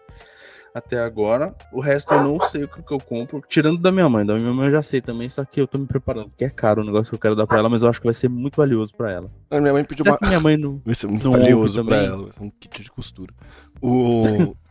até 0.74 0.98
agora. 0.98 1.54
O 1.70 1.80
resto 1.80 2.14
eu 2.14 2.24
não 2.24 2.40
sei 2.48 2.64
o 2.64 2.68
que, 2.68 2.82
que 2.82 2.92
eu 2.92 2.98
compro. 2.98 3.42
Tirando 3.46 3.78
da 3.78 3.92
minha 3.92 4.08
mãe. 4.08 4.24
Da 4.24 4.34
minha 4.36 4.52
mãe 4.52 4.66
eu 4.66 4.72
já 4.72 4.82
sei 4.82 5.00
também, 5.02 5.28
só 5.28 5.44
que 5.44 5.60
eu 5.60 5.66
tô 5.66 5.76
me 5.78 5.86
preparando. 5.86 6.30
Porque 6.30 6.46
é 6.46 6.50
caro 6.50 6.80
o 6.80 6.84
negócio 6.84 7.10
que 7.10 7.14
eu 7.14 7.20
quero 7.20 7.36
dar 7.36 7.46
pra 7.46 7.58
ela, 7.58 7.68
mas 7.68 7.82
eu 7.82 7.90
acho 7.90 8.00
que 8.00 8.06
vai 8.06 8.14
ser 8.14 8.28
muito 8.28 8.56
valioso 8.56 8.94
pra 8.96 9.12
ela. 9.12 9.30
A 9.50 9.60
minha 9.60 9.72
mãe 9.74 9.84
pediu 9.84 10.04
Já 10.04 10.12
uma. 10.12 10.18
que 10.18 10.26
minha 10.26 10.40
mãe 10.40 10.56
não. 10.56 10.80
Vai 10.86 10.94
ser 10.94 11.06
muito 11.08 11.24
Não 11.24 11.32
valioso 11.32 11.84
pra 11.84 11.96
também? 11.98 12.08
ela. 12.08 12.22
Vai 12.24 12.32
ser 12.32 12.42
um 12.42 12.50
kit 12.50 12.82
de 12.82 12.90
costura. 12.90 13.34
O. 13.80 14.56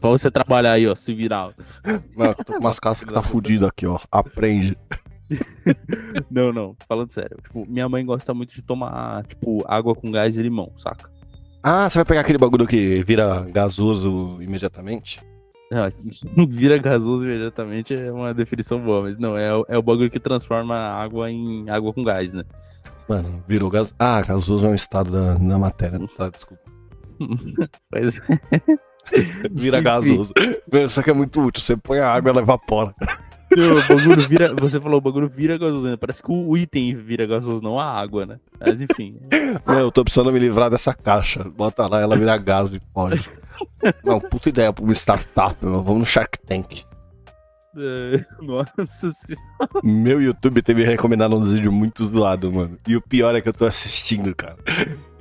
Pra 0.00 0.10
você 0.10 0.32
trabalhar 0.32 0.72
aí, 0.72 0.84
ó, 0.88 0.96
se 0.96 1.14
virar. 1.14 1.54
Mano, 2.16 2.34
eu 2.36 2.44
tô 2.44 2.54
com 2.54 2.58
umas 2.58 2.80
calças 2.80 3.06
que 3.06 3.14
tá 3.14 3.22
fudido 3.22 3.64
aqui, 3.66 3.86
ó. 3.86 4.00
Aprende. 4.10 4.76
Não, 6.30 6.52
não, 6.52 6.76
falando 6.88 7.10
sério. 7.12 7.36
Tipo, 7.42 7.64
minha 7.68 7.88
mãe 7.88 8.04
gosta 8.04 8.32
muito 8.34 8.54
de 8.54 8.62
tomar, 8.62 9.24
tipo, 9.26 9.64
água 9.66 9.94
com 9.94 10.10
gás 10.10 10.36
e 10.36 10.42
limão, 10.42 10.70
saca? 10.78 11.10
Ah, 11.62 11.88
você 11.88 11.98
vai 11.98 12.04
pegar 12.04 12.20
aquele 12.20 12.38
bagulho 12.38 12.66
que 12.66 13.02
vira 13.04 13.40
gasoso 13.50 14.38
imediatamente? 14.42 15.20
Ah, 15.72 15.88
vira 16.50 16.76
gasoso 16.78 17.24
imediatamente 17.24 17.94
é 17.94 18.12
uma 18.12 18.34
definição 18.34 18.78
boa, 18.80 19.02
mas 19.02 19.18
não, 19.18 19.34
é, 19.36 19.54
o- 19.54 19.64
é 19.68 19.78
o 19.78 19.82
bagulho 19.82 20.10
que 20.10 20.20
transforma 20.20 20.74
a 20.76 21.02
água 21.02 21.30
em 21.30 21.68
água 21.70 21.92
com 21.92 22.04
gás, 22.04 22.32
né? 22.32 22.44
Mano, 23.08 23.42
virou 23.48 23.70
gás. 23.70 23.94
Ah, 23.98 24.20
gasoso 24.22 24.66
é 24.66 24.68
um 24.70 24.74
estado 24.74 25.10
da, 25.10 25.34
da 25.34 25.58
matéria. 25.58 25.98
Tá, 26.16 26.28
desculpa. 26.28 26.62
Mas, 27.92 28.20
Vira 29.52 29.76
Enfim. 29.78 29.84
gasoso. 29.84 30.32
Isso 30.72 30.98
aqui 31.00 31.10
é 31.10 31.12
muito 31.12 31.38
útil. 31.40 31.62
Você 31.62 31.76
põe 31.76 31.98
a 31.98 32.08
água, 32.10 32.30
ela 32.30 32.40
evapora. 32.40 32.94
Não, 33.56 33.78
o 33.78 33.88
bagulho 33.88 34.28
vira. 34.28 34.54
Você 34.54 34.80
falou, 34.80 34.98
o 34.98 35.00
bagulho 35.00 35.28
vira 35.28 35.58
gasoso, 35.58 35.84
né? 35.84 35.96
Parece 35.96 36.22
que 36.22 36.30
o 36.30 36.56
item 36.56 36.94
vira 36.94 37.26
gasoso, 37.26 37.62
não 37.62 37.78
a 37.78 37.84
água, 37.84 38.26
né? 38.26 38.38
Mas 38.60 38.80
enfim. 38.80 39.18
Meu, 39.66 39.78
eu 39.78 39.92
tô 39.92 40.04
precisando 40.04 40.32
me 40.32 40.38
livrar 40.38 40.70
dessa 40.70 40.94
caixa. 40.94 41.44
Bota 41.44 41.86
lá, 41.86 42.00
ela 42.00 42.16
vira 42.16 42.36
gás 42.36 42.72
e 42.72 42.80
pode. 42.80 43.28
Não, 44.02 44.20
puta 44.20 44.48
ideia 44.48 44.72
pra 44.72 44.84
uma 44.84 44.92
startup, 44.92 45.56
meu. 45.64 45.82
Vamos 45.82 46.00
no 46.00 46.06
Shark 46.06 46.38
Tank. 46.40 46.84
É, 47.76 48.24
Nossa 48.40 49.12
senhora. 49.12 49.80
Meu 49.82 50.20
YouTube 50.20 50.62
tem 50.62 50.74
me 50.74 50.84
recomendado 50.84 51.34
uns 51.36 51.52
vídeos 51.52 51.72
muito 51.72 52.06
zoados, 52.06 52.50
mano. 52.50 52.78
E 52.86 52.96
o 52.96 53.02
pior 53.02 53.34
é 53.34 53.40
que 53.40 53.48
eu 53.48 53.54
tô 53.54 53.64
assistindo, 53.64 54.34
cara. 54.34 54.56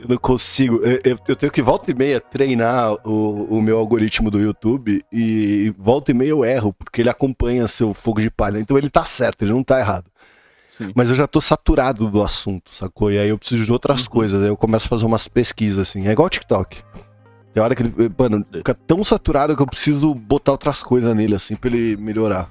Eu 0.04 0.10
não 0.10 0.18
consigo. 0.18 0.82
Eu, 0.84 1.18
eu- 1.28 1.36
tenho 1.36 1.52
que 1.52 1.62
volta 1.62 1.90
e 1.90 1.94
meia 1.94 2.20
treinar 2.20 2.94
o, 3.08 3.58
o 3.58 3.62
meu 3.62 3.78
algoritmo 3.78 4.30
do 4.30 4.38
YouTube 4.40 5.02
e 5.12 5.74
volta 5.78 6.12
e 6.12 6.14
meia 6.14 6.30
eu 6.32 6.44
erro, 6.44 6.74
porque 6.74 7.02
ele 7.02 7.10
acompanha 7.10 7.66
seu 7.70 7.94
fogo 7.94 8.20
de 8.20 8.30
palha. 8.30 8.60
Então 8.60 8.78
ele 8.78 8.90
tá 8.90 9.06
certo, 9.06 9.44
ele 9.44 9.54
não 9.54 9.64
tá 9.64 9.80
errado. 9.80 10.12
Sim. 10.68 10.92
Mas 10.94 11.10
eu 11.10 11.16
já 11.16 11.26
tô 11.26 11.40
saturado 11.40 12.10
do 12.10 12.22
assunto, 12.22 12.74
sacou? 12.76 13.12
E 13.12 13.18
aí 13.18 13.30
eu 13.30 13.38
preciso 13.38 13.64
de 13.64 13.72
outras 13.72 14.02
Uhum. 14.06 14.10
coisas. 14.12 14.42
Aí 14.42 14.48
eu 14.50 14.58
começo 14.58 14.88
a 14.88 14.90
fazer 14.90 15.06
umas 15.06 15.28
pesquisas, 15.28 15.88
assim. 15.88 16.06
É 16.08 16.12
igual 16.12 16.26
o 16.26 16.30
TikTok. 16.30 16.84
Tem 17.54 17.64
hora 17.64 17.74
que 17.76 17.84
ele, 17.84 17.94
mano, 18.18 18.44
fica 18.52 18.74
tão 18.74 19.04
saturado 19.04 19.56
que 19.56 19.62
eu 19.62 19.68
preciso 19.68 20.14
botar 20.16 20.52
outras 20.52 20.82
coisas 20.84 21.16
nele, 21.16 21.36
assim, 21.36 21.56
pra 21.56 21.70
ele 21.70 21.96
melhorar. 21.96 22.50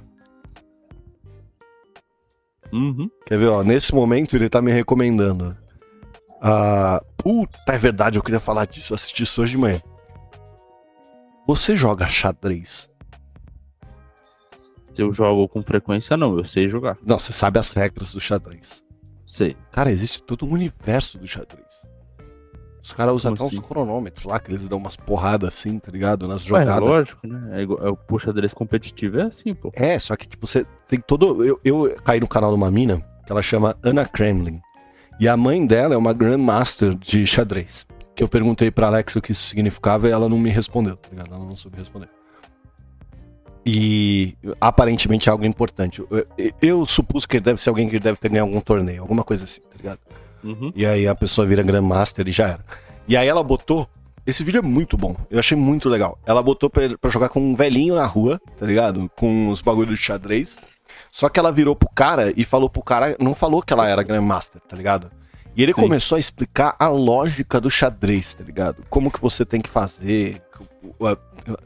Uhum. 2.73 3.11
Quer 3.27 3.39
ver, 3.39 3.49
ó? 3.49 3.63
Nesse 3.63 3.95
momento 3.95 4.35
ele 4.37 4.49
tá 4.49 4.63
me 4.63 4.73
recomendando. 4.73 5.57
Ah, 6.45 7.01
puta, 7.17 7.73
é 7.73 7.79
verdade, 7.79 8.19
eu 8.19 8.23
queria 8.23 8.41
falar 8.41 8.67
disso. 8.67 8.93
Eu 8.93 8.97
assisti 8.97 9.23
isso 9.23 9.41
hoje 9.41 9.53
de 9.53 9.59
manhã. 9.59 9.81
Você 11.47 11.77
joga 11.77 12.09
xadrez? 12.09 12.91
Eu 14.99 15.13
jogo 15.13 15.49
com 15.49 15.63
frequência, 15.63 16.17
não. 16.17 16.37
Eu 16.37 16.45
sei 16.45 16.69
jogar. 16.69 16.99
Não, 17.05 17.19
você 17.19 17.33
sabe 17.33 17.59
as 17.59 17.71
regras 17.71 18.13
do 18.13 18.21
xadrez. 18.21 18.83
Sei. 19.27 19.57
Cara, 19.71 19.91
existe 19.91 20.23
todo 20.23 20.45
um 20.45 20.51
universo 20.53 21.17
do 21.19 21.27
xadrez. 21.27 21.67
Os 22.83 22.93
caras 22.93 23.15
usam 23.15 23.33
até 23.33 23.43
uns 23.45 23.53
assim? 23.53 23.61
cronômetros 23.63 24.25
lá, 24.25 24.41
que 24.41 24.51
eles 24.51 24.67
dão 24.67 24.77
umas 24.77 24.97
porradas 24.97 25.49
assim, 25.51 25.79
tá 25.79 25.91
ligado? 25.93 26.27
Nas 26.27 26.43
jogadas. 26.43 26.89
lógico, 26.89 27.27
né? 27.27 27.59
É, 27.59 27.63
igual- 27.63 27.79
é 27.87 27.91
o 27.91 28.19
xadrez 28.19 28.53
competitivo, 28.53 29.21
é 29.21 29.23
assim, 29.23 29.55
pô. 29.55 29.71
É, 29.75 29.97
só 30.01 30.17
que, 30.17 30.27
tipo, 30.27 30.47
você 30.47 30.67
tem 30.89 31.01
todo. 31.01 31.45
Eu, 31.45 31.61
eu 31.65 31.97
caí 32.05 32.19
no 32.19 32.27
canal 32.27 32.51
de 32.51 32.57
uma 32.57 32.71
mina 32.71 33.01
que 33.25 33.31
ela 33.31 33.41
chama 33.41 33.77
Anna 33.85 34.05
Kremlin. 34.05 34.61
E 35.23 35.29
a 35.29 35.37
mãe 35.37 35.65
dela 35.65 35.95
é 35.95 35.97
uma 35.97 36.13
Grandmaster 36.13 36.95
de 36.97 37.25
xadrez. 37.25 37.87
Que 38.17 38.25
eu 38.25 38.29
perguntei 38.29 38.73
pra 38.73 38.89
Alex 38.89 39.15
o 39.15 39.23
que 39.23 39.31
isso 39.31 39.47
significava 39.47 40.09
e 40.09 40.11
ela 40.11 40.29
não 40.29 40.37
me 40.37 40.51
respondeu, 40.51 40.97
tá 40.97 41.09
ligado? 41.11 41.33
Ela 41.33 41.45
não 41.45 41.55
soube 41.55 41.77
responder. 41.79 42.09
E 43.65 44.35
aparentemente 44.61 45.29
é 45.29 45.33
algo 45.33 45.45
importante. 45.45 46.01
Eu, 46.01 46.09
eu- 46.37 46.53
eu 46.61 46.87
supus 46.87 47.25
que 47.25 47.39
deve 47.39 47.61
ser 47.61 47.69
alguém 47.69 47.89
que 47.89 48.01
deve 48.01 48.19
ter 48.19 48.29
ganhado 48.31 48.49
algum 48.49 48.61
torneio, 48.61 49.01
alguma 49.01 49.23
coisa 49.23 49.45
assim, 49.45 49.61
tá 49.61 49.77
ligado? 49.77 50.01
Uhum. 50.43 50.73
E 50.75 50.85
aí 50.85 51.07
a 51.07 51.15
pessoa 51.15 51.47
vira 51.47 51.63
Grandmaster 51.63 52.27
e 52.27 52.33
já 52.33 52.49
era. 52.49 52.65
E 53.07 53.17
aí 53.17 53.29
ela 53.29 53.45
botou. 53.45 53.89
Esse 54.27 54.43
vídeo 54.43 54.59
é 54.59 54.63
muito 54.63 54.97
bom. 54.97 55.17
Eu 55.31 55.39
achei 55.39 55.57
muito 55.57 55.89
legal. 55.89 56.19
Ela 56.27 56.43
botou 56.43 56.69
pra, 56.69 56.83
pra 56.99 57.11
jogar 57.11 57.29
com 57.29 57.41
um 57.41 57.55
velhinho 57.55 57.95
na 57.95 58.07
rua, 58.07 58.41
tá 58.59 58.67
ligado? 58.67 59.09
Com 59.17 59.49
os 59.49 59.61
bagulhos 59.63 59.97
de 59.97 60.05
xadrez. 60.05 60.59
Só 61.11 61.29
que 61.29 61.39
ela 61.39 61.53
virou 61.53 61.77
pro 61.77 61.89
cara 61.89 62.33
e 62.37 62.45
falou 62.45 62.69
pro 62.69 62.83
cara. 62.83 63.17
Não 63.19 63.35
falou 63.35 63.63
que 63.63 63.73
ela 63.73 63.89
era 63.89 64.03
Grandmaster, 64.03 64.61
tá 64.61 64.77
ligado? 64.77 65.11
E 65.55 65.63
ele 65.63 65.73
Sim. 65.73 65.83
começou 65.83 66.17
a 66.17 66.19
explicar 66.19 66.75
a 66.79 66.89
lógica 66.89 67.61
do 67.61 67.71
xadrez, 67.71 68.35
tá 68.35 68.43
ligado? 68.43 68.85
Como 68.89 69.11
que 69.11 69.21
você 69.21 69.45
tem 69.45 69.61
que 69.61 69.69
fazer, 69.69 70.43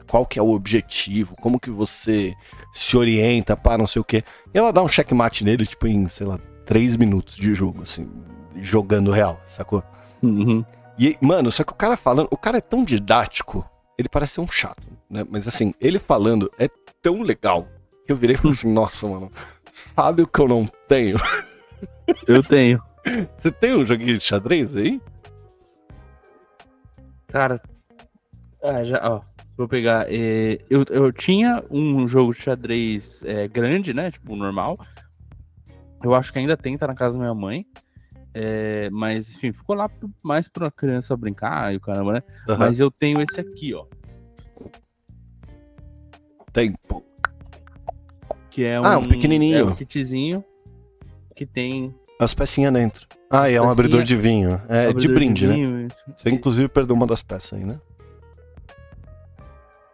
qual 0.05 0.25
que 0.25 0.37
é 0.37 0.41
o 0.41 0.49
objetivo, 0.49 1.35
como 1.37 1.59
que 1.59 1.69
você 1.69 2.33
se 2.73 2.97
orienta 2.97 3.55
para 3.55 3.77
não 3.77 3.87
sei 3.87 4.01
o 4.01 4.05
quê. 4.05 4.23
E 4.53 4.57
ela 4.57 4.73
dá 4.73 4.81
um 4.81 4.87
checkmate 4.87 5.43
nele, 5.43 5.65
tipo, 5.65 5.87
em, 5.87 6.09
sei 6.09 6.27
lá, 6.27 6.37
três 6.65 6.95
minutos 6.95 7.35
de 7.35 7.53
jogo, 7.55 7.83
assim, 7.83 8.09
jogando 8.61 9.11
real, 9.11 9.41
sacou? 9.47 9.83
Uhum. 10.21 10.65
E, 10.99 11.17
mano, 11.21 11.51
só 11.51 11.63
que 11.63 11.71
o 11.71 11.75
cara 11.75 11.95
falando, 11.95 12.27
o 12.29 12.37
cara 12.37 12.57
é 12.57 12.61
tão 12.61 12.83
didático, 12.83 13.65
ele 13.97 14.09
parece 14.09 14.33
ser 14.33 14.41
um 14.41 14.47
chato, 14.47 14.83
né? 15.09 15.25
Mas 15.29 15.47
assim, 15.47 15.73
ele 15.79 15.97
falando 15.97 16.51
é 16.59 16.69
tão 17.01 17.21
legal 17.21 17.67
eu 18.07 18.15
virei 18.15 18.35
e 18.35 18.37
falei 18.37 18.51
assim, 18.51 18.71
nossa, 18.71 19.07
mano, 19.07 19.31
sabe 19.71 20.21
o 20.21 20.27
que 20.27 20.39
eu 20.39 20.47
não 20.47 20.65
tenho? 20.87 21.17
Eu 22.25 22.41
tenho. 22.41 22.81
Você 23.35 23.51
tem 23.51 23.75
um 23.75 23.83
joguinho 23.83 24.17
de 24.17 24.23
xadrez 24.23 24.77
aí? 24.77 25.01
Cara, 27.27 27.61
ah, 28.63 28.81
já, 28.83 29.01
ó, 29.03 29.21
vou 29.57 29.67
pegar. 29.67 30.05
é, 30.07 30.59
eu, 30.69 30.85
eu 30.89 31.11
tinha 31.11 31.63
um 31.69 32.07
jogo 32.07 32.33
de 32.33 32.41
xadrez 32.41 33.23
é, 33.23 33.47
grande, 33.47 33.93
né? 33.93 34.09
Tipo, 34.09 34.37
normal. 34.37 34.79
Eu 36.01 36.15
acho 36.15 36.31
que 36.31 36.39
ainda 36.39 36.55
tem, 36.55 36.77
tá 36.77 36.87
na 36.87 36.95
casa 36.95 37.17
da 37.17 37.19
minha 37.19 37.35
mãe. 37.35 37.65
Mas, 38.91 39.35
enfim, 39.35 39.51
ficou 39.51 39.75
lá 39.75 39.89
mais 40.23 40.47
pra 40.47 40.69
criança 40.71 41.17
brincar 41.17 41.73
e 41.73 41.77
o 41.77 41.81
caramba, 41.81 42.13
né? 42.13 42.23
Aham. 42.47 42.59
Mas 42.59 42.79
eu 42.79 42.91
tenho 42.91 43.19
esse 43.21 43.39
aqui, 43.39 43.73
ó. 43.73 43.85
Que 48.57 48.65
é 48.65 48.81
um, 48.81 48.85
Ah, 48.85 48.97
um 48.97 49.07
pequenininho. 49.07 49.59
É 49.59 49.63
um 49.65 49.75
kitzinho 49.75 50.43
que 51.35 51.45
tem. 51.45 51.93
As 52.19 52.33
pecinhas 52.33 52.73
dentro. 52.73 53.05
Ah, 53.29 53.47
e 53.47 53.53
é 53.53 53.61
um 53.61 53.65
Pecinha- 53.67 53.71
abridor 53.71 54.01
de 54.03 54.15
vinho. 54.15 54.59
É 54.67 54.85
de 54.85 54.89
abridor 54.89 55.13
brinde, 55.13 55.45
né? 55.45 55.53
vinho, 55.53 55.85
isso. 55.85 56.03
Você 56.15 56.29
inclusive 56.31 56.67
perdeu 56.67 56.95
uma 56.95 57.05
das 57.05 57.21
peças 57.21 57.53
aí, 57.53 57.63
né? 57.63 57.79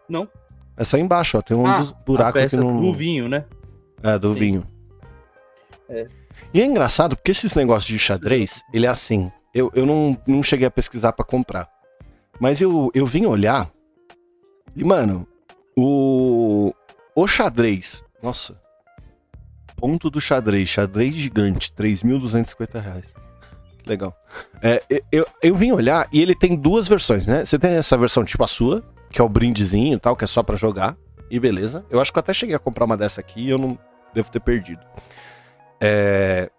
Não. 0.07 0.29
Essa 0.77 0.95
aí 0.95 1.03
embaixo, 1.03 1.37
ó. 1.37 1.41
Tem 1.41 1.57
um 1.57 1.67
Ah, 1.67 1.79
dos 1.81 1.91
A 1.91 1.95
buracos 2.05 2.41
peça 2.41 2.57
que 2.57 2.63
não. 2.63 2.79
do 2.81 2.93
vinho, 2.93 3.27
né? 3.27 3.43
É, 4.01 4.17
do 4.17 4.33
Sim. 4.33 4.39
vinho. 4.39 4.67
É. 5.89 6.07
E 6.53 6.61
é 6.61 6.65
engraçado 6.65 7.17
porque 7.17 7.31
esses 7.31 7.53
negócios 7.55 7.85
de 7.87 7.99
xadrez, 7.99 8.63
ele 8.73 8.85
é 8.85 8.89
assim. 8.89 9.29
Eu, 9.53 9.69
eu 9.75 9.85
não, 9.85 10.17
não 10.25 10.41
cheguei 10.41 10.65
a 10.67 10.71
pesquisar 10.71 11.11
pra 11.11 11.25
comprar. 11.25 11.69
Mas 12.39 12.61
eu, 12.61 12.89
eu 12.93 13.05
vim 13.05 13.25
olhar. 13.25 13.69
E, 14.73 14.85
mano, 14.85 15.27
o. 15.77 16.73
O 17.13 17.27
xadrez. 17.27 18.01
Nossa. 18.23 18.57
Ponto 19.75 20.09
do 20.09 20.21
xadrez. 20.21 20.69
Xadrez 20.69 21.13
gigante. 21.13 21.71
3.250 21.77 22.79
reais. 22.81 23.13
Que 23.79 23.89
legal. 23.89 24.15
É, 24.61 24.81
eu, 25.11 25.27
eu, 25.41 25.55
vim 25.55 25.73
olhar 25.73 26.07
e 26.09 26.21
ele 26.21 26.33
tem 26.33 26.55
duas 26.55 26.87
versões, 26.87 27.27
né? 27.27 27.45
Você 27.45 27.59
tem 27.59 27.71
essa 27.71 27.97
versão 27.97 28.23
tipo 28.23 28.41
a 28.41 28.47
sua, 28.47 28.81
que 29.11 29.19
é 29.19 29.23
o 29.23 29.27
brindezinho 29.27 29.97
e 29.97 29.99
tal, 29.99 30.15
que 30.15 30.23
é 30.23 30.27
só 30.27 30.41
pra 30.41 30.55
jogar. 30.55 30.95
E 31.29 31.37
beleza. 31.37 31.85
Eu 31.89 31.99
acho 31.99 32.13
que 32.13 32.17
eu 32.17 32.21
até 32.21 32.33
cheguei 32.33 32.55
a 32.55 32.59
comprar 32.59 32.85
uma 32.85 32.95
dessa 32.95 33.19
aqui 33.19 33.41
e 33.41 33.49
eu 33.49 33.57
não 33.57 33.77
devo 34.13 34.31
ter 34.31 34.39
perdido. 34.39 34.81
É... 35.81 36.49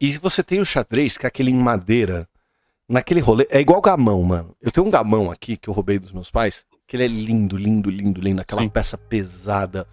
E 0.00 0.18
você 0.18 0.42
tem 0.42 0.58
o 0.58 0.66
xadrez, 0.66 1.16
que 1.16 1.24
é 1.24 1.28
aquele 1.28 1.52
em 1.52 1.56
madeira, 1.56 2.28
naquele 2.88 3.20
rolê. 3.20 3.46
É 3.48 3.60
igual 3.60 3.80
gamão, 3.80 4.22
mano. 4.24 4.56
Eu 4.60 4.72
tenho 4.72 4.86
um 4.86 4.90
gamão 4.90 5.30
aqui 5.30 5.56
que 5.56 5.68
eu 5.68 5.74
roubei 5.74 6.00
dos 6.00 6.12
meus 6.12 6.30
pais, 6.30 6.66
que 6.86 6.96
ele 6.96 7.04
é 7.04 7.08
lindo, 7.08 7.56
lindo, 7.56 7.90
lindo, 7.90 8.20
lindo. 8.20 8.40
Aquela 8.40 8.62
Sim. 8.62 8.68
peça 8.68 8.98
pesada. 8.98 9.86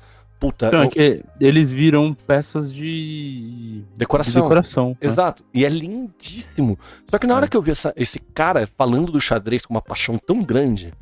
Puta, 0.44 0.68
Então, 0.68 0.82
é 0.82 0.86
eu- 0.88 0.90
que 0.90 1.24
eles 1.40 1.72
viram 1.72 2.14
peças 2.14 2.70
de, 2.74 2.82
de 3.82 3.86
decoração. 3.96 4.42
decoração. 4.42 4.90
né? 4.90 4.98
Exato. 5.00 5.42
E 5.54 5.64
é 5.64 5.70
lindíssimo. 5.70 6.78
Só 7.10 7.18
que 7.18 7.26
na 7.26 7.34
hora 7.34 7.46
É. 7.46 7.48
que 7.48 7.56
eu 7.56 7.62
vi 7.62 7.72
essa- 7.72 7.94
esse 7.96 8.20
cara 8.20 8.68
falando 8.68 9.10
do 9.10 9.22
xadrez 9.22 9.66
com 9.66 9.74
uma 9.74 9.82
paixão 9.82 10.18
tão 10.18 10.44
grande, 10.44 10.94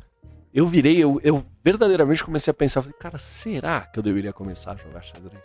eu 0.54 0.64
virei, 0.64 0.96
eu, 1.02 1.20
eu 1.24 1.44
verdadeiramente 1.64 2.22
comecei 2.22 2.52
a 2.52 2.54
pensar, 2.54 2.82
falei, 2.82 2.96
cara, 3.00 3.18
será 3.18 3.80
que 3.80 3.98
eu 3.98 4.02
deveria 4.04 4.32
começar 4.32 4.72
a 4.72 4.76
jogar 4.76 5.02
xadrez? 5.02 5.42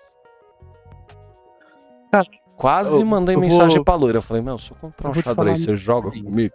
Cara, 2.11 2.27
Quase 2.55 2.91
eu- 2.91 3.05
mandei 3.05 3.35
eu 3.35 3.39
mensagem 3.39 3.77
vou- 3.77 3.85
pra 3.85 3.95
loira. 3.95 4.19
Eu 4.19 4.21
falei, 4.21 4.43
meu, 4.43 4.59
se 4.59 4.69
eu 4.71 4.77
comprar 4.77 5.09
um 5.09 5.13
xadrez, 5.15 5.61
você 5.63 5.75
joga 5.75 6.11
comigo? 6.11 6.53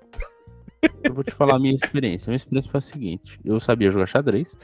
Eu 1.03 1.13
vou 1.15 1.23
te 1.25 1.33
falar 1.33 1.57
a 1.57 1.59
minha 1.59 1.75
experiência. 1.75 2.27
A 2.27 2.31
minha 2.31 2.37
experiência 2.37 2.71
foi 2.71 2.79
a 2.79 2.81
seguinte: 2.83 3.39
eu 3.45 3.61
sabia 3.61 3.91
jogar 3.91 4.07
xadrez. 4.07 4.57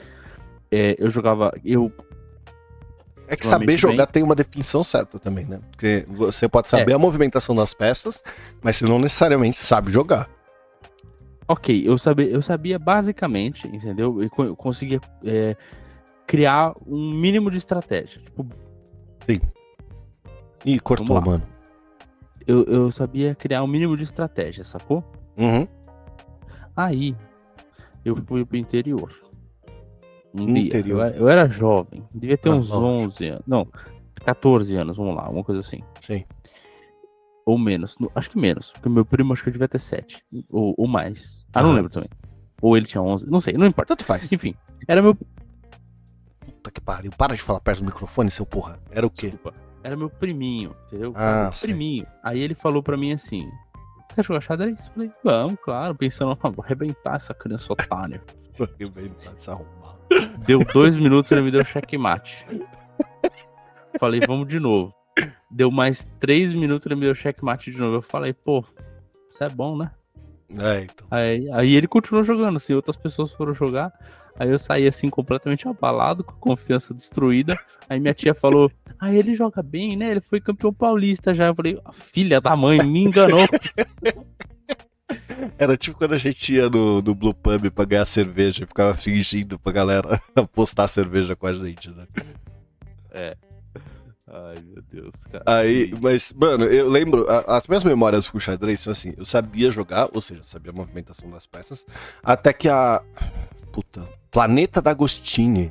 é, 0.71 0.95
eu 0.99 1.11
jogava. 1.11 1.51
Eu. 1.65 1.91
É 3.29 3.37
que 3.37 3.47
saber 3.47 3.77
jogar 3.77 4.07
bem. 4.07 4.13
tem 4.15 4.23
uma 4.23 4.35
definição 4.35 4.83
certa 4.83 5.19
também, 5.19 5.45
né? 5.45 5.61
Porque 5.71 6.07
você 6.09 6.49
pode 6.49 6.69
saber 6.69 6.93
É. 6.93 6.95
a 6.95 6.99
movimentação 6.99 7.55
das 7.55 7.75
peças, 7.75 8.23
mas 8.63 8.77
você 8.77 8.87
não 8.87 8.99
necessariamente 8.99 9.57
sabe 9.59 9.91
jogar. 9.93 10.29
Ok, 11.47 11.83
eu 11.87 11.97
sabia, 11.99 12.27
eu 12.27 12.43
sabia 12.43 12.79
basicamente, 12.79 13.67
entendeu? 13.69 14.23
Eu, 14.23 14.29
co- 14.31 14.45
eu 14.45 14.57
conseguia 14.57 15.01
é, 15.25 15.57
criar 16.27 16.75
um 16.87 17.13
mínimo 17.15 17.51
de 17.51 17.59
estratégia. 17.59 18.21
Tipo, 18.23 18.47
Ih, 20.65 20.79
cortou, 20.81 21.21
mano. 21.21 21.43
eu, 22.47 22.65
eu 22.65 22.91
sabia 22.91 23.35
criar 23.35 23.63
um 23.63 23.67
mínimo 23.67 23.97
de 23.97 24.03
estratégia, 24.03 24.65
sacou? 24.65 25.05
Uhum. 25.37 25.67
Aí, 26.77 27.15
eu 28.05 28.17
fui 28.27 28.45
pro 28.45 28.57
interior. 28.57 29.15
Um 30.35 30.45
No 30.47 30.55
dia. 30.55 30.65
interior. 30.67 30.99
Eu, 30.99 31.05
era- 31.05 31.17
eu 31.17 31.29
era 31.29 31.49
jovem, 31.49 32.03
devia 32.15 32.37
ter 32.39 32.51
Ah, 32.51 32.55
uns 32.55 32.69
lógico. 32.69 32.87
11 32.87 33.27
anos. 33.29 33.43
Não, 33.47 33.67
14 34.25 34.77
anos, 34.77 34.97
vamos 34.97 35.17
lá, 35.17 35.29
uma 35.29 35.43
coisa 35.45 35.61
assim. 35.61 35.83
Sim. 36.03 36.25
Ou 37.47 37.57
menos. 37.59 37.97
no- 37.99 38.11
Acho 38.15 38.31
que 38.31 38.39
menos, 38.39 38.71
porque 38.73 38.89
meu 38.89 39.05
primo 39.05 39.33
acho 39.33 39.43
que 39.43 39.51
devia 39.51 39.69
ter 39.69 39.79
7. 39.81 40.23
Ou, 40.51 40.75
ou 40.77 40.87
mais. 40.87 41.45
Ah, 41.55 41.63
não 41.63 41.71
Ah. 41.71 41.75
lembro 41.75 41.91
também. 41.91 42.11
Ou 42.61 42.77
ele 42.77 42.87
tinha 42.87 43.01
11, 43.01 43.27
não 43.31 43.41
sei, 43.41 43.55
não 43.55 43.67
importa. 43.67 43.95
Tanto 43.97 44.05
faz. 44.05 44.31
Enfim, 44.31 44.55
era 44.87 45.01
meu. 45.01 45.15
Puta 46.41 46.71
que 46.71 46.81
pariu. 46.81 47.11
Para 47.17 47.35
de 47.35 47.41
falar 47.43 47.61
perto 47.61 47.79
do 47.79 47.87
microfone, 47.87 48.31
seu 48.31 48.45
porra. 48.45 48.79
Era 48.91 49.07
o 49.07 49.11
quê? 49.11 49.31
Desculpa. 49.31 49.55
Era 49.83 49.97
meu 49.97 50.11
priminho, 50.11 50.75
entendeu? 50.89 51.13
Ah, 51.17 51.51
priminho. 51.61 52.07
Aí 52.23 52.41
ele 52.41 52.55
falou 52.55 52.83
pra 52.83 52.97
mim 52.97 53.13
assim: 53.13 53.49
Quer 54.15 54.25
jogar 54.25 54.41
xadrez? 54.41 54.87
Eu 54.87 54.93
falei, 54.93 55.13
vamos, 55.23 55.57
claro, 55.63 55.95
pensando, 55.95 56.37
ah, 56.43 56.49
vou 56.51 56.65
arrebentar 56.65 57.15
essa 57.17 57.33
criança 57.33 57.73
otária. 57.73 58.21
Eu 58.79 58.91
venho 58.91 59.09
pra 59.15 59.37
se 59.37 59.49
arrumar. 59.49 59.97
Deu 60.47 60.61
dois 60.73 60.97
minutos, 60.97 61.31
ele 61.31 61.43
me 61.43 61.51
deu 61.51 61.65
checkmate. 61.65 62.47
Falei, 63.99 64.21
vamos 64.27 64.49
de 64.49 64.59
novo. 64.59 64.95
Deu 65.51 65.71
mais 65.71 66.07
três 66.21 66.53
minutos, 66.53 66.87
ele 66.87 66.95
me 66.95 67.03
deu 67.03 67.15
checkmate 67.15 67.71
de 67.71 67.79
novo. 67.79 67.97
Eu 67.97 68.03
falei, 68.03 68.33
pô, 68.33 68.65
isso 69.31 69.43
é 69.43 69.49
bom, 69.49 69.77
né? 69.77 69.91
É, 70.57 70.81
então. 70.83 71.07
Aí, 71.11 71.51
aí 71.53 71.75
ele 71.75 71.87
continuou 71.87 72.25
jogando, 72.25 72.57
assim, 72.57 72.73
outras 72.73 72.97
pessoas 72.97 73.33
foram 73.33 73.53
jogar. 73.53 73.93
Aí 74.39 74.51
eu 74.51 74.59
saí 74.59 74.87
assim, 74.87 75.11
completamente 75.11 75.67
abalado, 75.67 76.23
com 76.23 76.35
confiança 76.35 76.95
destruída. 76.95 77.59
Aí 77.89 77.99
minha 77.99 78.15
tia 78.15 78.33
falou: 78.33 78.71
Ah, 78.99 79.13
ele 79.13 79.35
joga 79.35 79.63
bem, 79.63 79.97
né? 79.97 80.13
Ele 80.13 80.21
foi 80.21 80.41
campeão 80.41 80.73
paulista 80.73 81.35
já. 81.35 81.49
Eu 81.49 81.55
falei, 81.57 81.79
filha 81.93 82.41
da 82.41 82.55
mãe, 82.55 82.79
me 82.87 83.03
enganou. 83.03 83.47
Era 85.59 85.77
tipo 85.77 85.97
quando 85.97 86.15
a 86.15 86.19
gente 86.19 86.55
ia 86.55 86.69
no, 86.69 87.01
no 87.01 87.15
Blue 87.15 87.35
Pub 87.35 87.71
pra 87.71 87.85
ganhar 87.85 88.05
cerveja 88.05 88.65
e 88.65 88.67
ficava 88.67 88.95
fingindo 88.95 89.59
pra 89.59 89.73
galera 89.73 90.21
apostar 90.35 90.89
cerveja 90.89 91.37
com 91.37 91.47
a 91.47 91.53
gente, 91.53 91.91
né? 91.91 92.07
Ai, 94.31 94.57
meu 94.63 94.83
Deus, 94.91 95.15
cara. 95.33 95.43
Aí, 95.47 95.93
mas, 96.01 96.33
mano, 96.35 96.65
eu 96.65 96.89
lembro, 96.89 97.27
as 97.47 97.67
minhas 97.67 97.83
memórias 97.83 98.29
com 98.29 98.39
xadrez 98.39 98.81
são 98.81 98.93
assim, 98.93 99.15
eu 99.17 99.25
sabia 99.25 99.71
jogar, 99.71 100.09
ou 100.13 100.21
seja, 100.21 100.43
sabia 100.45 100.71
a 100.71 100.75
movimentação 100.75 101.31
das 101.31 101.47
peças, 101.47 101.85
até 102.23 102.53
que 102.53 102.69
a. 102.69 103.03
Puta. 103.73 104.07
Planeta 104.31 104.83
D'Agostini 104.83 105.71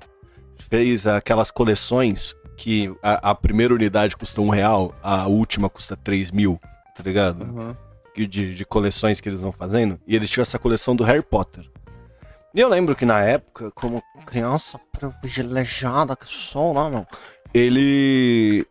fez 0.69 1.05
aquelas 1.05 1.51
coleções 1.51 2.35
que 2.55 2.91
a, 3.03 3.31
a 3.31 3.35
primeira 3.35 3.73
unidade 3.73 4.17
custa 4.17 4.41
um 4.41 4.49
real, 4.49 4.95
a 5.03 5.27
última 5.27 5.69
custa 5.69 5.95
3 5.95 6.31
mil, 6.31 6.59
tá 6.95 7.03
ligado? 7.03 7.43
Aham. 7.43 7.86
De, 8.25 8.55
de 8.55 8.65
coleções 8.65 9.19
que 9.19 9.29
eles 9.29 9.41
vão 9.41 9.51
fazendo, 9.51 9.99
e 10.07 10.15
eles 10.15 10.29
tinham 10.29 10.41
essa 10.41 10.57
coleção 10.57 10.95
do 10.95 11.03
Harry 11.03 11.21
Potter. 11.21 11.69
E 12.53 12.59
eu 12.59 12.67
lembro 12.69 12.95
que 12.95 13.05
na 13.05 13.21
época, 13.21 13.69
como 13.71 14.01
criança 14.25 14.79
privilegiada 15.21 16.15
que 16.15 16.25
sou, 16.25 16.73
não, 16.73 16.89
não. 16.89 17.07
Ele. 17.53 18.65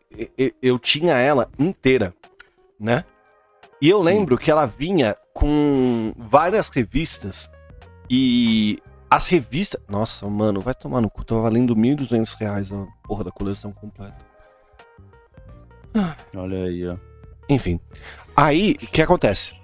Eu 0.60 0.78
tinha 0.78 1.16
ela 1.18 1.48
inteira, 1.58 2.12
né? 2.80 3.04
E 3.80 3.88
eu 3.88 4.02
lembro 4.02 4.38
que 4.38 4.50
ela 4.50 4.66
vinha 4.66 5.16
com 5.32 6.12
várias 6.16 6.68
revistas 6.68 7.48
e 8.10 8.82
as 9.10 9.28
revistas. 9.28 9.80
Nossa, 9.88 10.26
mano, 10.28 10.60
vai 10.60 10.74
tomar 10.74 11.00
no 11.00 11.10
cu, 11.10 11.24
tava 11.24 11.42
valendo 11.42 11.76
1.200 11.76 12.36
reais 12.40 12.72
a 12.72 12.86
porra 13.04 13.24
da 13.24 13.30
coleção 13.30 13.72
completa. 13.72 14.16
Olha 16.34 16.64
aí, 16.64 16.88
ó. 16.88 16.96
Enfim. 17.48 17.80
Aí, 18.36 18.72
o 18.82 18.86
que 18.86 19.02
acontece? 19.02 19.54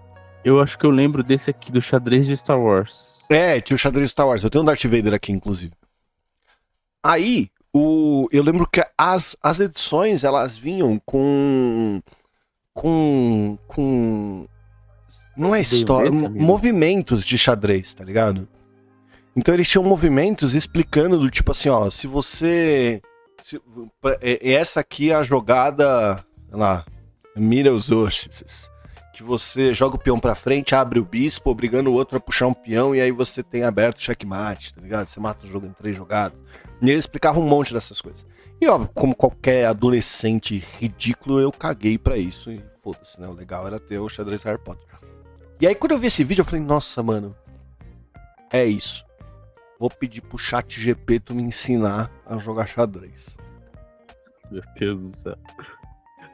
Eu 0.45 0.61
acho 0.61 0.79
que 0.79 0.87
eu 0.87 0.91
lembro 0.91 1.23
desse 1.23 1.51
aqui, 1.51 1.71
do 1.71 1.81
xadrez 1.81 2.27
de 2.27 2.37
Star 2.37 2.59
Wars. 2.59 3.25
É, 3.31 3.61
tinha 3.61 3.75
o 3.75 3.79
xadrez 3.79 4.11
Star 4.11 4.27
Wars. 4.27 4.43
Eu 4.43 4.51
tenho 4.51 4.63
um 4.63 4.65
Darth 4.65 4.85
Vader 4.85 5.15
aqui, 5.15 5.33
inclusive. 5.33 5.73
Aí, 7.03 7.51
o, 7.73 8.29
eu 8.33 8.43
lembro 8.43 8.69
que 8.69 8.85
as, 8.97 9.37
as 9.43 9.61
edições, 9.61 10.25
elas 10.25 10.57
vinham 10.59 11.01
com... 11.05 12.01
Com... 12.75 13.59
Com... 13.67 14.47
Não 15.37 15.55
é 15.55 15.61
história, 15.61 16.11
movimentos 16.11 17.25
de 17.27 17.39
xadrez, 17.39 17.95
tá 17.95 18.05
ligado? 18.05 18.47
Então 19.35 19.55
eles 19.55 19.69
tinham 19.69 19.83
movimentos 19.83 20.55
explicando 20.55 21.19
do 21.19 21.31
tipo 21.31 21.53
assim, 21.53 21.71
ó, 21.71 21.89
se 21.89 22.07
você... 22.07 23.01
se- 23.43 23.61
é- 24.21 24.53
essa 24.53 24.81
aqui 24.81 25.11
é 25.11 25.15
a 25.15 25.23
jogada, 25.23 26.23
lá, 26.51 26.85
mira 27.37 27.73
os 27.73 27.91
ossos 27.91 28.71
que 29.13 29.23
você 29.23 29.75
joga 29.75 29.97
o 29.97 29.99
peão 29.99 30.19
pra 30.19 30.35
frente, 30.35 30.75
abre 30.75 30.99
o 30.99 31.05
bispo, 31.05 31.51
obrigando 31.51 31.91
o 31.91 31.93
outro 31.93 32.17
a 32.17 32.21
puxar 32.21 32.47
um 32.47 32.55
peão, 32.55 32.95
e 32.95 33.01
aí 33.01 33.13
você 33.13 33.43
tem 33.43 33.63
aberto 33.63 33.99
o 33.99 34.03
checkmate, 34.03 34.75
tá 34.75 34.81
ligado? 34.81 35.09
Você 35.09 35.21
mata 35.21 35.47
o 35.47 35.49
jogo 35.49 35.67
em 35.67 35.73
três 35.73 35.97
jogadas. 35.97 36.41
E 36.81 36.89
ele 36.89 36.99
explicava 36.99 37.39
um 37.39 37.47
monte 37.47 37.75
dessas 37.75 38.01
coisas. 38.01 38.27
E 38.61 38.67
óbvio, 38.67 38.91
como 38.95 39.15
qualquer 39.15 39.67
adolescente 39.67 40.65
ridículo, 40.79 41.39
eu 41.39 41.53
caguei 41.53 41.99
pra 41.99 42.17
isso 42.17 42.51
e 42.51 42.63
foda-se, 42.83 43.21
né? 43.21 43.29
O 43.29 43.33
legal 43.33 43.67
era 43.67 43.79
ter 43.79 43.99
o 43.99 44.09
xadrez 44.09 44.43
Harry 44.43 44.59
Potter. 44.59 44.87
E 45.61 45.67
aí 45.67 45.75
quando 45.75 45.93
eu 45.93 45.99
vi 45.99 46.07
esse 46.07 46.25
vídeo, 46.25 46.41
eu 46.41 46.47
falei, 46.47 46.61
nossa, 46.61 47.03
mano, 47.03 47.37
é 48.51 48.65
isso. 48.65 49.05
Vou 49.79 49.91
pedir 49.91 50.23
pro 50.23 50.39
chat 50.39 50.81
GP 50.81 51.21
tu 51.21 51.35
me 51.35 51.43
ensinar 51.43 52.11
a 52.25 52.39
jogar 52.39 52.67
xadrez. 52.67 53.37
Meu 54.51 54.63
Deus 54.79 55.01
do 55.03 55.17
céu. 55.17 55.37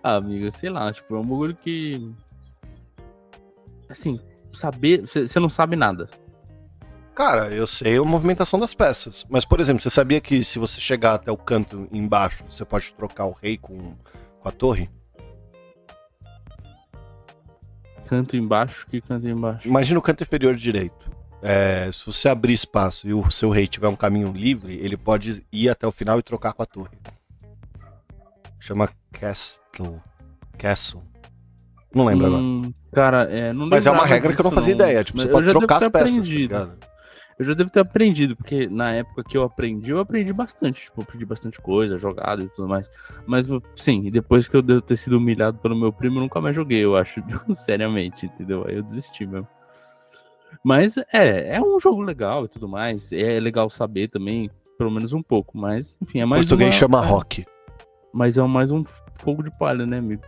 Ah, 0.08 0.16
amigo, 0.16 0.50
sei 0.50 0.70
lá, 0.70 0.90
tipo, 0.90 1.14
é 1.16 1.18
um 1.18 1.22
bagulho 1.22 1.54
que. 1.54 2.14
Assim, 3.90 4.18
saber. 4.50 5.02
Você 5.02 5.38
não 5.38 5.50
sabe 5.50 5.76
nada. 5.76 6.08
Cara, 7.14 7.52
eu 7.52 7.66
sei 7.66 7.98
a 7.98 8.04
movimentação 8.04 8.58
das 8.58 8.72
peças. 8.72 9.26
Mas, 9.28 9.44
por 9.44 9.60
exemplo, 9.60 9.82
você 9.82 9.90
sabia 9.90 10.18
que 10.18 10.42
se 10.42 10.58
você 10.58 10.80
chegar 10.80 11.12
até 11.12 11.30
o 11.30 11.36
canto 11.36 11.86
embaixo, 11.92 12.42
você 12.48 12.64
pode 12.64 12.90
trocar 12.94 13.26
o 13.26 13.32
rei 13.32 13.58
com, 13.58 13.94
com 14.40 14.48
a 14.48 14.50
torre? 14.50 14.88
Canto 18.06 18.34
embaixo, 18.34 18.86
que 18.88 19.02
canto 19.02 19.28
embaixo? 19.28 19.68
Imagina 19.68 19.98
o 19.98 20.02
canto 20.02 20.22
inferior 20.22 20.54
direito. 20.54 21.10
É, 21.42 21.90
se 21.92 22.06
você 22.06 22.30
abrir 22.30 22.54
espaço 22.54 23.06
e 23.06 23.12
o 23.12 23.30
seu 23.30 23.50
rei 23.50 23.66
tiver 23.66 23.88
um 23.88 23.96
caminho 23.96 24.32
livre, 24.32 24.72
ele 24.78 24.96
pode 24.96 25.44
ir 25.52 25.68
até 25.68 25.86
o 25.86 25.92
final 25.92 26.18
e 26.18 26.22
trocar 26.22 26.54
com 26.54 26.62
a 26.62 26.66
torre. 26.66 26.96
Chama 28.68 28.90
Castle. 29.12 29.98
Castle. 30.58 31.02
Não 31.94 32.04
lembro 32.04 32.26
agora. 32.26 32.42
Hum, 32.42 32.70
cara, 32.92 33.22
é, 33.30 33.50
não 33.50 33.66
Mas 33.66 33.86
é 33.86 33.90
uma 33.90 34.04
regra 34.04 34.34
que 34.34 34.40
eu 34.40 34.44
não 34.44 34.50
fazia 34.50 34.74
ideia. 34.74 35.02
Tipo, 35.02 35.18
você 35.20 35.26
eu 35.26 35.32
pode 35.32 35.48
trocar 35.48 35.76
as 35.82 35.88
peças, 35.88 35.90
tá 35.90 36.00
aprendido. 36.20 36.38
ligado? 36.38 36.78
Eu 37.38 37.44
já 37.46 37.54
devo 37.54 37.70
ter 37.70 37.80
aprendido, 37.80 38.36
porque 38.36 38.66
na 38.68 38.92
época 38.92 39.24
que 39.24 39.38
eu 39.38 39.42
aprendi, 39.42 39.90
eu 39.90 40.00
aprendi 40.00 40.34
bastante. 40.34 40.82
Tipo, 40.82 41.00
aprendi 41.00 41.24
bastante 41.24 41.58
coisa, 41.62 41.96
jogada 41.96 42.44
e 42.44 42.48
tudo 42.50 42.68
mais. 42.68 42.90
Mas, 43.26 43.48
sim, 43.74 44.10
depois 44.10 44.46
que 44.48 44.54
eu 44.56 44.60
devo 44.60 44.82
ter 44.82 44.98
sido 44.98 45.16
humilhado 45.16 45.56
pelo 45.60 45.74
meu 45.74 45.90
primo, 45.90 46.18
eu 46.18 46.22
nunca 46.24 46.38
mais 46.38 46.54
joguei, 46.54 46.84
eu 46.84 46.94
acho, 46.94 47.22
seriamente, 47.54 48.26
entendeu? 48.26 48.66
Aí 48.68 48.76
eu 48.76 48.82
desisti 48.82 49.24
mesmo. 49.26 49.48
Mas 50.62 50.98
é, 51.10 51.56
é 51.56 51.60
um 51.62 51.80
jogo 51.80 52.02
legal 52.02 52.44
e 52.44 52.48
tudo 52.48 52.68
mais. 52.68 53.12
É 53.12 53.40
legal 53.40 53.70
saber 53.70 54.08
também, 54.08 54.50
pelo 54.76 54.90
menos 54.90 55.14
um 55.14 55.22
pouco. 55.22 55.56
Mas, 55.56 55.96
enfim, 56.02 56.20
é 56.20 56.26
mais 56.26 56.42
Português 56.42 56.74
uma- 56.74 56.78
chama 56.78 57.02
é, 57.02 57.08
rock. 57.08 57.46
Mas 58.12 58.38
é 58.38 58.42
mais 58.42 58.70
um 58.70 58.82
fogo 59.14 59.42
de 59.42 59.50
palha, 59.58 59.86
né, 59.86 59.98
amigo? 59.98 60.22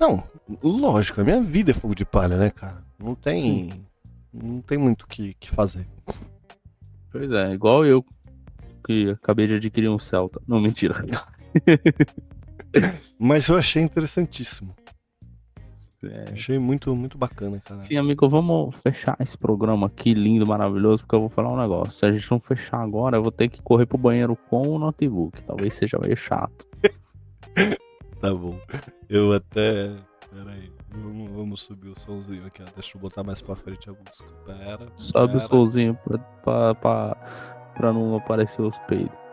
Não, 0.00 0.22
lógico, 0.62 1.20
a 1.20 1.24
minha 1.24 1.40
vida 1.40 1.70
é 1.70 1.74
fogo 1.74 1.94
de 1.94 2.04
palha, 2.04 2.36
né, 2.36 2.50
cara? 2.50 2.82
Não 2.98 3.14
tem. 3.14 3.70
Não 4.32 4.60
tem 4.60 4.76
muito 4.76 5.02
o 5.02 5.06
que, 5.06 5.34
que 5.34 5.50
fazer. 5.50 5.86
Pois 7.10 7.30
é, 7.30 7.52
igual 7.52 7.86
eu, 7.86 8.04
que 8.84 9.10
acabei 9.10 9.46
de 9.46 9.54
adquirir 9.54 9.88
um 9.88 9.98
Celta. 9.98 10.40
Não, 10.46 10.60
mentira. 10.60 11.04
Mas 13.18 13.48
eu 13.48 13.56
achei 13.56 13.82
interessantíssimo. 13.82 14.74
É, 16.04 16.32
Achei 16.32 16.58
muito, 16.58 16.94
muito 16.94 17.16
bacana, 17.16 17.60
cara. 17.64 17.82
Sim, 17.82 17.96
amigo, 17.96 18.28
vamos 18.28 18.76
fechar 18.76 19.16
esse 19.18 19.36
programa 19.36 19.86
aqui, 19.86 20.12
lindo, 20.14 20.46
maravilhoso, 20.46 21.02
porque 21.02 21.14
eu 21.14 21.20
vou 21.20 21.28
falar 21.28 21.50
um 21.52 21.60
negócio. 21.60 21.92
Se 21.94 22.04
a 22.04 22.12
gente 22.12 22.30
não 22.30 22.38
fechar 22.38 22.80
agora, 22.80 23.16
eu 23.16 23.22
vou 23.22 23.32
ter 23.32 23.48
que 23.48 23.62
correr 23.62 23.86
pro 23.86 23.98
banheiro 23.98 24.36
com 24.48 24.62
o 24.68 24.78
notebook. 24.78 25.42
Talvez 25.44 25.74
seja 25.74 25.98
meio 25.98 26.16
chato. 26.16 26.66
Tá 28.20 28.32
bom. 28.32 28.58
Eu 29.10 29.32
até. 29.32 29.90
Pera 30.30 30.50
aí. 30.50 30.72
Vamos, 30.90 31.30
vamos 31.30 31.62
subir 31.62 31.90
o 31.90 32.00
somzinho 32.00 32.46
aqui, 32.46 32.62
ó. 32.62 32.64
Deixa 32.74 32.96
eu 32.96 33.00
botar 33.00 33.22
mais 33.22 33.42
pra 33.42 33.54
frente 33.54 33.90
a 33.90 33.92
música. 33.92 34.30
Pera. 34.46 34.88
Sobe 34.96 35.34
o 35.34 35.38
pera. 35.38 35.48
solzinho 35.48 35.94
pra, 36.02 36.18
pra, 36.18 36.74
pra, 36.74 37.16
pra 37.74 37.92
não 37.92 38.16
aparecer 38.16 38.62
os 38.62 38.76
peidos. 38.88 39.25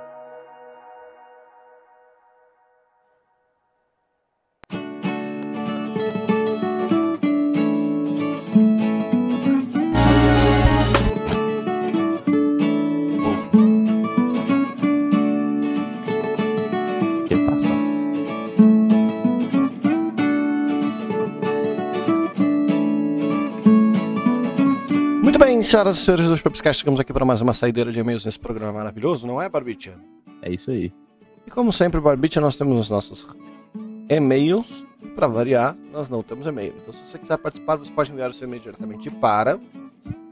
Senhoras 25.73 25.97
e 25.97 26.01
senhores 26.01 26.27
do 26.27 26.37
Shopscast, 26.37 26.81
chegamos 26.81 26.99
aqui 26.99 27.11
para 27.11 27.25
mais 27.25 27.41
uma 27.41 27.51
saideira 27.51 27.91
de 27.91 27.97
e-mails 27.97 28.23
nesse 28.23 28.37
programa 28.37 28.73
maravilhoso, 28.73 29.25
não 29.25 29.41
é, 29.41 29.49
Barbicha? 29.49 29.95
É 30.43 30.53
isso 30.53 30.69
aí. 30.69 30.93
E 31.47 31.49
como 31.49 31.73
sempre, 31.73 31.99
Barbicha, 31.99 32.39
nós 32.39 32.55
temos 32.55 32.79
os 32.79 32.91
nossos 32.91 33.27
e-mails. 34.07 34.67
Para 35.15 35.25
variar, 35.25 35.75
nós 35.91 36.07
não 36.09 36.21
temos 36.21 36.45
e-mail. 36.45 36.75
Então, 36.79 36.93
se 36.93 37.03
você 37.03 37.17
quiser 37.17 37.39
participar, 37.39 37.77
você 37.77 37.89
pode 37.89 38.11
enviar 38.11 38.29
o 38.29 38.33
seu 38.33 38.47
e-mail 38.47 38.61
diretamente 38.61 39.09
para 39.09 39.59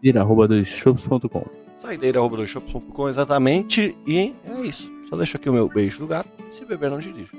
Ir@doisshops.com. 0.03 1.45
saideira.com 1.79 3.09
exatamente. 3.09 3.97
E 4.05 4.35
é 4.45 4.61
isso. 4.61 4.91
Só 5.09 5.15
deixo 5.15 5.37
aqui 5.37 5.49
o 5.49 5.53
meu 5.53 5.67
beijo 5.67 5.97
do 5.97 6.05
gato. 6.05 6.29
Se 6.51 6.63
beber, 6.65 6.91
não 6.91 6.99
dirija. 6.99 7.31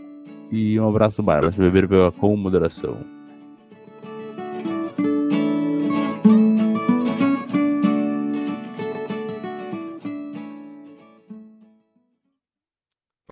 E 0.51 0.79
um 0.81 0.89
abraço 0.89 1.19
do 1.19 1.23
Barba. 1.23 1.53
Se 1.53 1.59
beber, 1.61 1.87
beba 1.87 2.11
com 2.11 2.37
moderação. 2.37 2.97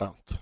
Pronto. 0.01 0.40